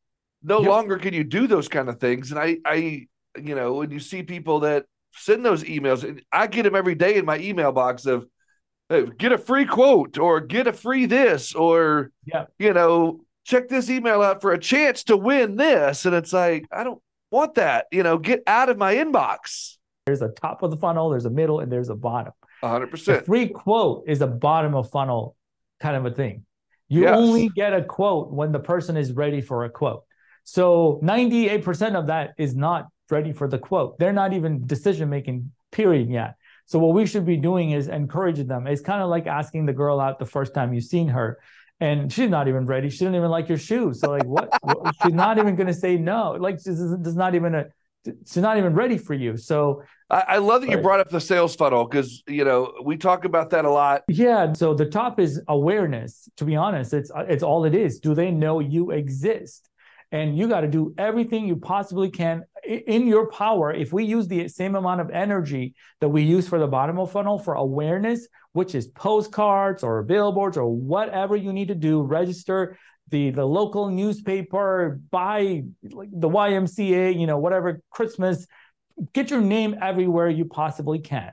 No 0.42 0.60
yep. 0.60 0.68
longer 0.68 0.96
can 0.96 1.12
you 1.12 1.24
do 1.24 1.46
those 1.46 1.68
kind 1.68 1.90
of 1.90 2.00
things. 2.00 2.30
And 2.30 2.40
I, 2.40 2.56
I, 2.64 3.06
you 3.38 3.54
know, 3.54 3.74
when 3.74 3.90
you 3.90 4.00
see 4.00 4.22
people 4.22 4.60
that 4.60 4.86
send 5.12 5.44
those 5.44 5.62
emails, 5.62 6.04
and 6.04 6.22
I 6.32 6.46
get 6.46 6.62
them 6.62 6.74
every 6.74 6.94
day 6.94 7.16
in 7.16 7.26
my 7.26 7.38
email 7.38 7.70
box 7.70 8.06
of 8.06 8.26
Uh, 8.88 9.02
get 9.18 9.32
a 9.32 9.38
free 9.38 9.64
quote 9.64 10.16
or 10.16 10.40
get 10.40 10.66
a 10.66 10.72
free 10.72 11.06
this 11.06 11.54
or, 11.54 12.12
yeah. 12.24 12.44
you 12.58 12.72
know, 12.72 13.20
check 13.44 13.68
this 13.68 13.90
email 13.90 14.22
out 14.22 14.40
for 14.40 14.52
a 14.52 14.58
chance 14.58 15.04
to 15.04 15.16
win 15.16 15.56
this. 15.56 16.06
And 16.06 16.14
it's 16.14 16.32
like, 16.32 16.66
I 16.70 16.84
don't 16.84 17.02
want 17.30 17.54
that. 17.54 17.86
You 17.90 18.02
know, 18.02 18.18
get 18.18 18.42
out 18.46 18.68
of 18.68 18.78
my 18.78 18.94
inbox. 18.94 19.76
There's 20.06 20.22
a 20.22 20.28
top 20.28 20.62
of 20.62 20.70
the 20.70 20.76
funnel, 20.76 21.10
there's 21.10 21.24
a 21.24 21.30
middle, 21.30 21.58
and 21.60 21.70
there's 21.70 21.88
a 21.88 21.96
bottom. 21.96 22.32
100%. 22.62 23.24
free 23.24 23.48
quote 23.48 24.04
is 24.06 24.20
a 24.20 24.26
bottom 24.26 24.74
of 24.74 24.90
funnel 24.90 25.36
kind 25.80 25.96
of 25.96 26.06
a 26.06 26.10
thing. 26.10 26.44
You 26.88 27.02
yes. 27.02 27.16
only 27.16 27.48
get 27.48 27.72
a 27.74 27.82
quote 27.82 28.32
when 28.32 28.52
the 28.52 28.60
person 28.60 28.96
is 28.96 29.12
ready 29.12 29.40
for 29.40 29.64
a 29.64 29.70
quote. 29.70 30.04
So 30.44 31.00
98% 31.02 31.96
of 31.96 32.06
that 32.06 32.34
is 32.38 32.54
not 32.54 32.86
ready 33.10 33.32
for 33.32 33.48
the 33.48 33.58
quote. 33.58 33.98
They're 33.98 34.12
not 34.12 34.32
even 34.32 34.66
decision 34.66 35.10
making 35.10 35.52
period 35.72 36.08
yet. 36.08 36.36
So 36.66 36.78
what 36.78 36.94
we 36.94 37.06
should 37.06 37.24
be 37.24 37.36
doing 37.36 37.70
is 37.70 37.88
encouraging 37.88 38.48
them. 38.48 38.66
It's 38.66 38.82
kind 38.82 39.02
of 39.02 39.08
like 39.08 39.26
asking 39.26 39.66
the 39.66 39.72
girl 39.72 40.00
out 40.00 40.18
the 40.18 40.26
first 40.26 40.52
time 40.52 40.74
you've 40.74 40.84
seen 40.84 41.08
her 41.08 41.38
and 41.80 42.12
she's 42.12 42.30
not 42.30 42.48
even 42.48 42.66
ready. 42.66 42.88
She 42.88 43.00
doesn't 43.00 43.14
even 43.14 43.30
like 43.30 43.48
your 43.48 43.58
shoes. 43.58 44.00
So 44.00 44.10
like 44.10 44.24
what, 44.24 44.48
what 44.62 44.94
she's 45.02 45.12
not 45.12 45.38
even 45.38 45.56
going 45.56 45.66
to 45.66 45.74
say 45.74 45.96
no. 45.96 46.36
Like 46.38 46.58
she's, 46.58 46.78
she's 47.04 47.16
not 47.16 47.34
even 47.34 47.54
a 47.54 47.66
she's 48.26 48.42
not 48.42 48.56
even 48.56 48.74
ready 48.74 48.98
for 48.98 49.14
you. 49.14 49.36
So 49.36 49.82
I, 50.08 50.24
I 50.28 50.36
love 50.38 50.62
that 50.62 50.70
you 50.70 50.78
brought 50.78 51.00
up 51.00 51.10
the 51.10 51.20
sales 51.20 51.54
funnel 51.56 51.84
because 51.84 52.22
you 52.26 52.44
know 52.44 52.72
we 52.84 52.96
talk 52.96 53.24
about 53.24 53.50
that 53.50 53.64
a 53.64 53.70
lot. 53.70 54.02
Yeah. 54.08 54.52
So 54.52 54.74
the 54.74 54.86
top 54.86 55.20
is 55.20 55.40
awareness. 55.48 56.28
To 56.38 56.44
be 56.44 56.56
honest, 56.56 56.94
it's 56.94 57.10
it's 57.14 57.42
all 57.42 57.64
it 57.64 57.74
is. 57.74 58.00
Do 58.00 58.14
they 58.14 58.30
know 58.30 58.60
you 58.60 58.90
exist? 58.92 59.68
And 60.12 60.38
you 60.38 60.48
got 60.48 60.60
to 60.60 60.68
do 60.68 60.94
everything 60.96 61.48
you 61.48 61.56
possibly 61.56 62.08
can 62.10 62.44
in 62.66 63.06
your 63.06 63.30
power. 63.30 63.72
If 63.72 63.92
we 63.92 64.04
use 64.04 64.28
the 64.28 64.48
same 64.48 64.74
amount 64.74 65.00
of 65.00 65.10
energy 65.10 65.74
that 66.00 66.08
we 66.08 66.22
use 66.22 66.48
for 66.48 66.58
the 66.58 66.66
bottom 66.66 66.98
of 66.98 67.12
funnel 67.12 67.38
for 67.38 67.54
awareness, 67.54 68.26
which 68.52 68.74
is 68.74 68.86
postcards 68.88 69.82
or 69.82 70.02
billboards 70.02 70.56
or 70.56 70.66
whatever 70.66 71.36
you 71.36 71.52
need 71.52 71.68
to 71.68 71.74
do, 71.74 72.02
register 72.02 72.76
the 73.08 73.30
the 73.30 73.44
local 73.44 73.88
newspaper, 73.88 75.00
buy 75.10 75.62
like 75.92 76.08
the 76.12 76.28
YMCA, 76.28 77.18
you 77.18 77.26
know, 77.26 77.38
whatever 77.38 77.80
Christmas, 77.90 78.46
get 79.12 79.30
your 79.30 79.40
name 79.40 79.76
everywhere 79.80 80.28
you 80.28 80.44
possibly 80.44 80.98
can. 80.98 81.32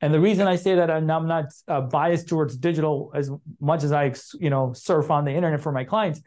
And 0.00 0.12
the 0.12 0.20
reason 0.20 0.48
I 0.48 0.56
say 0.56 0.74
that 0.74 0.90
I'm 0.90 1.06
not 1.06 1.46
uh, 1.68 1.80
biased 1.82 2.28
towards 2.28 2.56
digital 2.56 3.12
as 3.14 3.30
much 3.60 3.84
as 3.84 3.92
I, 3.92 4.14
you 4.34 4.50
know, 4.50 4.72
surf 4.72 5.10
on 5.10 5.24
the 5.24 5.30
internet 5.30 5.60
for 5.60 5.70
my 5.70 5.84
clients, 5.84 6.20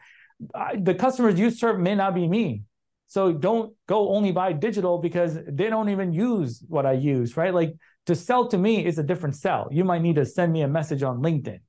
I, 0.54 0.76
the 0.76 0.94
customers 0.94 1.38
you 1.38 1.50
serve 1.50 1.78
may 1.78 1.94
not 1.94 2.14
be 2.14 2.26
me. 2.26 2.62
So 3.08 3.32
don't 3.32 3.72
go 3.86 4.10
only 4.10 4.32
buy 4.32 4.52
digital 4.52 4.98
because 4.98 5.38
they 5.46 5.70
don't 5.70 5.88
even 5.88 6.12
use 6.12 6.62
what 6.68 6.86
I 6.86 6.92
use, 6.92 7.36
right? 7.36 7.54
Like 7.54 7.74
to 8.06 8.14
sell 8.14 8.48
to 8.48 8.58
me 8.58 8.84
is 8.84 8.98
a 8.98 9.02
different 9.02 9.36
sell. 9.36 9.68
You 9.70 9.84
might 9.84 10.02
need 10.02 10.16
to 10.16 10.26
send 10.26 10.52
me 10.52 10.62
a 10.62 10.68
message 10.68 11.02
on 11.02 11.22
LinkedIn 11.22 11.60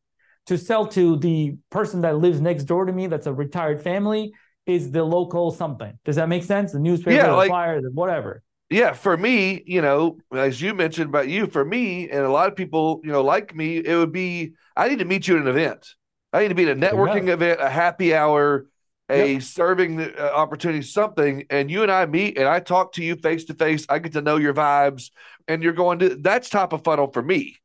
to 0.47 0.57
sell 0.57 0.87
to 0.87 1.17
the 1.17 1.55
person 1.69 2.01
that 2.01 2.17
lives 2.17 2.41
next 2.41 2.63
door 2.63 2.85
to 2.85 2.93
me 2.93 3.07
that's 3.07 3.27
a 3.27 3.33
retired 3.33 3.81
family 3.81 4.33
is 4.65 4.91
the 4.91 5.03
local 5.03 5.51
something. 5.51 5.97
Does 6.05 6.15
that 6.15 6.27
make 6.29 6.43
sense? 6.43 6.71
The 6.71 6.79
newspaper, 6.79 7.11
yeah, 7.11 7.35
the 7.35 7.47
flyer, 7.47 7.81
whatever. 7.93 8.43
Yeah, 8.69 8.91
for 8.93 9.15
me, 9.15 9.63
you 9.65 9.81
know, 9.81 10.17
as 10.33 10.61
you 10.61 10.73
mentioned 10.73 11.09
about 11.09 11.29
you, 11.29 11.47
for 11.47 11.63
me 11.63 12.09
and 12.09 12.21
a 12.21 12.29
lot 12.29 12.49
of 12.49 12.55
people, 12.55 12.99
you 13.03 13.11
know, 13.11 13.23
like 13.23 13.55
me, 13.55 13.77
it 13.77 13.95
would 13.95 14.11
be 14.11 14.53
I 14.75 14.89
need 14.89 14.99
to 14.99 15.05
meet 15.05 15.27
you 15.27 15.35
at 15.35 15.41
an 15.43 15.47
event. 15.47 15.87
I 16.33 16.41
need 16.41 16.49
to 16.49 16.55
be 16.55 16.69
at 16.69 16.77
a 16.77 16.79
networking 16.79 17.29
event, 17.29 17.61
a 17.61 17.69
happy 17.69 18.13
hour, 18.13 18.65
a 19.09 19.33
yep. 19.33 19.41
serving 19.41 20.01
uh, 20.01 20.31
opportunity, 20.33 20.81
something, 20.81 21.45
and 21.49 21.71
you 21.71 21.83
and 21.83 21.91
I 21.91 22.05
meet 22.05 22.37
and 22.37 22.47
I 22.47 22.59
talk 22.59 22.93
to 22.93 23.03
you 23.03 23.15
face 23.15 23.45
to 23.45 23.53
face. 23.53 23.85
I 23.89 23.99
get 23.99 24.13
to 24.13 24.21
know 24.21 24.37
your 24.37 24.53
vibes, 24.53 25.11
and 25.47 25.63
you're 25.63 25.73
going 25.73 25.99
to 25.99 26.15
that's 26.15 26.49
top 26.49 26.73
of 26.73 26.83
funnel 26.83 27.07
for 27.07 27.21
me, 27.21 27.57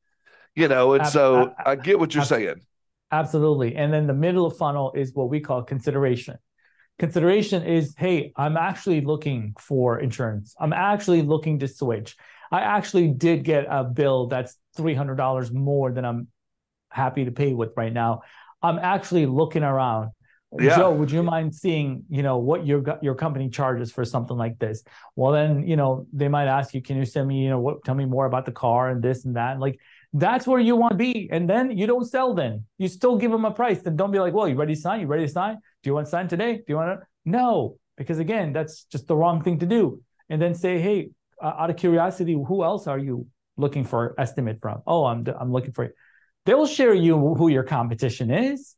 you 0.55 0.69
know. 0.69 0.95
And 0.95 1.07
so 1.07 1.55
I, 1.59 1.73
I 1.73 1.77
get 1.77 1.99
what 1.99 2.15
you're 2.15 2.25
saying. 2.25 2.61
Absolutely. 3.13 3.77
And 3.77 3.93
then 3.93 4.07
the 4.07 4.15
middle 4.15 4.47
of 4.47 4.57
funnel 4.57 4.93
is 4.97 5.13
what 5.15 5.29
we 5.29 5.41
call 5.41 5.63
consideration. 5.63 6.39
Consideration 6.99 7.63
is, 7.65 7.95
hey, 7.99 8.33
I'm 8.37 8.57
actually 8.57 9.03
looking 9.03 9.55
for 9.59 9.99
insurance. 10.01 10.55
I'm 10.59 10.73
actually 10.73 11.23
looking 11.23 11.59
to 11.59 11.69
switch. 11.69 12.17
I 12.51 12.61
actually 12.61 13.09
did 13.09 13.45
get 13.45 13.67
a 13.69 13.85
bill 13.85 14.29
that's 14.29 14.57
$300 14.79 15.53
more 15.53 15.93
than 15.93 16.05
I'm 16.05 16.29
happy 16.91 17.25
to 17.25 17.31
pay 17.33 17.53
with 17.53 17.73
right 17.77 17.93
now. 17.93 18.23
I'm 18.63 18.79
actually 18.79 19.27
looking 19.27 19.63
around. 19.63 20.11
Yeah. 20.59 20.77
Joe, 20.77 20.91
would 20.93 21.11
you 21.11 21.23
mind 21.23 21.55
seeing, 21.55 22.05
you 22.11 22.23
know, 22.23 22.37
what 22.37 22.67
your 22.67 22.83
your 23.01 23.15
company 23.15 23.49
charges 23.49 23.91
for 23.91 24.05
something 24.05 24.37
like 24.37 24.59
this? 24.59 24.83
Well, 25.17 25.33
then, 25.33 25.67
you 25.67 25.77
know, 25.77 26.07
they 26.13 26.29
might 26.29 26.47
ask 26.47 26.75
you, 26.75 26.83
can 26.83 26.97
you 26.97 27.07
send 27.07 27.27
me, 27.27 27.43
you 27.43 27.49
know, 27.49 27.59
what 27.59 27.85
tell 27.85 27.95
me 27.95 28.05
more 28.05 28.27
about 28.27 28.45
the 28.45 28.53
car 28.53 28.91
and 28.91 29.03
this 29.03 29.25
and 29.25 29.37
that. 29.37 29.59
Like 29.59 29.79
that's 30.13 30.47
where 30.47 30.61
you 30.61 30.77
want 30.77 30.93
to 30.93 30.99
be. 30.99 31.31
And 31.33 31.49
then 31.49 31.77
you 31.77 31.87
don't 31.87 32.05
sell 32.05 32.35
then. 32.35 32.65
You 32.77 32.89
still 32.89 33.17
give 33.17 33.31
them 33.31 33.47
a 33.47 33.51
price. 33.51 33.81
Then 33.81 33.97
don't 33.97 34.11
be 34.11 34.19
like, 34.19 34.35
well, 34.35 34.47
you 34.47 34.55
ready 34.55 34.75
to 34.75 34.81
sign? 34.81 35.01
You 35.01 35.07
ready 35.07 35.27
to 35.27 35.33
sign? 35.33 35.55
Do 35.83 35.91
you 35.91 35.95
want 35.95 36.07
to 36.07 36.11
sign 36.11 36.29
today? 36.29 36.57
Do 36.57 36.65
you 36.69 36.77
want 36.77 37.01
to? 37.01 37.07
No, 37.25 37.77
because 37.97 38.19
again, 38.19 38.53
that's 38.53 38.85
just 38.85 39.07
the 39.07 39.17
wrong 39.17 39.43
thing 39.43 39.59
to 39.61 39.67
do. 39.67 40.03
And 40.29 40.41
then 40.41 40.55
say, 40.55 40.81
hey, 40.81 41.11
uh, 41.43 41.55
out 41.59 41.71
of 41.71 41.77
curiosity, 41.77 42.33
who 42.33 42.63
else 42.63 42.87
are 42.87 42.99
you 42.99 43.27
looking 43.57 43.85
for 43.85 44.15
estimate 44.19 44.59
from? 44.61 44.83
Oh, 44.87 45.07
I'm 45.07 45.27
I'm 45.39 45.51
looking 45.51 45.73
for. 45.73 45.95
They'll 46.45 46.67
share 46.67 46.93
you 46.93 47.17
who 47.17 47.49
your 47.49 47.63
competition 47.63 48.31
is. 48.31 48.77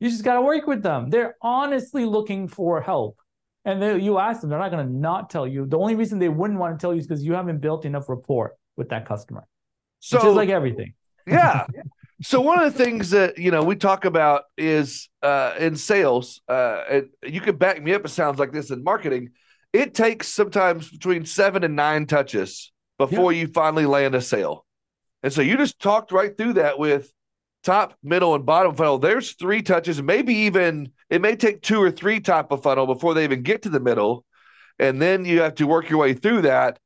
You 0.00 0.10
just 0.10 0.24
got 0.24 0.34
to 0.34 0.42
work 0.42 0.66
with 0.66 0.82
them. 0.82 1.10
They're 1.10 1.36
honestly 1.40 2.04
looking 2.04 2.48
for 2.48 2.80
help. 2.80 3.18
And 3.64 3.82
they, 3.82 3.98
you 3.98 4.18
ask 4.18 4.40
them, 4.40 4.50
they're 4.50 4.58
not 4.58 4.70
going 4.70 4.86
to 4.86 4.92
not 4.92 5.30
tell 5.30 5.46
you. 5.46 5.66
The 5.66 5.78
only 5.78 5.96
reason 5.96 6.18
they 6.18 6.28
wouldn't 6.28 6.58
want 6.58 6.78
to 6.78 6.82
tell 6.82 6.92
you 6.92 7.00
is 7.00 7.06
because 7.06 7.24
you 7.24 7.32
haven't 7.32 7.58
built 7.58 7.84
enough 7.84 8.08
rapport 8.08 8.54
with 8.76 8.90
that 8.90 9.06
customer. 9.06 9.46
So 10.00 10.18
just 10.18 10.36
like 10.36 10.50
everything. 10.50 10.94
yeah. 11.26 11.66
So 12.22 12.40
one 12.40 12.62
of 12.62 12.72
the 12.72 12.84
things 12.84 13.10
that 13.10 13.38
you 13.38 13.50
know 13.50 13.62
we 13.62 13.76
talk 13.76 14.04
about 14.04 14.44
is 14.56 15.08
uh, 15.22 15.54
in 15.58 15.76
sales, 15.76 16.40
uh, 16.48 16.82
and 16.88 17.08
you 17.26 17.40
can 17.40 17.56
back 17.56 17.82
me 17.82 17.92
up. 17.92 18.04
It 18.04 18.10
sounds 18.10 18.38
like 18.38 18.52
this 18.52 18.70
in 18.70 18.84
marketing. 18.84 19.30
It 19.72 19.94
takes 19.94 20.28
sometimes 20.28 20.88
between 20.88 21.26
seven 21.26 21.64
and 21.64 21.76
nine 21.76 22.06
touches 22.06 22.72
before 22.98 23.32
yeah. 23.32 23.40
you 23.40 23.46
finally 23.48 23.84
land 23.84 24.14
a 24.14 24.20
sale. 24.20 24.64
And 25.22 25.32
so 25.32 25.42
you 25.42 25.56
just 25.56 25.80
talked 25.80 26.12
right 26.12 26.36
through 26.36 26.54
that 26.54 26.78
with 26.78 27.12
top, 27.66 27.94
middle, 28.02 28.34
and 28.34 28.46
bottom 28.46 28.74
funnel. 28.74 28.98
There's 28.98 29.32
three 29.32 29.60
touches, 29.60 30.00
maybe 30.00 30.32
even 30.34 30.92
it 31.10 31.20
may 31.20 31.36
take 31.36 31.60
two 31.60 31.82
or 31.82 31.90
three 31.90 32.20
top 32.20 32.52
of 32.52 32.62
funnel 32.62 32.86
before 32.86 33.12
they 33.12 33.24
even 33.24 33.42
get 33.42 33.62
to 33.62 33.68
the 33.68 33.80
middle. 33.80 34.24
And 34.78 35.02
then 35.02 35.24
you 35.24 35.40
have 35.40 35.56
to 35.56 35.66
work 35.66 35.90
your 35.90 35.98
way 35.98 36.14
through 36.14 36.42
that. 36.42 36.78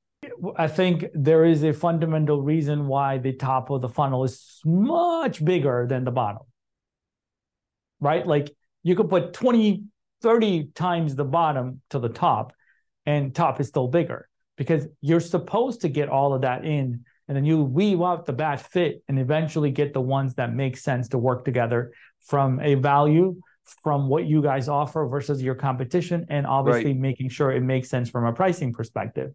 I 0.57 0.69
think 0.69 1.05
there 1.15 1.45
is 1.45 1.63
a 1.65 1.73
fundamental 1.73 2.43
reason 2.43 2.87
why 2.87 3.19
the 3.19 3.33
top 3.33 3.71
of 3.71 3.83
the 3.83 3.89
funnel 3.89 4.25
is 4.25 4.61
much 4.65 5.45
bigger 5.45 5.87
than 5.89 6.05
the 6.05 6.11
bottom. 6.11 6.43
Right? 8.01 8.27
Like 8.27 8.51
you 8.83 8.97
could 8.97 9.11
put 9.11 9.35
20, 9.35 9.85
30 10.23 10.71
times 10.75 11.15
the 11.15 11.25
bottom 11.25 11.83
to 11.91 11.99
the 11.99 12.09
top, 12.09 12.53
and 13.07 13.35
top 13.35 13.61
is 13.61 13.69
still 13.69 13.89
bigger 13.89 14.29
because 14.57 14.87
you're 15.01 15.21
supposed 15.21 15.83
to 15.83 15.89
get 15.89 16.09
all 16.09 16.33
of 16.33 16.43
that 16.43 16.65
in. 16.65 17.05
And 17.31 17.37
then 17.37 17.45
you 17.45 17.63
weave 17.63 18.03
out 18.03 18.27
the 18.27 18.33
bad 18.33 18.61
fit 18.61 19.05
and 19.07 19.17
eventually 19.17 19.71
get 19.71 19.95
the 19.95 20.01
ones 20.01 20.35
that 20.35 20.53
make 20.53 20.77
sense 20.77 21.07
to 21.11 21.19
work 21.19 21.45
together 21.45 21.93
from 22.23 22.59
a 22.59 22.75
value, 22.75 23.41
from 23.85 24.09
what 24.09 24.27
you 24.27 24.43
guys 24.43 24.69
offer 24.69 25.07
versus 25.07 25.41
your 25.41 25.55
competition, 25.55 26.27
and 26.29 26.45
obviously 26.45 26.87
right. 26.87 26.97
making 26.97 27.29
sure 27.29 27.53
it 27.53 27.61
makes 27.61 27.89
sense 27.89 28.11
from 28.11 28.25
a 28.25 28.33
pricing 28.33 28.73
perspective. 28.73 29.31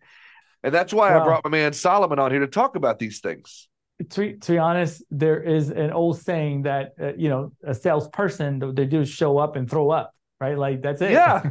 And 0.62 0.74
that's 0.74 0.94
why 0.94 1.12
well, 1.12 1.22
I 1.22 1.24
brought 1.24 1.46
my 1.46 1.50
man 1.50 1.72
Solomon 1.72 2.20
on 2.20 2.32
here 2.32 2.42
to 2.42 2.48
talk 2.48 2.76
about 2.76 3.00
these 3.00 3.22
things. 3.22 3.70
To, 4.10 4.36
to 4.40 4.52
be 4.52 4.58
honest, 4.58 5.02
there 5.10 5.42
is 5.42 5.70
an 5.70 5.92
old 5.92 6.20
saying 6.20 6.64
that, 6.64 6.96
uh, 7.02 7.14
you 7.16 7.30
know, 7.30 7.54
a 7.64 7.74
salesperson, 7.74 8.76
they 8.76 8.88
do 8.88 9.06
show 9.06 9.38
up 9.38 9.56
and 9.56 9.70
throw 9.70 9.90
up, 9.90 10.14
right? 10.42 10.58
Like 10.58 10.82
that's 10.82 11.02
it. 11.02 11.12
Yeah. 11.12 11.44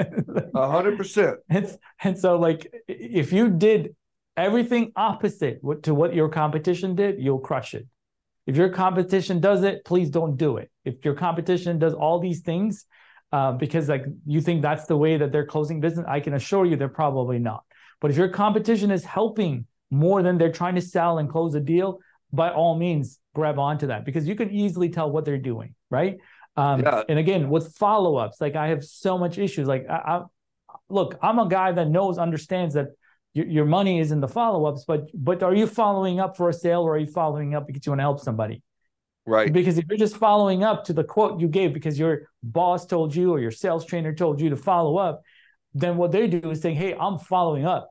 A 0.54 0.70
hundred 0.70 0.96
percent. 0.96 1.38
And, 1.50 1.76
and 2.04 2.16
so 2.16 2.38
like, 2.38 2.72
if 2.86 3.32
you 3.32 3.50
did 3.50 3.96
everything 4.38 4.92
opposite 4.96 5.60
to 5.82 5.94
what 5.94 6.14
your 6.14 6.28
competition 6.28 6.94
did, 6.94 7.20
you'll 7.20 7.40
crush 7.40 7.74
it. 7.74 7.86
If 8.46 8.56
your 8.56 8.70
competition 8.70 9.40
does 9.40 9.62
it, 9.62 9.84
please 9.84 10.08
don't 10.08 10.36
do 10.36 10.56
it. 10.56 10.70
If 10.84 11.04
your 11.04 11.14
competition 11.14 11.78
does 11.78 11.92
all 11.92 12.18
these 12.18 12.40
things, 12.40 12.86
uh, 13.30 13.52
because 13.52 13.88
like 13.88 14.06
you 14.24 14.40
think 14.40 14.62
that's 14.62 14.86
the 14.86 14.96
way 14.96 15.18
that 15.18 15.32
they're 15.32 15.44
closing 15.44 15.80
business, 15.80 16.06
I 16.08 16.20
can 16.20 16.32
assure 16.32 16.64
you 16.64 16.76
they're 16.76 16.88
probably 16.88 17.38
not. 17.38 17.64
But 18.00 18.10
if 18.10 18.16
your 18.16 18.28
competition 18.28 18.90
is 18.90 19.04
helping 19.04 19.66
more 19.90 20.22
than 20.22 20.38
they're 20.38 20.52
trying 20.52 20.76
to 20.76 20.80
sell 20.80 21.18
and 21.18 21.28
close 21.28 21.54
a 21.54 21.60
deal, 21.60 21.98
by 22.32 22.50
all 22.50 22.78
means, 22.78 23.18
grab 23.34 23.58
onto 23.58 23.88
that 23.88 24.04
because 24.04 24.26
you 24.26 24.34
can 24.34 24.50
easily 24.50 24.88
tell 24.88 25.10
what 25.10 25.24
they're 25.24 25.36
doing, 25.36 25.74
right? 25.90 26.16
Um, 26.56 26.80
yeah. 26.80 27.02
And 27.08 27.18
again, 27.18 27.50
with 27.50 27.76
follow 27.76 28.16
ups, 28.16 28.40
like 28.40 28.56
I 28.56 28.68
have 28.68 28.84
so 28.84 29.18
much 29.18 29.38
issues. 29.38 29.68
Like, 29.68 29.86
I, 29.88 29.94
I, 29.94 30.22
look, 30.88 31.18
I'm 31.22 31.38
a 31.38 31.48
guy 31.48 31.72
that 31.72 31.88
knows, 31.88 32.18
understands 32.18 32.74
that 32.74 32.88
your, 33.38 33.46
your 33.46 33.64
money 33.64 34.00
is 34.00 34.10
in 34.10 34.20
the 34.20 34.28
follow-ups, 34.28 34.84
but 34.86 35.10
but 35.14 35.42
are 35.42 35.54
you 35.54 35.66
following 35.66 36.18
up 36.18 36.36
for 36.36 36.48
a 36.48 36.52
sale 36.52 36.82
or 36.82 36.96
are 36.96 36.98
you 36.98 37.06
following 37.06 37.54
up 37.54 37.66
because 37.66 37.86
you 37.86 37.92
want 37.92 38.00
to 38.00 38.08
help 38.10 38.20
somebody? 38.20 38.62
Right. 39.26 39.52
Because 39.52 39.78
if 39.78 39.84
you're 39.88 39.98
just 39.98 40.16
following 40.16 40.64
up 40.64 40.84
to 40.86 40.92
the 40.92 41.04
quote 41.04 41.40
you 41.40 41.48
gave 41.48 41.72
because 41.72 41.98
your 41.98 42.22
boss 42.42 42.86
told 42.86 43.14
you 43.14 43.30
or 43.32 43.38
your 43.38 43.50
sales 43.50 43.84
trainer 43.84 44.12
told 44.14 44.40
you 44.40 44.50
to 44.50 44.56
follow 44.56 44.96
up, 44.96 45.22
then 45.74 45.96
what 45.96 46.12
they 46.12 46.26
do 46.26 46.50
is 46.50 46.60
saying, 46.60 46.76
Hey, 46.76 46.94
I'm 46.94 47.18
following 47.18 47.64
up. 47.64 47.90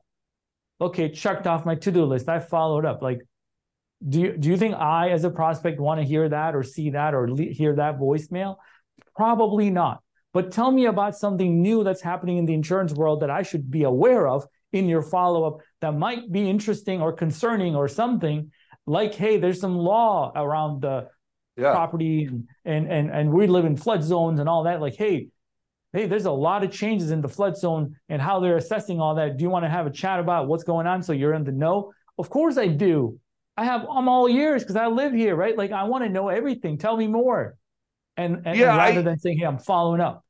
Okay, 0.80 1.08
checked 1.10 1.46
off 1.46 1.64
my 1.64 1.76
to-do 1.76 2.04
list. 2.04 2.28
I 2.28 2.40
followed 2.40 2.84
up. 2.84 3.02
Like, 3.02 3.20
do 4.06 4.20
you 4.20 4.36
do 4.36 4.48
you 4.48 4.56
think 4.56 4.74
I 4.74 5.10
as 5.10 5.24
a 5.24 5.30
prospect 5.30 5.80
want 5.80 6.00
to 6.00 6.06
hear 6.06 6.28
that 6.28 6.54
or 6.54 6.62
see 6.62 6.90
that 6.90 7.14
or 7.14 7.30
le- 7.30 7.54
hear 7.60 7.74
that 7.76 7.98
voicemail? 7.98 8.56
Probably 9.16 9.70
not. 9.70 10.02
But 10.32 10.52
tell 10.52 10.70
me 10.70 10.86
about 10.86 11.16
something 11.16 11.62
new 11.62 11.82
that's 11.84 12.02
happening 12.02 12.36
in 12.36 12.46
the 12.46 12.54
insurance 12.54 12.92
world 12.92 13.20
that 13.20 13.30
I 13.30 13.42
should 13.42 13.70
be 13.70 13.84
aware 13.84 14.28
of 14.28 14.46
in 14.72 14.88
your 14.88 15.02
follow-up 15.02 15.58
that 15.80 15.92
might 15.92 16.30
be 16.30 16.48
interesting 16.48 17.00
or 17.00 17.12
concerning 17.12 17.74
or 17.74 17.88
something 17.88 18.50
like 18.86 19.14
hey 19.14 19.38
there's 19.38 19.60
some 19.60 19.76
law 19.76 20.32
around 20.34 20.82
the 20.82 21.08
yeah. 21.58 21.72
property 21.72 22.24
and, 22.24 22.48
and 22.64 22.90
and 22.90 23.10
and 23.10 23.30
we 23.30 23.46
live 23.46 23.64
in 23.64 23.76
flood 23.76 24.02
zones 24.02 24.40
and 24.40 24.48
all 24.48 24.64
that. 24.64 24.80
Like 24.80 24.94
hey 24.94 25.28
hey 25.92 26.06
there's 26.06 26.26
a 26.26 26.30
lot 26.30 26.64
of 26.64 26.70
changes 26.70 27.10
in 27.10 27.20
the 27.20 27.28
flood 27.28 27.56
zone 27.56 27.96
and 28.08 28.22
how 28.22 28.40
they're 28.40 28.56
assessing 28.56 29.00
all 29.00 29.16
that. 29.16 29.36
Do 29.36 29.42
you 29.42 29.50
want 29.50 29.64
to 29.64 29.68
have 29.68 29.86
a 29.86 29.90
chat 29.90 30.20
about 30.20 30.46
what's 30.46 30.64
going 30.64 30.86
on 30.86 31.02
so 31.02 31.12
you're 31.12 31.34
in 31.34 31.44
the 31.44 31.52
know? 31.52 31.92
Of 32.18 32.30
course 32.30 32.56
i 32.56 32.68
do. 32.68 33.18
I 33.56 33.64
have 33.64 33.86
i'm 33.90 34.08
all 34.08 34.28
ears 34.28 34.62
because 34.62 34.76
i 34.76 34.86
live 34.86 35.12
here 35.12 35.34
right? 35.34 35.56
Like 35.56 35.72
i 35.72 35.84
want 35.84 36.04
to 36.04 36.10
know 36.10 36.28
everything. 36.28 36.78
Tell 36.78 36.96
me 36.96 37.08
more. 37.08 37.56
And, 38.16 38.42
and, 38.46 38.58
yeah, 38.58 38.70
and 38.70 38.78
rather 38.78 39.00
I, 39.00 39.02
than 39.02 39.18
saying 39.18 39.38
hey 39.38 39.44
i'm 39.44 39.58
following 39.58 40.00
up 40.00 40.24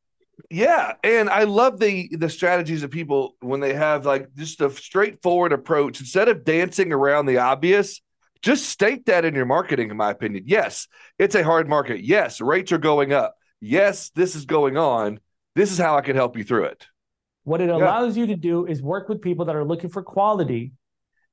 yeah, 0.51 0.95
and 1.03 1.29
I 1.29 1.45
love 1.45 1.79
the 1.79 2.09
the 2.17 2.29
strategies 2.29 2.83
of 2.83 2.91
people 2.91 3.37
when 3.41 3.61
they 3.61 3.75
have 3.75 4.07
like 4.07 4.35
just 4.37 4.61
a 4.61 4.71
straightforward 4.71 5.53
approach 5.53 6.01
instead 6.01 6.29
of 6.29 6.45
dancing 6.45 6.93
around 6.93 7.27
the 7.27 7.39
obvious. 7.39 8.01
Just 8.41 8.69
state 8.69 9.07
that 9.07 9.25
in 9.25 9.35
your 9.35 9.47
marketing, 9.47 9.91
in 9.91 9.97
my 9.97 10.11
opinion. 10.11 10.45
Yes, 10.47 10.87
it's 11.19 11.35
a 11.35 11.43
hard 11.43 11.69
market. 11.69 12.05
Yes, 12.05 12.41
rates 12.41 12.71
are 12.71 12.79
going 12.79 13.13
up. 13.13 13.35
Yes, 13.61 14.11
this 14.11 14.37
is 14.37 14.45
going 14.45 14.77
on. 14.77 15.19
This 15.57 15.73
is 15.73 15.79
how 15.79 15.97
I 15.97 16.03
can 16.03 16.15
help 16.15 16.37
you 16.37 16.45
through 16.45 16.67
it. 16.67 16.87
What 17.43 17.61
it 17.61 17.69
allows 17.69 18.17
yeah. 18.17 18.23
you 18.23 18.27
to 18.29 18.37
do 18.37 18.67
is 18.67 18.81
work 18.81 19.09
with 19.09 19.21
people 19.23 19.47
that 19.47 19.57
are 19.57 19.65
looking 19.65 19.91
for 19.91 20.03
quality 20.03 20.73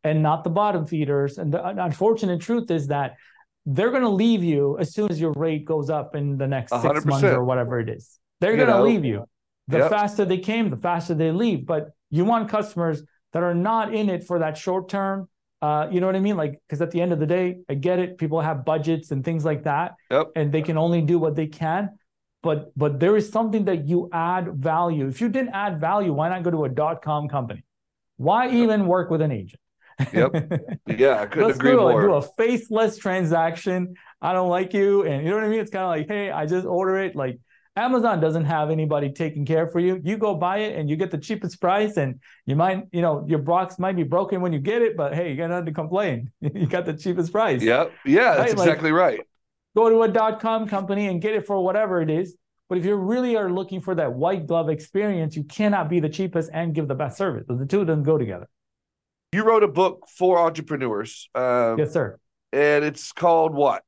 and 0.04 0.24
not 0.24 0.44
the 0.44 0.50
bottom 0.50 0.88
feeders. 0.88 1.38
And 1.38 1.54
the 1.54 1.64
unfortunate 1.64 2.42
truth 2.42 2.72
is 2.72 2.88
that 2.88 3.18
they're 3.66 3.92
going 3.92 4.04
to 4.04 4.10
leave 4.10 4.44
you 4.44 4.78
as 4.80 4.94
soon 4.94 5.12
as 5.12 5.20
your 5.20 5.34
rate 5.34 5.66
goes 5.66 5.90
up 5.90 6.16
in 6.16 6.38
the 6.38 6.48
next 6.48 6.72
6 6.72 6.84
100%. 6.84 7.06
months 7.06 7.24
or 7.24 7.44
whatever 7.44 7.80
it 7.80 7.90
is. 7.90 8.20
They're 8.42 8.56
going 8.56 8.70
to 8.70 8.84
leave 8.84 9.06
you. 9.06 9.26
The 9.68 9.80
yep. 9.80 9.90
faster 9.90 10.26
they 10.26 10.38
came, 10.38 10.70
the 10.70 10.78
faster 10.78 11.16
they 11.16 11.32
leave. 11.32 11.66
But 11.66 11.90
you 12.12 12.26
want 12.26 12.50
customers 12.50 13.02
that 13.34 13.44
are 13.44 13.56
not 13.56 13.94
in 13.94 14.10
it 14.10 14.24
for 14.24 14.40
that 14.40 14.58
short 14.58 14.90
term. 14.90 15.28
Uh, 15.62 15.88
you 15.90 16.00
know 16.00 16.06
what 16.06 16.16
I 16.16 16.20
mean? 16.20 16.38
Like, 16.38 16.62
because 16.68 16.82
at 16.82 16.92
the 16.92 17.02
end 17.02 17.12
of 17.12 17.20
the 17.20 17.26
day, 17.26 17.58
I 17.68 17.74
get 17.74 17.98
it. 17.98 18.18
People 18.18 18.42
have 18.42 18.64
budgets 18.64 19.12
and 19.12 19.26
things 19.26 19.44
like 19.44 19.64
that, 19.64 19.96
yep. 20.12 20.28
and 20.36 20.52
they 20.52 20.62
can 20.62 20.78
only 20.78 21.02
do 21.02 21.18
what 21.18 21.36
they 21.36 21.48
can. 21.48 21.98
But 22.44 22.78
but 22.78 23.00
there 23.00 23.18
is 23.18 23.32
something 23.32 23.66
that 23.66 23.88
you 23.88 24.08
add 24.14 24.54
value. 24.54 25.08
If 25.08 25.20
you 25.22 25.30
didn't 25.30 25.54
add 25.54 25.82
value, 25.82 26.14
why 26.14 26.30
not 26.30 26.44
go 26.44 26.52
to 26.52 26.66
a 26.66 26.70
dot 26.70 27.02
com 27.02 27.28
company? 27.28 27.64
Why 28.18 28.52
even 28.52 28.86
work 28.86 29.10
with 29.10 29.22
an 29.22 29.32
agent? 29.32 29.60
Yep. 30.14 30.80
Yeah, 30.88 31.22
I 31.22 31.26
couldn't 31.26 31.52
agree 31.52 31.72
do, 31.72 31.78
more. 31.78 32.02
do 32.02 32.14
a 32.14 32.22
faceless 32.22 32.98
transaction. 32.98 33.96
I 34.22 34.34
don't 34.34 34.50
like 34.50 34.74
you, 34.74 35.04
and 35.04 35.24
you 35.24 35.30
know 35.30 35.38
what 35.38 35.46
I 35.46 35.48
mean. 35.48 35.62
It's 35.62 35.72
kind 35.72 35.86
of 35.86 35.90
like, 35.90 36.08
hey, 36.08 36.30
I 36.30 36.46
just 36.46 36.68
order 36.68 37.00
it. 37.00 37.16
Like 37.16 37.40
Amazon 37.78 38.22
doesn't 38.22 38.46
have 38.46 38.70
anybody 38.70 39.12
taking 39.12 39.46
care 39.46 39.68
for 39.68 39.80
you. 39.80 40.00
You 40.04 40.18
go 40.18 40.34
buy 40.34 40.60
it 40.60 40.78
and 40.78 40.90
you 40.90 40.96
get 40.96 41.12
the 41.12 41.18
cheapest 41.18 41.60
price, 41.60 41.98
and 41.98 42.22
you 42.46 42.56
might, 42.56 42.84
you 42.92 43.02
know, 43.02 43.26
your 43.28 43.40
box 43.40 43.78
might 43.78 43.98
be 43.98 44.04
broken 44.04 44.40
when 44.40 44.54
you 44.54 44.60
get 44.60 44.82
it, 44.82 44.96
but 44.96 45.14
hey, 45.14 45.32
you 45.32 45.36
got 45.36 45.50
nothing 45.50 45.66
to 45.66 45.74
complain. 45.74 46.32
you 46.40 46.68
got 46.68 46.86
the 46.86 46.94
cheapest 46.94 47.34
price. 47.34 47.62
Yeah, 47.62 47.86
yeah, 48.06 48.36
that's 48.36 48.54
right? 48.54 48.68
exactly 48.68 48.92
like, 48.92 49.00
right. 49.00 49.20
Go 49.76 49.90
to 49.90 50.04
a 50.04 50.08
dot 50.08 50.40
com 50.40 50.68
company 50.70 51.08
and 51.08 51.22
get 51.22 51.36
it 51.36 51.46
for 51.46 51.62
whatever 51.62 52.02
it 52.02 52.10
is. 52.10 52.36
But 52.70 52.78
if 52.78 52.86
you 52.86 52.96
really 52.96 53.36
are 53.36 53.52
looking 53.52 53.82
for 53.82 53.94
that 53.94 54.14
white 54.14 54.48
glove 54.48 54.70
experience, 54.70 55.36
you 55.36 55.44
cannot 55.44 55.90
be 55.90 56.00
the 56.00 56.10
cheapest 56.10 56.50
and 56.54 56.74
give 56.74 56.88
the 56.88 56.96
best 56.96 57.18
service. 57.18 57.44
The 57.48 57.66
two 57.66 57.82
of 57.82 57.88
them 57.88 58.02
go 58.02 58.18
together. 58.18 58.48
You 59.34 59.44
wrote 59.44 59.64
a 59.64 59.68
book 59.68 60.08
for 60.18 60.40
entrepreneurs. 60.40 61.30
Uh, 61.36 61.76
yes, 61.78 61.92
sir. 61.92 62.18
And 62.54 62.86
it's 62.86 63.12
called 63.12 63.54
what? 63.54 63.84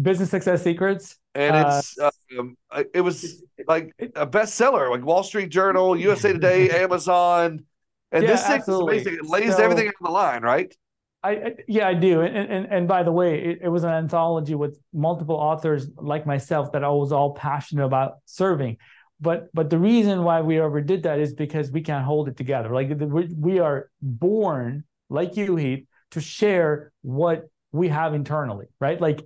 Business 0.00 0.30
Success 0.30 0.64
Secrets 0.64 1.19
and 1.34 1.56
it's 1.56 1.98
uh, 1.98 2.10
um, 2.38 2.56
it 2.92 3.00
was 3.00 3.42
like 3.66 3.92
a 4.16 4.26
bestseller, 4.26 4.90
like 4.90 5.04
Wall 5.04 5.22
Street 5.22 5.50
Journal, 5.50 5.98
USA 5.98 6.32
Today, 6.32 6.70
Amazon, 6.70 7.64
and 8.12 8.24
yeah, 8.24 8.30
this 8.30 8.46
thing 8.46 8.60
is 8.60 8.68
amazing. 8.68 9.14
It 9.14 9.26
lays 9.26 9.56
so, 9.56 9.62
everything 9.62 9.88
on 9.88 9.92
the 10.00 10.10
line, 10.10 10.42
right? 10.42 10.74
I, 11.22 11.30
I 11.30 11.54
yeah, 11.68 11.86
I 11.86 11.94
do. 11.94 12.20
And 12.22 12.36
and, 12.36 12.66
and 12.66 12.88
by 12.88 13.02
the 13.02 13.12
way, 13.12 13.40
it, 13.40 13.58
it, 13.62 13.68
was 13.68 13.84
an 13.84 13.90
anthology 13.90 14.54
with 14.54 14.78
multiple 14.92 15.36
authors 15.36 15.86
like 15.96 16.26
myself 16.26 16.72
that 16.72 16.82
I 16.82 16.88
was 16.88 17.12
all 17.12 17.34
passionate 17.34 17.84
about 17.84 18.18
serving. 18.24 18.78
But 19.20 19.50
but 19.54 19.70
the 19.70 19.78
reason 19.78 20.24
why 20.24 20.40
we 20.40 20.58
ever 20.60 20.80
did 20.80 21.04
that 21.04 21.20
is 21.20 21.34
because 21.34 21.70
we 21.70 21.82
can't 21.82 22.04
hold 22.04 22.28
it 22.28 22.36
together. 22.36 22.70
Like 22.70 22.88
we, 22.98 23.26
we 23.26 23.58
are 23.60 23.90
born, 24.00 24.84
like 25.08 25.36
you, 25.36 25.56
Heath, 25.56 25.86
to 26.12 26.20
share 26.20 26.92
what 27.02 27.48
we 27.70 27.88
have 27.88 28.14
internally, 28.14 28.66
right? 28.80 29.00
Like 29.00 29.20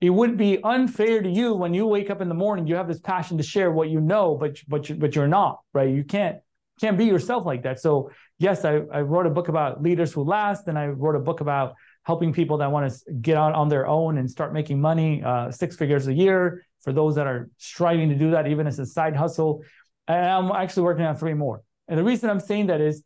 it 0.00 0.10
would 0.10 0.36
be 0.36 0.62
unfair 0.62 1.22
to 1.22 1.28
you 1.28 1.54
when 1.54 1.74
you 1.74 1.86
wake 1.86 2.10
up 2.10 2.20
in 2.20 2.28
the 2.28 2.34
morning 2.34 2.66
you 2.66 2.76
have 2.76 2.88
this 2.88 3.00
passion 3.00 3.36
to 3.36 3.42
share 3.42 3.70
what 3.70 3.88
you 3.88 4.00
know 4.00 4.36
but 4.36 4.60
but 4.68 4.88
you, 4.88 4.94
but 4.94 5.14
you're 5.14 5.28
not 5.28 5.60
right? 5.72 5.90
You 5.90 6.04
can't 6.04 6.38
can't 6.80 6.96
be 6.96 7.06
yourself 7.06 7.44
like 7.44 7.62
that. 7.64 7.80
So 7.80 8.10
yes 8.38 8.64
I, 8.64 8.82
I 8.92 9.00
wrote 9.00 9.26
a 9.26 9.30
book 9.30 9.48
about 9.48 9.82
leaders 9.82 10.12
who 10.12 10.22
last 10.22 10.68
and 10.68 10.78
i 10.78 10.86
wrote 10.86 11.16
a 11.16 11.20
book 11.20 11.40
about 11.40 11.74
helping 12.04 12.32
people 12.32 12.58
that 12.58 12.70
want 12.70 12.90
to 12.90 13.12
get 13.14 13.36
out 13.36 13.54
on 13.54 13.68
their 13.68 13.86
own 13.86 14.18
and 14.18 14.30
start 14.30 14.52
making 14.52 14.80
money 14.80 15.22
uh, 15.22 15.50
six 15.50 15.76
figures 15.76 16.06
a 16.06 16.14
year 16.14 16.64
for 16.80 16.92
those 16.92 17.16
that 17.16 17.26
are 17.26 17.50
striving 17.58 18.08
to 18.08 18.14
do 18.14 18.30
that 18.30 18.46
even 18.46 18.66
as 18.66 18.78
a 18.78 18.86
side 18.86 19.16
hustle. 19.16 19.62
And 20.06 20.24
i'm 20.24 20.52
actually 20.52 20.84
working 20.84 21.04
on 21.04 21.16
three 21.16 21.34
more. 21.34 21.62
And 21.88 21.98
the 21.98 22.04
reason 22.04 22.30
i'm 22.30 22.40
saying 22.40 22.68
that 22.68 22.80
is 22.80 23.02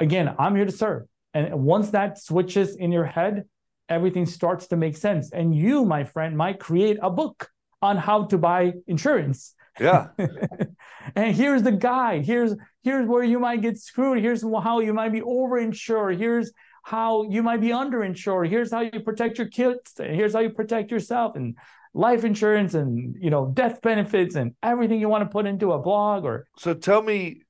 again 0.00 0.34
i'm 0.38 0.56
here 0.56 0.66
to 0.66 0.72
serve. 0.72 1.04
And 1.32 1.62
once 1.62 1.90
that 1.90 2.18
switches 2.18 2.76
in 2.76 2.90
your 2.90 3.04
head 3.04 3.44
everything 3.88 4.26
starts 4.26 4.68
to 4.68 4.76
make 4.76 4.96
sense. 4.96 5.32
And 5.32 5.54
you, 5.54 5.84
my 5.84 6.04
friend, 6.04 6.36
might 6.36 6.60
create 6.60 6.98
a 7.02 7.10
book 7.10 7.50
on 7.82 7.96
how 7.96 8.24
to 8.26 8.38
buy 8.38 8.72
insurance. 8.86 9.54
Yeah. 9.78 10.08
and 11.14 11.36
here's 11.36 11.62
the 11.62 11.72
guide. 11.72 12.24
Here's 12.24 12.54
here's 12.82 13.06
where 13.06 13.24
you 13.24 13.38
might 13.38 13.60
get 13.62 13.78
screwed. 13.78 14.20
Here's 14.20 14.42
how 14.42 14.80
you 14.80 14.94
might 14.94 15.12
be 15.12 15.20
overinsured. 15.20 16.18
Here's 16.18 16.52
how 16.82 17.24
you 17.24 17.42
might 17.42 17.60
be 17.60 17.68
underinsured. 17.68 18.48
Here's 18.48 18.70
how 18.70 18.80
you 18.80 19.00
protect 19.00 19.38
your 19.38 19.48
kids. 19.48 19.92
Here's 19.98 20.32
how 20.32 20.40
you 20.40 20.50
protect 20.50 20.90
yourself 20.90 21.36
and 21.36 21.56
life 21.96 22.24
insurance 22.24 22.74
and 22.74 23.16
you 23.18 23.30
know 23.30 23.50
death 23.54 23.80
benefits 23.80 24.34
and 24.36 24.54
everything 24.62 25.00
you 25.00 25.08
want 25.08 25.24
to 25.24 25.30
put 25.30 25.46
into 25.46 25.72
a 25.72 25.78
blog 25.78 26.24
or 26.24 26.46
so 26.58 26.74
tell 26.74 27.00
me 27.00 27.40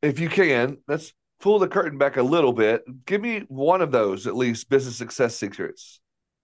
if 0.00 0.20
you 0.20 0.28
can 0.28 0.78
let's 0.86 1.12
pull 1.40 1.58
the 1.58 1.68
curtain 1.68 1.98
back 1.98 2.16
a 2.16 2.22
little 2.22 2.52
bit. 2.52 2.84
Give 3.06 3.20
me 3.20 3.44
one 3.48 3.80
of 3.80 3.90
those, 3.90 4.26
at 4.26 4.36
least, 4.36 4.68
business 4.68 4.96
success 4.96 5.36
secrets. 5.36 6.00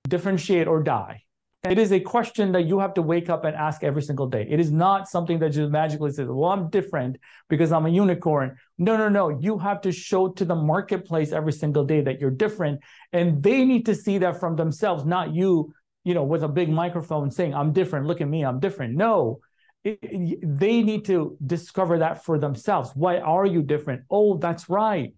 Differentiate 0.09 0.67
or 0.67 0.83
die. 0.83 1.25
It 1.63 1.79
is 1.79 1.93
a 1.93 2.01
question 2.01 2.53
that 2.53 2.63
you 2.63 2.79
have 2.79 2.95
to 2.95 3.03
wake 3.03 3.29
up 3.29 3.45
and 3.45 3.55
ask 3.55 3.85
every 3.85 4.01
single 4.01 4.27
day. 4.27 4.47
It 4.49 4.61
is 4.61 4.73
not 4.73 5.09
something 5.09 5.39
that 5.41 5.51
just 5.51 5.71
magically 5.71 6.11
says, 6.11 6.27
well, 6.27 6.51
I'm 6.51 6.71
different 6.71 7.19
because 7.51 7.71
I'm 7.71 7.85
a 7.85 7.91
unicorn. 7.91 8.57
No, 8.79 8.97
no, 8.97 9.11
no. 9.11 9.29
You 9.29 9.59
have 9.59 9.83
to 9.83 9.93
show 9.93 10.29
to 10.29 10.45
the 10.47 10.55
marketplace 10.55 11.33
every 11.33 11.53
single 11.53 11.85
day 11.85 12.01
that 12.01 12.19
you're 12.19 12.31
different. 12.31 12.81
And 13.13 13.43
they 13.43 13.67
need 13.67 13.85
to 13.87 13.95
see 13.95 14.17
that 14.19 14.41
from 14.41 14.57
themselves, 14.57 15.05
not 15.05 15.35
you, 15.35 15.75
you 16.03 16.15
know, 16.15 16.25
with 16.25 16.43
a 16.45 16.49
big 16.49 16.71
microphone 16.71 17.31
saying, 17.31 17.55
I'm 17.55 17.75
different. 17.75 18.07
Look 18.07 18.23
at 18.23 18.29
me, 18.29 18.43
I'm 18.43 18.59
different. 18.59 18.97
No, 18.97 19.41
they 19.85 20.83
need 20.83 21.05
to 21.07 21.37
discover 21.45 21.99
that 21.99 22.25
for 22.25 22.39
themselves. 22.39 22.91
Why 22.95 23.19
are 23.19 23.47
you 23.47 23.63
different? 23.63 24.03
Oh, 24.11 24.37
that's 24.37 24.69
right. 24.69 25.15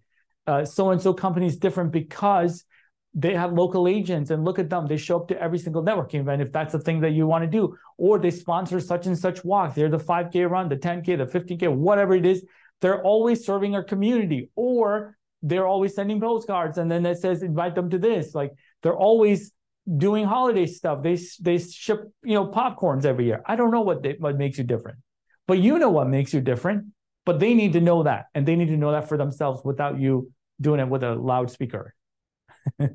So 0.65 0.91
and 0.91 1.01
so 1.01 1.13
company 1.13 1.47
is 1.47 1.57
different 1.57 1.91
because 1.91 2.63
they 3.13 3.35
have 3.35 3.53
local 3.53 3.87
agents 3.87 4.31
and 4.31 4.43
look 4.43 4.57
at 4.59 4.69
them. 4.69 4.87
They 4.87 4.97
show 4.97 5.17
up 5.17 5.27
to 5.27 5.39
every 5.39 5.59
single 5.59 5.83
networking 5.83 6.21
event 6.21 6.41
if 6.41 6.51
that's 6.51 6.71
the 6.71 6.79
thing 6.79 7.01
that 7.01 7.11
you 7.11 7.27
want 7.27 7.43
to 7.43 7.49
do. 7.49 7.77
Or 7.97 8.17
they 8.19 8.31
sponsor 8.31 8.79
such 8.79 9.05
and 9.05 9.17
such 9.17 9.43
walk. 9.45 9.75
They're 9.75 9.89
the 9.89 9.99
5K 9.99 10.49
run, 10.49 10.69
the 10.69 10.77
10K, 10.77 11.17
the 11.17 11.25
50K, 11.25 11.71
whatever 11.71 12.15
it 12.15 12.25
is. 12.25 12.43
They're 12.81 13.03
always 13.03 13.45
serving 13.45 13.75
our 13.75 13.83
community. 13.83 14.49
Or 14.55 15.17
they're 15.41 15.67
always 15.67 15.93
sending 15.93 16.21
postcards 16.21 16.77
and 16.77 16.89
then 16.89 17.05
it 17.05 17.19
says 17.19 17.43
invite 17.43 17.75
them 17.75 17.89
to 17.89 17.97
this. 17.97 18.33
Like 18.33 18.53
they're 18.81 18.95
always 18.95 19.51
doing 19.97 20.25
holiday 20.25 20.65
stuff. 20.65 21.03
They 21.03 21.17
they 21.41 21.57
ship 21.57 22.11
you 22.23 22.33
know 22.33 22.47
popcorns 22.47 23.05
every 23.05 23.25
year. 23.25 23.41
I 23.45 23.55
don't 23.55 23.71
know 23.71 23.81
what 23.81 24.03
they, 24.03 24.15
what 24.19 24.37
makes 24.37 24.57
you 24.57 24.63
different, 24.63 24.99
but 25.47 25.59
you 25.59 25.79
know 25.79 25.89
what 25.89 26.07
makes 26.07 26.33
you 26.33 26.41
different. 26.41 26.87
But 27.25 27.39
they 27.39 27.53
need 27.53 27.73
to 27.73 27.81
know 27.81 28.03
that, 28.03 28.25
and 28.33 28.45
they 28.45 28.55
need 28.55 28.67
to 28.67 28.77
know 28.77 28.91
that 28.91 29.07
for 29.07 29.17
themselves 29.17 29.61
without 29.63 29.99
you 29.99 30.31
doing 30.59 30.79
it 30.79 30.89
with 30.89 31.03
a 31.03 31.15
loudspeaker. 31.15 31.93
yeah, 32.79 32.87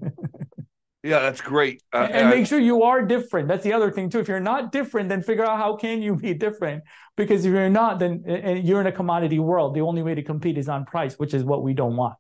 that's 1.03 1.41
great. 1.41 1.83
Uh, 1.93 2.09
and, 2.11 2.15
and 2.15 2.31
make 2.31 2.47
sure 2.47 2.59
you 2.59 2.83
are 2.83 3.05
different. 3.05 3.49
That's 3.49 3.65
the 3.65 3.73
other 3.73 3.91
thing 3.91 4.11
too. 4.11 4.19
If 4.21 4.29
you're 4.29 4.41
not 4.41 4.73
different, 4.73 5.09
then 5.09 5.23
figure 5.23 5.45
out 5.47 5.59
how 5.59 5.77
can 5.77 6.03
you 6.03 6.17
be 6.17 6.35
different. 6.35 6.83
Because 7.17 7.45
if 7.45 7.53
you're 7.53 7.71
not, 7.71 7.99
then 7.99 8.23
you're 8.65 8.81
in 8.81 8.87
a 8.87 8.93
commodity 8.93 9.39
world. 9.39 9.75
The 9.75 9.81
only 9.81 10.03
way 10.03 10.15
to 10.15 10.23
compete 10.23 10.59
is 10.59 10.69
on 10.69 10.85
price, 10.85 11.15
which 11.15 11.35
is 11.35 11.45
what 11.45 11.63
we 11.63 11.73
don't 11.75 11.97
want. 11.97 12.19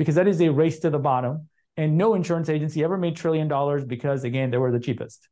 because 0.00 0.14
that 0.14 0.26
is 0.26 0.40
a 0.40 0.48
race 0.48 0.78
to 0.80 0.88
the 0.88 0.98
bottom. 0.98 1.49
And 1.80 1.96
no 1.96 2.12
insurance 2.12 2.50
agency 2.50 2.84
ever 2.84 2.98
made 2.98 3.16
trillion 3.16 3.48
dollars 3.48 3.86
because 3.86 4.24
again, 4.24 4.50
they 4.50 4.58
were 4.58 4.70
the 4.70 4.78
cheapest. 4.78 5.26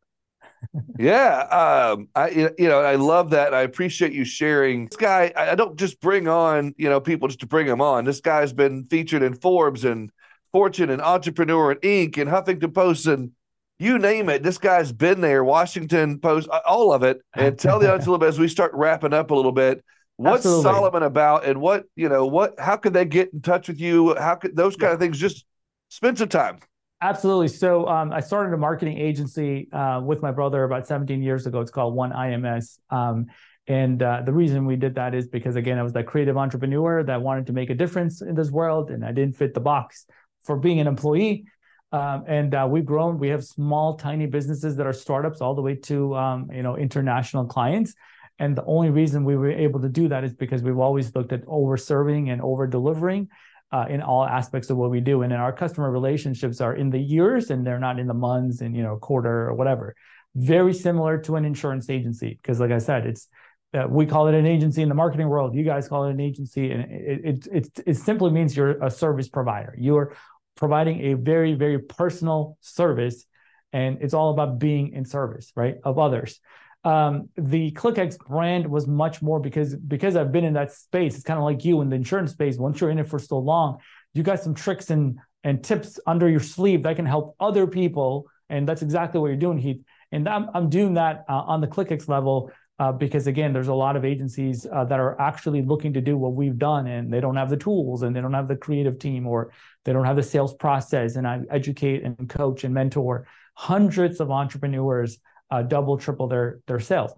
yeah, 0.99 1.40
um, 1.42 2.09
I 2.14 2.30
you 2.30 2.68
know 2.68 2.80
I 2.80 2.94
love 2.94 3.30
that. 3.30 3.53
I 3.53 3.61
appreciate 3.61 4.14
you 4.14 4.24
sharing. 4.24 4.86
This 4.86 4.96
guy, 4.96 5.30
I 5.36 5.55
don't 5.55 5.78
just 5.78 6.01
bring 6.01 6.26
on 6.26 6.74
you 6.78 6.88
know 6.88 7.03
people 7.03 7.28
just 7.28 7.40
to 7.40 7.46
bring 7.46 7.66
them 7.66 7.82
on. 7.82 8.07
This 8.07 8.22
guy's 8.22 8.55
been 8.55 8.86
featured 8.86 9.22
in 9.22 9.34
Forbes 9.34 9.84
and 9.84 10.11
Fortune 10.51 10.88
and 10.88 11.03
Entrepreneur 11.03 11.72
and 11.72 11.80
Inc. 11.82 12.16
and 12.16 12.30
Huffington 12.30 12.72
Post 12.72 13.07
and 13.07 13.32
you 13.78 13.99
name 13.99 14.30
it. 14.30 14.42
This 14.42 14.57
guy's 14.57 14.90
been 14.90 15.20
there. 15.20 15.44
Washington 15.44 16.18
Post, 16.18 16.49
all 16.49 16.94
of 16.94 17.03
it. 17.03 17.20
And 17.34 17.59
tell 17.59 17.78
the 17.78 17.88
audience 17.88 18.07
a 18.07 18.11
little 18.11 18.18
bit 18.18 18.30
as 18.30 18.38
we 18.38 18.49
start 18.49 18.72
wrapping 18.72 19.12
up 19.12 19.30
a 19.30 19.34
little 19.34 19.53
bit. 19.53 19.84
What's 20.16 20.46
Absolutely. 20.46 20.62
Solomon 20.62 21.03
about, 21.03 21.44
and 21.44 21.61
what 21.61 21.84
you 21.94 22.09
know? 22.09 22.26
What? 22.26 22.59
How 22.59 22.76
could 22.76 22.94
they 22.94 23.05
get 23.05 23.34
in 23.34 23.42
touch 23.42 23.68
with 23.68 23.78
you? 23.78 24.16
How 24.16 24.34
could 24.34 24.57
those 24.57 24.76
kind 24.76 24.90
yeah. 24.90 24.94
of 24.94 25.01
things? 25.01 25.18
Just 25.18 25.44
spend 25.89 26.18
some 26.18 26.28
time. 26.28 26.59
Absolutely. 27.01 27.49
So 27.49 27.86
um, 27.86 28.12
I 28.12 28.20
started 28.20 28.53
a 28.53 28.57
marketing 28.57 28.99
agency 28.99 29.68
uh, 29.72 30.01
with 30.05 30.20
my 30.20 30.32
brother 30.32 30.64
about 30.64 30.86
17 30.86 31.22
years 31.22 31.47
ago. 31.47 31.61
It's 31.61 31.70
called 31.70 31.95
One 31.95 32.11
IMS. 32.11 32.78
Um, 32.91 33.26
and 33.68 34.03
uh, 34.03 34.22
the 34.24 34.32
reason 34.32 34.64
we 34.64 34.76
did 34.76 34.95
that 34.97 35.14
is 35.14 35.28
because, 35.28 35.55
again, 35.55 35.78
I 35.78 35.82
was 35.82 35.93
that 35.93 36.07
creative 36.07 36.36
entrepreneur 36.36 37.05
that 37.05 37.20
wanted 37.20 37.47
to 37.49 37.53
make 37.53 37.70
a 37.70 37.74
difference 37.74 38.22
in 38.22 38.34
this 38.34 38.51
world, 38.51 38.91
and 38.91 39.05
I 39.05 39.12
didn't 39.12 39.36
fit 39.36 39.53
the 39.53 39.61
box 39.61 40.07
for 40.43 40.57
being 40.57 40.80
an 40.80 40.86
employee. 40.86 41.45
Um, 41.93 42.24
and 42.26 42.55
uh, 42.55 42.66
we've 42.68 42.84
grown. 42.84 43.18
We 43.18 43.28
have 43.28 43.45
small, 43.45 43.97
tiny 43.97 44.26
businesses 44.26 44.76
that 44.76 44.86
are 44.86 44.93
startups, 44.93 45.41
all 45.41 45.55
the 45.55 45.62
way 45.62 45.74
to 45.74 46.16
um, 46.16 46.51
you 46.51 46.62
know 46.62 46.76
international 46.76 47.45
clients. 47.45 47.95
And 48.39 48.57
the 48.57 48.64
only 48.64 48.91
reason 48.91 49.24
we 49.24 49.36
were 49.36 49.51
able 49.51 49.80
to 49.80 49.89
do 49.89 50.09
that 50.09 50.24
is 50.24 50.32
because 50.32 50.62
we've 50.62 50.78
always 50.78 51.14
looked 51.14 51.32
at 51.32 51.43
over 51.47 51.76
serving 51.76 52.30
and 52.30 52.41
over 52.41 52.66
delivering 52.66 53.28
uh, 53.72 53.86
in 53.88 54.00
all 54.00 54.24
aspects 54.24 54.70
of 54.70 54.76
what 54.76 54.90
we 54.90 55.00
do. 55.00 55.22
And 55.22 55.32
our 55.32 55.52
customer 55.52 55.90
relationships 55.90 56.60
are 56.60 56.74
in 56.74 56.90
the 56.90 56.98
years 56.98 57.50
and 57.50 57.66
they're 57.66 57.78
not 57.78 57.98
in 57.98 58.06
the 58.06 58.14
months 58.14 58.60
and, 58.60 58.76
you 58.76 58.82
know, 58.82 58.96
quarter 58.96 59.48
or 59.48 59.54
whatever. 59.54 59.94
Very 60.34 60.72
similar 60.72 61.18
to 61.18 61.36
an 61.36 61.44
insurance 61.44 61.90
agency. 61.90 62.38
Because 62.40 62.60
like 62.60 62.70
I 62.70 62.78
said, 62.78 63.06
it's, 63.06 63.28
uh, 63.74 63.86
we 63.88 64.06
call 64.06 64.28
it 64.28 64.34
an 64.34 64.46
agency 64.46 64.82
in 64.82 64.88
the 64.88 64.94
marketing 64.94 65.28
world. 65.28 65.54
You 65.54 65.64
guys 65.64 65.88
call 65.88 66.04
it 66.04 66.10
an 66.10 66.20
agency, 66.20 66.70
and 66.70 66.90
it, 66.90 67.20
it 67.22 67.48
it 67.52 67.80
it 67.86 67.94
simply 67.98 68.30
means 68.30 68.56
you're 68.56 68.82
a 68.82 68.90
service 68.90 69.28
provider. 69.28 69.74
You're 69.76 70.16
providing 70.54 71.00
a 71.08 71.14
very 71.14 71.52
very 71.52 71.78
personal 71.78 72.56
service, 72.62 73.26
and 73.74 73.98
it's 74.00 74.14
all 74.14 74.30
about 74.30 74.58
being 74.58 74.94
in 74.94 75.04
service, 75.04 75.52
right, 75.54 75.76
of 75.84 75.98
others 75.98 76.40
um, 76.89 77.28
the 77.36 77.70
ClickX 77.72 78.16
brand 78.18 78.66
was 78.66 78.86
much 78.86 79.20
more 79.20 79.39
because 79.41 79.76
because 79.76 80.16
I've 80.16 80.32
been 80.32 80.45
in 80.45 80.55
that 80.55 80.72
space. 80.72 81.16
It's 81.16 81.24
kind 81.24 81.39
of 81.39 81.45
like 81.45 81.62
you 81.62 81.82
in 81.82 81.91
the 81.91 81.97
insurance 81.97 82.32
space. 82.32 82.57
Once 82.57 82.80
you're 82.80 82.89
in 82.89 82.99
it 82.99 83.07
for 83.07 83.18
so 83.18 83.36
long, 83.39 83.78
you 84.14 84.22
got 84.22 84.41
some 84.41 84.55
tricks 84.55 84.89
and 84.89 85.18
and 85.45 85.62
tips 85.62 86.01
under 86.07 86.30
your 86.30 86.41
sleeve 86.41 86.82
that 86.84 86.97
can 86.97 87.05
help 87.05 87.36
other 87.41 87.66
people, 87.66 88.26
and 88.49 88.66
that's 88.66 88.80
exactly 88.80 89.20
what 89.20 89.26
you're 89.26 89.36
doing, 89.36 89.59
Heath. 89.59 89.82
And 90.12 90.26
I'm 90.26 90.49
I'm 90.55 90.70
doing 90.70 90.95
that 90.95 91.26
uh, 91.28 91.43
on 91.53 91.61
the 91.61 91.66
ClickX 91.66 92.09
level. 92.09 92.51
Uh, 92.80 92.93
because 92.93 93.26
again, 93.26 93.53
there's 93.53 93.66
a 93.66 93.74
lot 93.74 93.97
of 93.97 94.05
agencies 94.05 94.64
uh, 94.72 94.84
that 94.84 95.01
are 95.01 95.20
actually 95.20 95.62
looking 95.62 95.93
to 95.93 96.01
do 96.01 96.16
what 96.16 96.34
we've 96.34 96.59
done, 96.59 96.86
and 96.86 97.12
they 97.12 97.20
don't 97.20 97.34
have 97.34 97.51
the 97.51 97.57
tools, 97.57 98.03
and 98.03 98.14
they 98.14 98.20
don't 98.20 98.32
have 98.32 98.47
the 98.47 98.57
creative 98.57 99.01
team, 99.01 99.26
or 99.26 99.53
they 99.84 99.93
don't 99.93 100.05
have 100.05 100.14
the 100.14 100.22
sales 100.22 100.55
process. 100.55 101.16
And 101.16 101.26
I 101.26 101.41
educate 101.51 102.05
and 102.05 102.28
coach 102.28 102.62
and 102.62 102.72
mentor 102.72 103.26
hundreds 103.55 104.20
of 104.20 104.30
entrepreneurs 104.30 105.18
uh, 105.51 105.62
double, 105.62 105.99
triple 105.99 106.28
their 106.28 106.61
their 106.66 106.80
sales. 106.80 107.12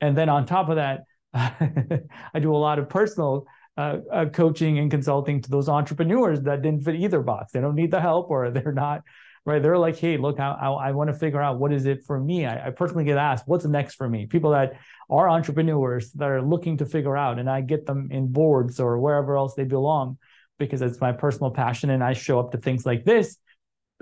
And 0.00 0.16
then 0.16 0.28
on 0.28 0.46
top 0.46 0.68
of 0.68 0.76
that, 0.76 1.04
I 1.34 2.40
do 2.40 2.54
a 2.54 2.58
lot 2.58 2.78
of 2.78 2.88
personal 2.88 3.46
uh, 3.76 3.98
uh, 4.12 4.26
coaching 4.26 4.78
and 4.78 4.90
consulting 4.90 5.40
to 5.40 5.50
those 5.50 5.68
entrepreneurs 5.68 6.42
that 6.42 6.60
didn't 6.60 6.84
fit 6.84 6.96
either 6.96 7.22
box. 7.22 7.52
They 7.52 7.60
don't 7.60 7.74
need 7.74 7.90
the 7.90 8.00
help, 8.00 8.30
or 8.30 8.50
they're 8.52 8.72
not 8.72 9.02
right. 9.44 9.62
They're 9.62 9.78
like, 9.78 9.98
hey, 9.98 10.18
look, 10.18 10.38
I, 10.38 10.50
I, 10.50 10.70
I 10.70 10.90
want 10.92 11.08
to 11.08 11.14
figure 11.14 11.40
out 11.40 11.58
what 11.58 11.72
is 11.72 11.86
it 11.86 12.04
for 12.04 12.20
me. 12.20 12.46
I, 12.46 12.68
I 12.68 12.70
personally 12.70 13.04
get 13.04 13.16
asked, 13.16 13.48
what's 13.48 13.64
next 13.64 13.94
for 13.94 14.08
me? 14.08 14.26
People 14.26 14.50
that 14.50 14.74
are 15.08 15.28
entrepreneurs 15.28 16.12
that 16.12 16.28
are 16.28 16.42
looking 16.42 16.76
to 16.78 16.86
figure 16.86 17.16
out, 17.16 17.38
and 17.38 17.48
I 17.48 17.60
get 17.60 17.86
them 17.86 18.08
in 18.10 18.30
boards 18.30 18.78
or 18.78 18.98
wherever 18.98 19.36
else 19.36 19.54
they 19.54 19.64
belong 19.64 20.18
because 20.58 20.82
it's 20.82 21.00
my 21.00 21.12
personal 21.12 21.50
passion, 21.50 21.90
and 21.90 22.04
I 22.04 22.12
show 22.12 22.38
up 22.38 22.52
to 22.52 22.58
things 22.58 22.84
like 22.84 23.04
this 23.04 23.38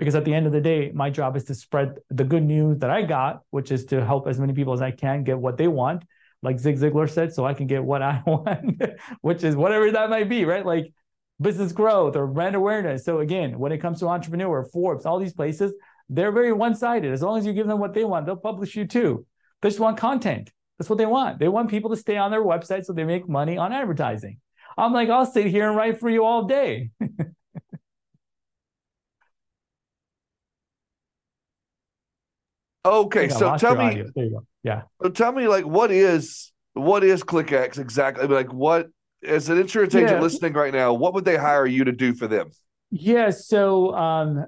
because 0.01 0.15
at 0.15 0.25
the 0.25 0.33
end 0.33 0.47
of 0.47 0.51
the 0.51 0.59
day 0.59 0.91
my 0.95 1.11
job 1.11 1.35
is 1.35 1.43
to 1.43 1.53
spread 1.53 1.99
the 2.09 2.23
good 2.23 2.41
news 2.41 2.79
that 2.79 2.89
i 2.89 3.03
got 3.03 3.41
which 3.51 3.71
is 3.71 3.85
to 3.85 4.03
help 4.03 4.27
as 4.27 4.39
many 4.39 4.51
people 4.51 4.73
as 4.73 4.81
i 4.81 4.89
can 4.89 5.23
get 5.23 5.37
what 5.37 5.57
they 5.57 5.67
want. 5.67 6.03
Like 6.41 6.57
Zig 6.59 6.79
Ziglar 6.79 7.07
said 7.07 7.31
so 7.35 7.45
i 7.45 7.53
can 7.53 7.67
get 7.67 7.83
what 7.83 8.01
i 8.11 8.23
want 8.25 8.81
which 9.21 9.43
is 9.43 9.55
whatever 9.55 9.91
that 9.91 10.09
might 10.09 10.27
be 10.27 10.43
right? 10.43 10.65
Like 10.65 10.91
business 11.39 11.71
growth 11.71 12.15
or 12.15 12.25
brand 12.25 12.55
awareness. 12.55 13.05
So 13.05 13.19
again 13.19 13.59
when 13.59 13.71
it 13.71 13.77
comes 13.77 13.99
to 13.99 14.07
entrepreneur 14.07 14.63
forbes 14.73 15.05
all 15.05 15.19
these 15.19 15.33
places 15.33 15.71
they're 16.09 16.31
very 16.31 16.51
one-sided. 16.51 17.11
As 17.13 17.21
long 17.21 17.37
as 17.37 17.45
you 17.45 17.53
give 17.53 17.67
them 17.67 17.79
what 17.79 17.93
they 17.93 18.03
want 18.03 18.25
they'll 18.25 18.47
publish 18.51 18.75
you 18.75 18.87
too. 18.87 19.27
They 19.61 19.69
just 19.69 19.79
want 19.79 19.97
content. 19.97 20.51
That's 20.79 20.89
what 20.89 20.97
they 20.97 21.05
want. 21.05 21.37
They 21.37 21.47
want 21.47 21.69
people 21.69 21.91
to 21.91 21.95
stay 21.95 22.17
on 22.17 22.31
their 22.31 22.43
website 22.43 22.85
so 22.85 22.93
they 22.93 23.03
make 23.03 23.29
money 23.29 23.55
on 23.55 23.71
advertising. 23.71 24.39
I'm 24.79 24.93
like 24.93 25.09
i'll 25.09 25.27
sit 25.27 25.45
here 25.45 25.67
and 25.67 25.77
write 25.77 25.99
for 25.99 26.09
you 26.09 26.25
all 26.25 26.45
day 26.45 26.89
Okay, 32.83 33.29
so 33.29 33.55
tell 33.57 33.75
me. 33.75 33.85
Audio. 33.85 34.11
There 34.15 34.25
you 34.25 34.31
go. 34.31 34.45
Yeah. 34.63 34.83
So 35.01 35.09
tell 35.09 35.31
me, 35.31 35.47
like, 35.47 35.65
what 35.65 35.91
is 35.91 36.51
what 36.73 37.03
is 37.03 37.23
ClickX 37.23 37.77
exactly? 37.77 38.27
Like, 38.27 38.51
what 38.51 38.89
as 39.23 39.49
an 39.49 39.59
insurance 39.59 39.93
agent 39.93 40.13
yeah. 40.13 40.19
listening 40.21 40.53
right 40.53 40.73
now, 40.73 40.93
what 40.93 41.13
would 41.13 41.25
they 41.25 41.37
hire 41.37 41.65
you 41.65 41.83
to 41.83 41.91
do 41.91 42.13
for 42.13 42.27
them? 42.27 42.51
Yeah. 42.89 43.29
So, 43.29 43.93
um, 43.95 44.45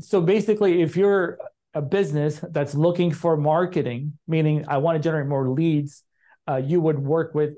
so 0.00 0.20
basically, 0.20 0.82
if 0.82 0.96
you're 0.96 1.38
a 1.74 1.82
business 1.82 2.40
that's 2.50 2.74
looking 2.74 3.12
for 3.12 3.36
marketing, 3.36 4.18
meaning 4.26 4.64
I 4.66 4.78
want 4.78 4.96
to 4.96 5.02
generate 5.02 5.26
more 5.26 5.48
leads, 5.48 6.02
uh, 6.48 6.56
you 6.56 6.80
would 6.80 6.98
work 6.98 7.34
with 7.34 7.54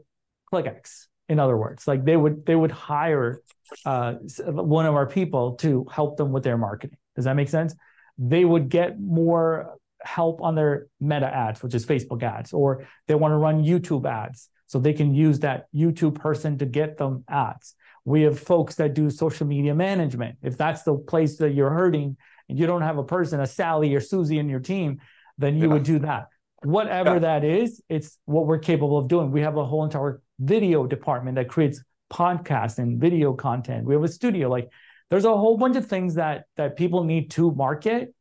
ClickX. 0.53 1.07
In 1.29 1.39
other 1.39 1.57
words, 1.57 1.87
like 1.87 2.05
they 2.05 2.17
would 2.17 2.45
they 2.45 2.57
would 2.57 2.73
hire 2.73 3.41
uh, 3.87 4.15
one 4.49 4.85
of 4.85 4.97
our 4.97 5.07
people 5.07 5.53
to 5.57 5.87
help 5.91 6.17
them 6.17 6.33
with 6.33 6.43
their 6.43 6.59
marketing. 6.59 6.99
Does 7.15 7.25
that 7.25 7.37
make 7.37 7.49
sense? 7.49 7.75
They 8.19 8.45
would 8.45 8.69
get 8.69 9.01
more 9.01 9.77
help 10.03 10.41
on 10.43 10.55
their 10.55 10.87
meta 11.01 11.27
ads, 11.27 11.63
which 11.63 11.75
is 11.75 11.85
Facebook 11.85 12.23
ads, 12.23 12.53
or 12.53 12.87
they 13.07 13.15
want 13.15 13.33
to 13.33 13.37
run 13.37 13.65
YouTube 13.65 14.09
ads. 14.09 14.49
So 14.67 14.79
they 14.79 14.93
can 14.93 15.15
use 15.15 15.41
that 15.41 15.67
YouTube 15.75 16.15
person 16.15 16.59
to 16.59 16.67
get 16.67 16.97
them 16.97 17.25
ads. 17.29 17.75
We 18.05 18.23
have 18.23 18.39
folks 18.39 18.77
that 18.77 18.95
do 18.95 19.11
social 19.11 19.47
media 19.47 19.75
management. 19.75 20.39
If 20.43 20.57
that's 20.57 20.85
the 20.85 20.95
place 20.95 21.37
that 21.39 21.55
you're 21.55 21.71
hurting 21.71 22.17
and 22.49 22.59
you 22.59 22.67
don't 22.67 22.83
have 22.83 22.99
a 22.99 23.05
person, 23.05 23.41
a 23.41 23.47
Sally 23.47 23.95
or 23.95 24.01
Susie 24.01 24.39
in 24.39 24.49
your 24.49 24.61
team, 24.61 25.01
then 25.39 25.57
you 25.57 25.67
yeah. 25.67 25.73
would 25.75 25.83
do 25.83 25.99
that. 26.01 26.29
Whatever 26.63 27.15
yeah. 27.15 27.19
that 27.19 27.45
is, 27.45 27.83
it's 27.89 28.19
what 28.27 28.47
we're 28.47 28.59
capable 28.59 28.99
of 28.99 29.09
doing. 29.09 29.31
We 29.31 29.41
have 29.41 29.57
a 29.57 29.65
whole 29.65 29.85
entire 29.85 30.23
video 30.39 30.87
department 30.87 31.35
that 31.37 31.49
creates 31.49 31.83
podcasts 32.13 32.79
and 32.79 33.01
video 33.01 33.33
content. 33.33 33.87
We 33.87 33.95
have 33.95 34.05
a 34.05 34.09
studio. 34.09 34.49
Like 34.49 34.71
there's 35.11 35.25
a 35.25 35.37
whole 35.37 35.57
bunch 35.57 35.77
of 35.77 35.87
things 35.87 36.15
that 36.15 36.45
that 36.57 36.77
people 36.77 37.05
need 37.05 37.31
to 37.33 37.53
market 37.53 38.15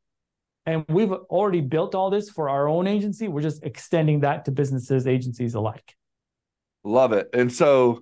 and 0.70 0.86
we've 0.89 1.11
already 1.11 1.61
built 1.61 1.95
all 1.95 2.09
this 2.09 2.30
for 2.30 2.49
our 2.49 2.67
own 2.67 2.88
agency. 2.88 3.28
We're 3.28 3.41
just 3.41 3.63
extending 3.63 4.22
that 4.22 4.45
to 4.45 4.51
businesses, 4.51 5.07
agencies 5.07 5.55
alike. 5.55 5.95
Love 6.84 7.13
it. 7.13 7.30
And 7.34 7.51
so, 7.51 8.01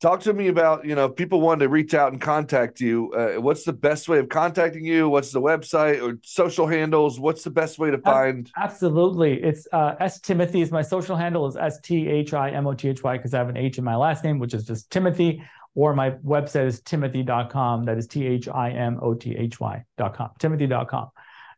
talk 0.00 0.20
to 0.20 0.32
me 0.32 0.48
about 0.48 0.84
you 0.84 0.94
know 0.94 1.08
people 1.08 1.40
want 1.40 1.60
to 1.60 1.68
reach 1.68 1.94
out 1.94 2.12
and 2.12 2.20
contact 2.20 2.80
you. 2.80 3.12
Uh, 3.12 3.40
what's 3.40 3.64
the 3.64 3.72
best 3.72 4.08
way 4.08 4.18
of 4.18 4.28
contacting 4.28 4.84
you? 4.84 5.08
What's 5.08 5.32
the 5.32 5.40
website 5.40 6.02
or 6.02 6.18
social 6.22 6.66
handles? 6.66 7.18
What's 7.20 7.44
the 7.44 7.50
best 7.50 7.78
way 7.78 7.90
to 7.90 7.98
find? 7.98 8.50
Absolutely, 8.56 9.42
it's 9.42 9.66
uh, 9.72 9.96
S 10.00 10.20
Thimothy 10.20 10.62
is 10.62 10.70
my 10.70 10.82
social 10.82 11.16
handle 11.16 11.46
is 11.46 11.56
S 11.56 11.80
T 11.80 12.08
H 12.08 12.32
I 12.34 12.50
M 12.50 12.66
O 12.66 12.74
T 12.74 12.88
H 12.88 13.02
Y 13.02 13.16
because 13.16 13.34
I 13.34 13.38
have 13.38 13.48
an 13.48 13.56
H 13.56 13.78
in 13.78 13.84
my 13.84 13.96
last 13.96 14.24
name, 14.24 14.38
which 14.38 14.54
is 14.54 14.64
just 14.64 14.90
Timothy. 14.90 15.42
Or 15.74 15.94
my 15.94 16.12
website 16.12 16.68
is 16.68 16.80
thimothy.com. 16.80 17.84
That 17.84 17.98
is 17.98 18.06
T 18.06 18.26
H 18.26 18.48
I 18.48 18.70
M 18.70 18.98
O 19.02 19.12
T 19.12 19.36
H 19.36 19.60
Y.com. 19.60 20.30
Thimothy.com. 20.40 21.10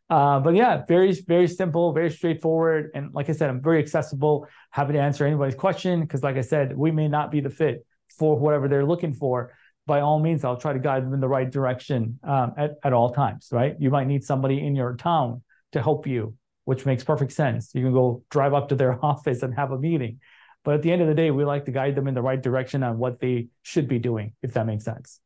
Uh, 0.09 0.39
but 0.39 0.55
yeah, 0.55 0.83
very, 0.87 1.11
very 1.27 1.47
simple, 1.47 1.93
very 1.93 2.09
straightforward. 2.09 2.91
And 2.95 3.13
like 3.13 3.29
I 3.29 3.33
said, 3.33 3.49
I'm 3.49 3.61
very 3.61 3.79
accessible, 3.79 4.47
happy 4.71 4.93
to 4.93 4.99
answer 4.99 5.25
anybody's 5.25 5.55
question. 5.55 6.01
Because 6.01 6.23
like 6.23 6.35
I 6.35 6.41
said, 6.41 6.75
we 6.75 6.91
may 6.91 7.07
not 7.07 7.31
be 7.31 7.41
the 7.41 7.49
fit 7.49 7.85
for 8.17 8.37
whatever 8.37 8.67
they're 8.67 8.85
looking 8.85 9.13
for. 9.13 9.53
By 9.85 10.01
all 10.01 10.19
means, 10.19 10.43
I'll 10.43 10.57
try 10.57 10.73
to 10.73 10.79
guide 10.79 11.03
them 11.03 11.13
in 11.13 11.19
the 11.19 11.27
right 11.27 11.49
direction 11.49 12.19
um, 12.23 12.53
at, 12.57 12.71
at 12.83 12.93
all 12.93 13.11
times, 13.11 13.49
right? 13.51 13.75
You 13.79 13.89
might 13.89 14.07
need 14.07 14.23
somebody 14.23 14.65
in 14.65 14.75
your 14.75 14.95
town 14.95 15.43
to 15.71 15.81
help 15.81 16.07
you, 16.07 16.35
which 16.65 16.85
makes 16.85 17.03
perfect 17.03 17.31
sense. 17.31 17.71
You 17.73 17.83
can 17.83 17.93
go 17.93 18.23
drive 18.29 18.53
up 18.53 18.69
to 18.69 18.75
their 18.75 19.03
office 19.05 19.43
and 19.43 19.53
have 19.55 19.71
a 19.71 19.77
meeting. 19.77 20.19
But 20.63 20.75
at 20.75 20.81
the 20.81 20.91
end 20.91 21.01
of 21.01 21.07
the 21.07 21.13
day, 21.13 21.31
we 21.31 21.45
like 21.45 21.65
to 21.65 21.71
guide 21.71 21.95
them 21.95 22.07
in 22.07 22.13
the 22.13 22.21
right 22.21 22.41
direction 22.41 22.83
on 22.83 22.97
what 22.97 23.19
they 23.19 23.47
should 23.61 23.87
be 23.87 23.99
doing, 23.99 24.33
if 24.41 24.53
that 24.53 24.65
makes 24.65 24.85
sense. 24.85 25.19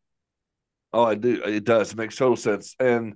Oh, 0.92 1.04
I 1.04 1.16
do. 1.16 1.42
It 1.44 1.64
does. 1.64 1.92
It 1.92 1.98
makes 1.98 2.16
total 2.16 2.36
sense. 2.36 2.76
And 2.80 3.16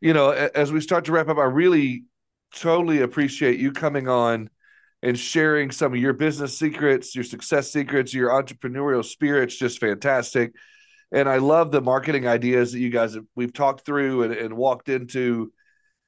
you 0.00 0.12
know, 0.12 0.30
as 0.30 0.72
we 0.72 0.80
start 0.80 1.04
to 1.06 1.12
wrap 1.12 1.28
up, 1.28 1.38
I 1.38 1.44
really 1.44 2.04
totally 2.54 3.00
appreciate 3.00 3.60
you 3.60 3.72
coming 3.72 4.08
on 4.08 4.50
and 5.02 5.18
sharing 5.18 5.70
some 5.70 5.92
of 5.92 5.98
your 5.98 6.12
business 6.12 6.58
secrets, 6.58 7.14
your 7.14 7.24
success 7.24 7.72
secrets, 7.72 8.12
your 8.12 8.30
entrepreneurial 8.30 9.04
spirit. 9.04 9.44
It's 9.44 9.58
just 9.58 9.78
fantastic. 9.78 10.52
and 11.12 11.28
I 11.28 11.38
love 11.38 11.70
the 11.70 11.80
marketing 11.80 12.26
ideas 12.26 12.72
that 12.72 12.78
you 12.78 12.90
guys 12.90 13.14
have, 13.14 13.24
we've 13.34 13.52
talked 13.52 13.84
through 13.84 14.24
and, 14.24 14.32
and 14.32 14.56
walked 14.56 14.88
into. 14.88 15.52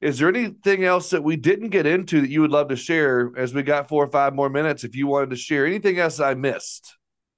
Is 0.01 0.19
there 0.19 0.29
anything 0.29 0.83
else 0.83 1.11
that 1.11 1.23
we 1.23 1.37
didn't 1.37 1.69
get 1.69 1.85
into 1.85 2.21
that 2.21 2.29
you 2.29 2.41
would 2.41 2.51
love 2.51 2.69
to 2.69 2.75
share 2.75 3.31
as 3.37 3.53
we 3.53 3.63
got 3.63 3.87
four 3.87 4.03
or 4.03 4.11
five 4.11 4.33
more 4.33 4.49
minutes? 4.49 4.83
If 4.83 4.95
you 4.95 5.07
wanted 5.07 5.29
to 5.29 5.37
share 5.37 5.65
anything 5.65 5.97
else 5.97 6.19
I 6.19 6.33
missed, 6.33 6.97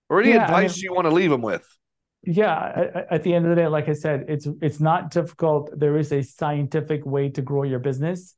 or 0.09 0.19
any 0.19 0.31
yeah, 0.31 0.45
advice 0.45 0.73
I 0.73 0.75
mean, 0.75 0.83
you 0.83 0.93
want 0.93 1.05
to 1.05 1.13
leave 1.13 1.29
them 1.29 1.41
with? 1.41 1.65
Yeah, 2.25 3.05
at 3.11 3.23
the 3.23 3.33
end 3.33 3.45
of 3.45 3.49
the 3.49 3.55
day, 3.55 3.67
like 3.67 3.87
I 3.87 3.93
said, 3.93 4.25
it's 4.27 4.47
it's 4.61 4.79
not 4.79 5.11
difficult. 5.11 5.69
There 5.77 5.97
is 5.97 6.11
a 6.11 6.21
scientific 6.21 7.05
way 7.05 7.29
to 7.29 7.41
grow 7.41 7.63
your 7.63 7.79
business. 7.79 8.35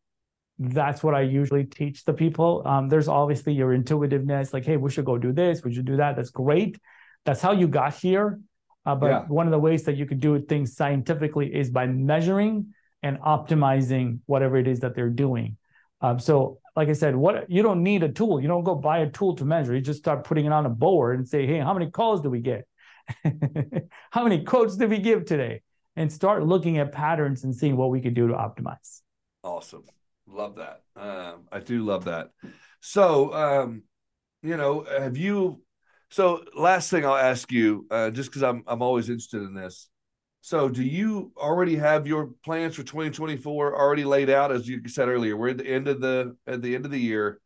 That's 0.59 1.03
what 1.03 1.13
I 1.13 1.21
usually 1.21 1.63
teach 1.63 2.03
the 2.03 2.13
people. 2.13 2.63
Um, 2.65 2.89
there's 2.89 3.07
obviously 3.07 3.53
your 3.53 3.73
intuitiveness, 3.73 4.53
like, 4.53 4.65
hey, 4.65 4.75
we 4.77 4.89
should 4.89 5.05
go 5.05 5.17
do 5.17 5.31
this, 5.31 5.63
we 5.63 5.73
should 5.73 5.85
do 5.85 5.97
that. 5.97 6.15
That's 6.15 6.31
great. 6.31 6.79
That's 7.25 7.41
how 7.41 7.51
you 7.51 7.67
got 7.67 7.93
here. 7.93 8.39
Uh, 8.85 8.95
but 8.95 9.07
yeah. 9.07 9.19
one 9.27 9.45
of 9.45 9.51
the 9.51 9.59
ways 9.59 9.83
that 9.83 9.97
you 9.97 10.05
could 10.05 10.19
do 10.19 10.39
things 10.39 10.75
scientifically 10.75 11.53
is 11.53 11.69
by 11.69 11.85
measuring 11.85 12.73
and 13.03 13.19
optimizing 13.19 14.19
whatever 14.25 14.57
it 14.57 14.67
is 14.67 14.79
that 14.79 14.95
they're 14.95 15.09
doing. 15.09 15.57
Um, 16.01 16.19
so, 16.19 16.59
like 16.75 16.89
I 16.89 16.93
said, 16.93 17.15
what 17.15 17.49
you 17.49 17.63
don't 17.63 17.83
need 17.83 18.03
a 18.03 18.09
tool. 18.09 18.39
You 18.39 18.47
don't 18.47 18.63
go 18.63 18.75
buy 18.75 18.99
a 18.99 19.09
tool 19.09 19.35
to 19.35 19.45
measure. 19.45 19.75
You 19.75 19.81
just 19.81 19.99
start 19.99 20.23
putting 20.23 20.45
it 20.45 20.51
on 20.51 20.65
a 20.65 20.69
board 20.69 21.17
and 21.17 21.27
say, 21.27 21.45
hey, 21.45 21.59
how 21.59 21.73
many 21.73 21.89
calls 21.89 22.21
do 22.21 22.29
we 22.29 22.39
get? 22.39 22.67
How 24.11 24.23
many 24.23 24.43
quotes 24.43 24.77
did 24.77 24.89
we 24.89 24.99
give 24.99 25.25
today? 25.25 25.61
And 25.95 26.11
start 26.11 26.45
looking 26.45 26.77
at 26.77 26.91
patterns 26.91 27.43
and 27.43 27.55
seeing 27.55 27.75
what 27.75 27.89
we 27.89 28.01
could 28.01 28.13
do 28.13 28.27
to 28.27 28.33
optimize. 28.33 29.01
Awesome. 29.43 29.83
Love 30.27 30.55
that. 30.57 30.81
Um, 30.95 31.45
I 31.51 31.59
do 31.59 31.83
love 31.83 32.05
that. 32.05 32.29
So, 32.81 33.33
um, 33.33 33.83
you 34.43 34.57
know, 34.57 34.85
have 34.89 35.17
you? 35.17 35.61
So, 36.09 36.43
last 36.55 36.91
thing 36.91 37.05
I'll 37.05 37.15
ask 37.15 37.51
you, 37.51 37.87
uh, 37.89 38.11
just 38.11 38.29
because 38.29 38.43
I'm 38.43 38.63
I'm 38.67 38.81
always 38.81 39.09
interested 39.09 39.41
in 39.41 39.53
this. 39.53 39.89
So, 40.41 40.69
do 40.69 40.83
you 40.83 41.31
already 41.35 41.75
have 41.75 42.07
your 42.07 42.31
plans 42.43 42.75
for 42.75 42.83
2024 42.83 43.75
already 43.75 44.03
laid 44.03 44.29
out? 44.29 44.51
As 44.51 44.67
you 44.67 44.87
said 44.87 45.09
earlier, 45.09 45.35
we're 45.35 45.49
at 45.49 45.57
the 45.57 45.67
end 45.67 45.87
of 45.87 45.99
the 46.01 46.35
at 46.45 46.61
the 46.61 46.75
end 46.75 46.85
of 46.85 46.91
the 46.91 46.99
year. 46.99 47.39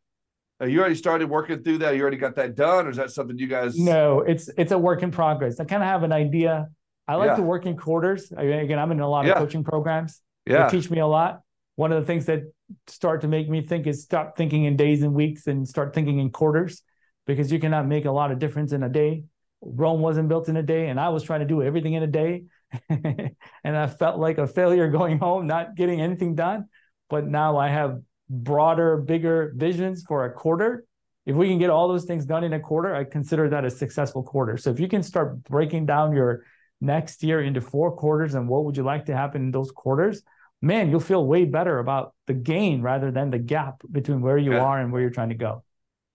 You 0.68 0.80
already 0.80 0.95
started 0.95 1.30
working 1.30 1.64
through 1.64 1.80
that. 1.80 1.95
You 1.95 2.01
already 2.01 2.18
got 2.18 2.36
that 2.36 2.55
done, 2.55 2.86
or 2.86 2.89
is 2.91 2.97
that 2.97 3.12
something 3.12 3.38
you 3.38 3.47
guys? 3.47 3.78
No, 3.78 4.22
it's 4.22 4.49
it's 4.57 4.72
a 4.72 4.78
work 4.78 5.01
in 5.01 5.12
progress. 5.12 5.59
I 5.59 5.66
kind 5.66 5.82
of 5.82 5.89
have 5.89 6.03
an 6.03 6.12
idea. 6.12 6.68
I 7.07 7.16
like 7.16 7.30
yeah. 7.30 7.36
to 7.38 7.41
work 7.41 7.66
in 7.66 7.78
quarters. 7.78 8.32
I 8.36 8.43
again, 8.43 8.78
I'm 8.78 8.91
in 8.91 8.99
a 8.99 9.09
lot 9.09 9.26
of 9.26 9.30
yeah. 9.30 9.34
coaching 9.36 9.64
programs. 9.64 10.22
Yeah, 10.45 10.68
they 10.68 10.80
teach 10.80 10.89
me 10.91 10.99
a 10.99 11.07
lot. 11.07 11.41
One 11.76 11.91
of 11.91 11.99
the 11.99 12.05
things 12.05 12.26
that 12.26 12.43
start 12.88 13.22
to 13.22 13.28
make 13.28 13.49
me 13.49 13.62
think 13.62 13.88
is 13.88 14.03
stop 14.03 14.38
thinking 14.38 14.66
in 14.66 14.76
days 14.76 15.01
and 15.01 15.14
weeks 15.14 15.47
and 15.47 15.68
start 15.68 15.95
thinking 15.95 16.20
in 16.20 16.30
quarters, 16.30 16.84
because 17.26 17.51
you 17.51 17.59
cannot 17.59 17.88
make 17.88 18.05
a 18.05 18.12
lot 18.12 18.32
of 18.32 18.38
difference 18.38 18.72
in 18.72 18.84
a 18.84 18.89
day. 18.89 19.24
Rome 19.62 20.01
wasn't 20.01 20.30
built 20.30 20.47
in 20.47 20.57
a 20.57 20.64
day, 20.64 20.89
and 20.89 20.99
I 20.99 21.09
was 21.09 21.24
trying 21.24 21.39
to 21.39 21.45
do 21.45 21.64
everything 21.64 21.93
in 21.93 22.03
a 22.03 22.07
day, 22.07 22.43
and 22.89 23.36
I 23.64 23.88
felt 23.88 24.20
like 24.20 24.38
a 24.38 24.45
failure 24.45 24.88
going 24.91 25.18
home, 25.18 25.47
not 25.47 25.76
getting 25.76 26.01
anything 26.01 26.36
done. 26.36 26.68
But 27.09 27.28
now 27.28 27.57
I 27.57 27.70
have 27.70 27.99
broader, 28.32 28.98
bigger 28.98 29.54
visions 29.56 30.04
for 30.08 30.26
a 30.26 30.32
quarter, 30.32 30.86
if 31.26 31.36
we 31.36 31.48
can 31.48 31.60
get 31.60 31.70
all 31.70 31.88
those 31.88 32.06
things 32.06 32.26
done 32.26 32.44
in 32.44 32.54
a 32.54 32.60
quarter, 32.60 32.96
I 32.96 33.04
consider 33.04 33.50
that 33.50 33.66
a 33.66 33.70
successful 33.70 34.24
quarter. 34.24 34.58
So 34.58 34.72
if 34.72 34.80
you 34.80 34.88
can 34.88 35.04
start 35.04 35.44
breaking 35.44 35.86
down 35.86 36.16
your 36.16 36.46
next 36.80 37.24
year 37.24 37.42
into 37.42 37.62
four 37.62 37.92
quarters 37.92 38.34
and 38.34 38.48
what 38.48 38.66
would 38.66 38.78
you 38.78 38.84
like 38.84 39.06
to 39.06 39.16
happen 39.16 39.44
in 39.44 39.52
those 39.52 39.70
quarters, 39.70 40.24
man, 40.62 40.90
you'll 40.90 41.00
feel 41.00 41.26
way 41.26 41.46
better 41.46 41.78
about 41.78 42.16
the 42.26 42.34
gain 42.34 42.82
rather 42.82 43.12
than 43.12 43.30
the 43.30 43.38
gap 43.38 43.82
between 43.92 44.22
where 44.22 44.38
you 44.38 44.54
yeah. 44.54 44.62
are 44.62 44.80
and 44.80 44.92
where 44.92 45.02
you're 45.02 45.12
trying 45.12 45.30
to 45.30 45.36
go. 45.36 45.64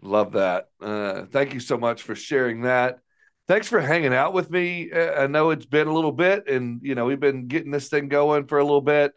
Love 0.03 0.33
that. 0.33 0.71
Uh, 0.81 1.27
thank 1.27 1.55
you 1.55 1.61
so 1.61 1.77
much 1.77 2.03
for 2.03 2.15
sharing 2.15 2.63
that. 2.63 2.99
Thanks 3.47 3.69
for 3.69 3.81
hanging 3.81 4.13
out 4.13 4.33
with 4.33 4.51
me. 4.51 4.91
Uh, 4.91 5.23
I 5.23 5.27
know 5.29 5.51
it's 5.51 5.67
been 5.67 5.87
a 5.87 5.95
little 5.95 6.13
bit, 6.13 6.49
and 6.49 6.81
you 6.83 6.97
know 6.97 7.05
we've 7.05 7.21
been 7.21 7.47
getting 7.47 7.71
this 7.71 7.89
thing 7.89 8.09
going 8.09 8.47
for 8.47 8.59
a 8.59 8.65
little 8.65 8.81
bit 8.81 9.13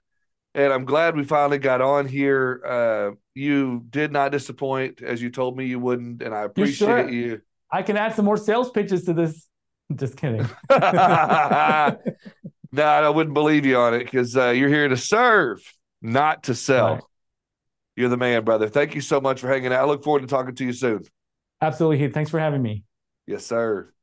and 0.59 0.73
I'm 0.73 0.83
glad 0.83 1.15
we 1.15 1.23
finally 1.23 1.57
got 1.57 1.79
on 1.79 2.05
here. 2.05 2.61
Uh, 2.65 3.15
you 3.33 3.85
did 3.89 4.11
not 4.11 4.33
disappoint, 4.33 5.01
as 5.01 5.21
you 5.21 5.29
told 5.29 5.55
me 5.55 5.65
you 5.65 5.79
wouldn't, 5.79 6.21
and 6.21 6.35
I 6.35 6.43
appreciate 6.43 6.87
sure? 6.87 7.09
you. 7.09 7.41
I 7.71 7.81
can 7.81 7.95
add 7.95 8.13
some 8.15 8.25
more 8.25 8.35
sales 8.35 8.69
pitches 8.69 9.05
to 9.05 9.13
this. 9.13 9.47
Just 9.95 10.17
kidding. 10.17 10.41
no, 10.69 11.97
I 12.83 13.09
wouldn't 13.09 13.33
believe 13.33 13.65
you 13.65 13.77
on 13.77 13.93
it 13.93 14.03
because 14.03 14.35
uh, 14.35 14.49
you're 14.49 14.69
here 14.69 14.89
to 14.89 14.97
serve, 14.97 15.61
not 16.01 16.43
to 16.43 16.55
sell. 16.55 16.95
Right. 16.95 17.03
You're 17.95 18.09
the 18.09 18.17
man, 18.17 18.43
brother. 18.43 18.67
Thank 18.67 18.95
you 18.95 19.01
so 19.01 19.21
much 19.21 19.39
for 19.39 19.47
hanging 19.47 19.71
out. 19.71 19.81
I 19.81 19.85
look 19.85 20.03
forward 20.03 20.21
to 20.21 20.27
talking 20.27 20.55
to 20.55 20.65
you 20.65 20.73
soon. 20.73 21.03
Absolutely, 21.61 21.99
Heath. 21.99 22.13
Thanks 22.13 22.29
for 22.29 22.39
having 22.39 22.61
me. 22.61 22.83
Yes, 23.27 23.45
sir. 23.45 23.93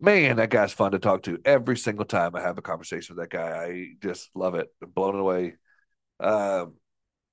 Man, 0.00 0.36
that 0.36 0.50
guy's 0.50 0.72
fun 0.72 0.92
to 0.92 0.98
talk 0.98 1.22
to. 1.24 1.38
Every 1.44 1.76
single 1.76 2.04
time 2.04 2.34
I 2.34 2.40
have 2.40 2.58
a 2.58 2.62
conversation 2.62 3.16
with 3.16 3.22
that 3.22 3.36
guy, 3.36 3.64
I 3.64 3.86
just 4.02 4.30
love 4.34 4.54
it. 4.54 4.68
I'm 4.82 4.90
blown 4.90 5.14
away. 5.14 5.54
Um, 6.20 6.74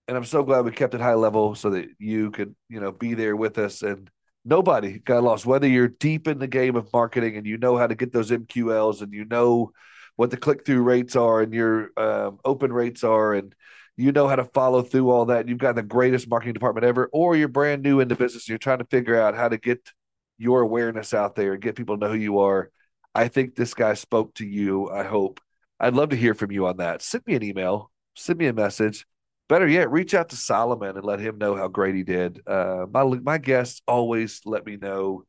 and 0.07 0.15
I'm 0.15 0.25
so 0.25 0.43
glad 0.43 0.65
we 0.65 0.71
kept 0.71 0.93
it 0.93 1.01
high 1.01 1.15
level 1.15 1.55
so 1.55 1.71
that 1.71 1.89
you 1.99 2.31
could, 2.31 2.55
you 2.69 2.79
know, 2.79 2.91
be 2.91 3.13
there 3.13 3.35
with 3.35 3.57
us 3.57 3.81
and 3.81 4.09
nobody 4.45 4.99
got 4.99 5.23
lost. 5.23 5.45
Whether 5.45 5.67
you're 5.67 5.89
deep 5.89 6.27
in 6.27 6.39
the 6.39 6.47
game 6.47 6.75
of 6.75 6.91
marketing 6.93 7.35
and 7.35 7.45
you 7.45 7.57
know 7.57 7.77
how 7.77 7.87
to 7.87 7.95
get 7.95 8.13
those 8.13 8.31
MQLs 8.31 9.01
and 9.01 9.13
you 9.13 9.25
know 9.25 9.71
what 10.15 10.31
the 10.31 10.37
click 10.37 10.65
through 10.65 10.81
rates 10.81 11.15
are 11.15 11.41
and 11.41 11.53
your 11.53 11.91
um, 11.97 12.39
open 12.45 12.71
rates 12.71 13.03
are 13.03 13.33
and 13.33 13.53
you 13.97 14.11
know 14.11 14.27
how 14.27 14.35
to 14.35 14.45
follow 14.45 14.81
through 14.81 15.09
all 15.09 15.25
that. 15.25 15.47
You've 15.47 15.57
got 15.57 15.75
the 15.75 15.83
greatest 15.83 16.29
marketing 16.29 16.53
department 16.53 16.85
ever, 16.85 17.09
or 17.11 17.35
you're 17.35 17.47
brand 17.47 17.81
new 17.81 17.99
into 17.99 18.15
business. 18.15 18.43
And 18.45 18.49
you're 18.49 18.59
trying 18.59 18.77
to 18.77 18.85
figure 18.85 19.19
out 19.19 19.35
how 19.35 19.49
to 19.49 19.57
get 19.57 19.91
your 20.37 20.61
awareness 20.61 21.13
out 21.13 21.35
there 21.35 21.53
and 21.53 21.61
get 21.61 21.75
people 21.75 21.97
to 21.97 22.05
know 22.05 22.11
who 22.11 22.19
you 22.19 22.39
are. 22.39 22.69
I 23.15 23.27
think 23.27 23.55
this 23.55 23.73
guy 23.73 23.95
spoke 23.95 24.35
to 24.35 24.45
you. 24.45 24.89
I 24.89 25.03
hope. 25.03 25.41
I'd 25.79 25.95
love 25.95 26.09
to 26.09 26.15
hear 26.15 26.35
from 26.35 26.51
you 26.51 26.67
on 26.67 26.77
that. 26.77 27.01
Send 27.01 27.25
me 27.25 27.35
an 27.35 27.43
email 27.43 27.91
send 28.17 28.39
me 28.39 28.47
a 28.47 28.53
message. 28.53 29.05
Better 29.49 29.67
yet, 29.67 29.91
reach 29.91 30.13
out 30.13 30.29
to 30.29 30.35
Solomon 30.35 30.97
and 30.97 31.05
let 31.05 31.19
him 31.19 31.37
know 31.37 31.55
how 31.55 31.69
great 31.69 31.95
he 31.95 32.03
did. 32.03 32.41
Uh, 32.45 32.85
my 32.91 33.03
my 33.03 33.37
guests 33.37 33.81
always 33.87 34.41
let 34.45 34.65
me 34.65 34.75
know 34.75 35.23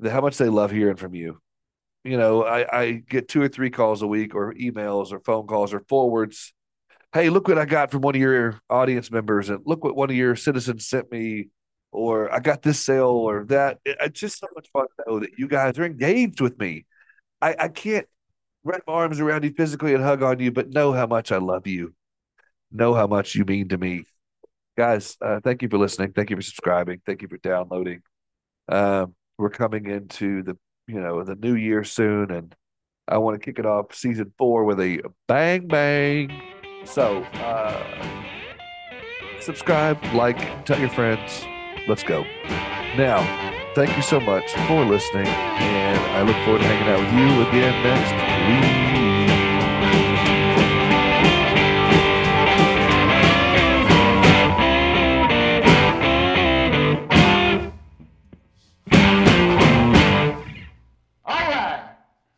that 0.00 0.10
how 0.10 0.20
much 0.20 0.36
they 0.36 0.50
love 0.50 0.70
hearing 0.70 0.96
from 0.96 1.14
you. 1.14 1.40
You 2.04 2.18
know, 2.18 2.44
I, 2.44 2.80
I 2.82 2.92
get 2.92 3.28
two 3.28 3.40
or 3.40 3.48
three 3.48 3.70
calls 3.70 4.02
a 4.02 4.06
week, 4.06 4.34
or 4.34 4.52
emails, 4.52 5.12
or 5.12 5.20
phone 5.20 5.46
calls, 5.46 5.72
or 5.72 5.80
forwards. 5.88 6.52
Hey, 7.14 7.30
look 7.30 7.48
what 7.48 7.58
I 7.58 7.64
got 7.64 7.90
from 7.90 8.02
one 8.02 8.14
of 8.14 8.20
your 8.20 8.60
audience 8.68 9.10
members, 9.10 9.48
and 9.48 9.60
look 9.64 9.82
what 9.82 9.96
one 9.96 10.10
of 10.10 10.16
your 10.16 10.36
citizens 10.36 10.86
sent 10.86 11.10
me, 11.10 11.48
or 11.90 12.30
I 12.34 12.40
got 12.40 12.60
this 12.60 12.80
sale 12.80 13.06
or 13.06 13.44
that. 13.46 13.78
It, 13.86 13.96
it's 14.00 14.20
just 14.20 14.40
so 14.40 14.48
much 14.54 14.68
fun 14.72 14.86
to 14.98 15.04
know 15.10 15.20
that 15.20 15.38
you 15.38 15.48
guys 15.48 15.78
are 15.78 15.84
engaged 15.84 16.42
with 16.42 16.58
me. 16.58 16.84
I, 17.40 17.56
I 17.58 17.68
can't 17.68 18.06
wrap 18.62 18.82
my 18.86 18.92
arms 18.92 19.20
around 19.20 19.44
you 19.44 19.54
physically 19.56 19.94
and 19.94 20.02
hug 20.04 20.22
on 20.22 20.40
you, 20.40 20.52
but 20.52 20.68
know 20.68 20.92
how 20.92 21.06
much 21.06 21.32
I 21.32 21.38
love 21.38 21.66
you 21.66 21.94
know 22.74 22.92
how 22.92 23.06
much 23.06 23.34
you 23.34 23.44
mean 23.44 23.68
to 23.68 23.78
me. 23.78 24.04
Guys, 24.76 25.16
uh, 25.22 25.40
thank 25.42 25.62
you 25.62 25.68
for 25.68 25.78
listening. 25.78 26.12
Thank 26.12 26.30
you 26.30 26.36
for 26.36 26.42
subscribing. 26.42 27.00
Thank 27.06 27.22
you 27.22 27.28
for 27.28 27.38
downloading. 27.38 28.02
Um, 28.68 29.14
we're 29.38 29.50
coming 29.50 29.86
into 29.86 30.42
the 30.42 30.58
you 30.86 31.00
know 31.00 31.22
the 31.22 31.36
new 31.36 31.54
year 31.54 31.84
soon, 31.84 32.30
and 32.30 32.54
I 33.08 33.18
want 33.18 33.40
to 33.40 33.44
kick 33.44 33.58
it 33.58 33.66
off 33.66 33.94
season 33.94 34.32
four 34.36 34.64
with 34.64 34.80
a 34.80 35.00
bang 35.28 35.68
bang. 35.68 36.42
So 36.84 37.22
uh, 37.34 38.22
subscribe, 39.40 40.02
like, 40.12 40.64
tell 40.64 40.78
your 40.78 40.90
friends. 40.90 41.44
Let's 41.86 42.02
go. 42.02 42.22
Now, 42.96 43.22
thank 43.74 43.96
you 43.96 44.02
so 44.02 44.20
much 44.20 44.50
for 44.66 44.84
listening, 44.84 45.26
and 45.26 45.98
I 45.98 46.22
look 46.22 46.36
forward 46.44 46.60
to 46.60 46.66
hanging 46.66 46.88
out 46.88 47.00
with 47.00 47.12
you 47.12 47.48
again 47.48 47.82
next 47.82 49.08
week. 49.08 49.13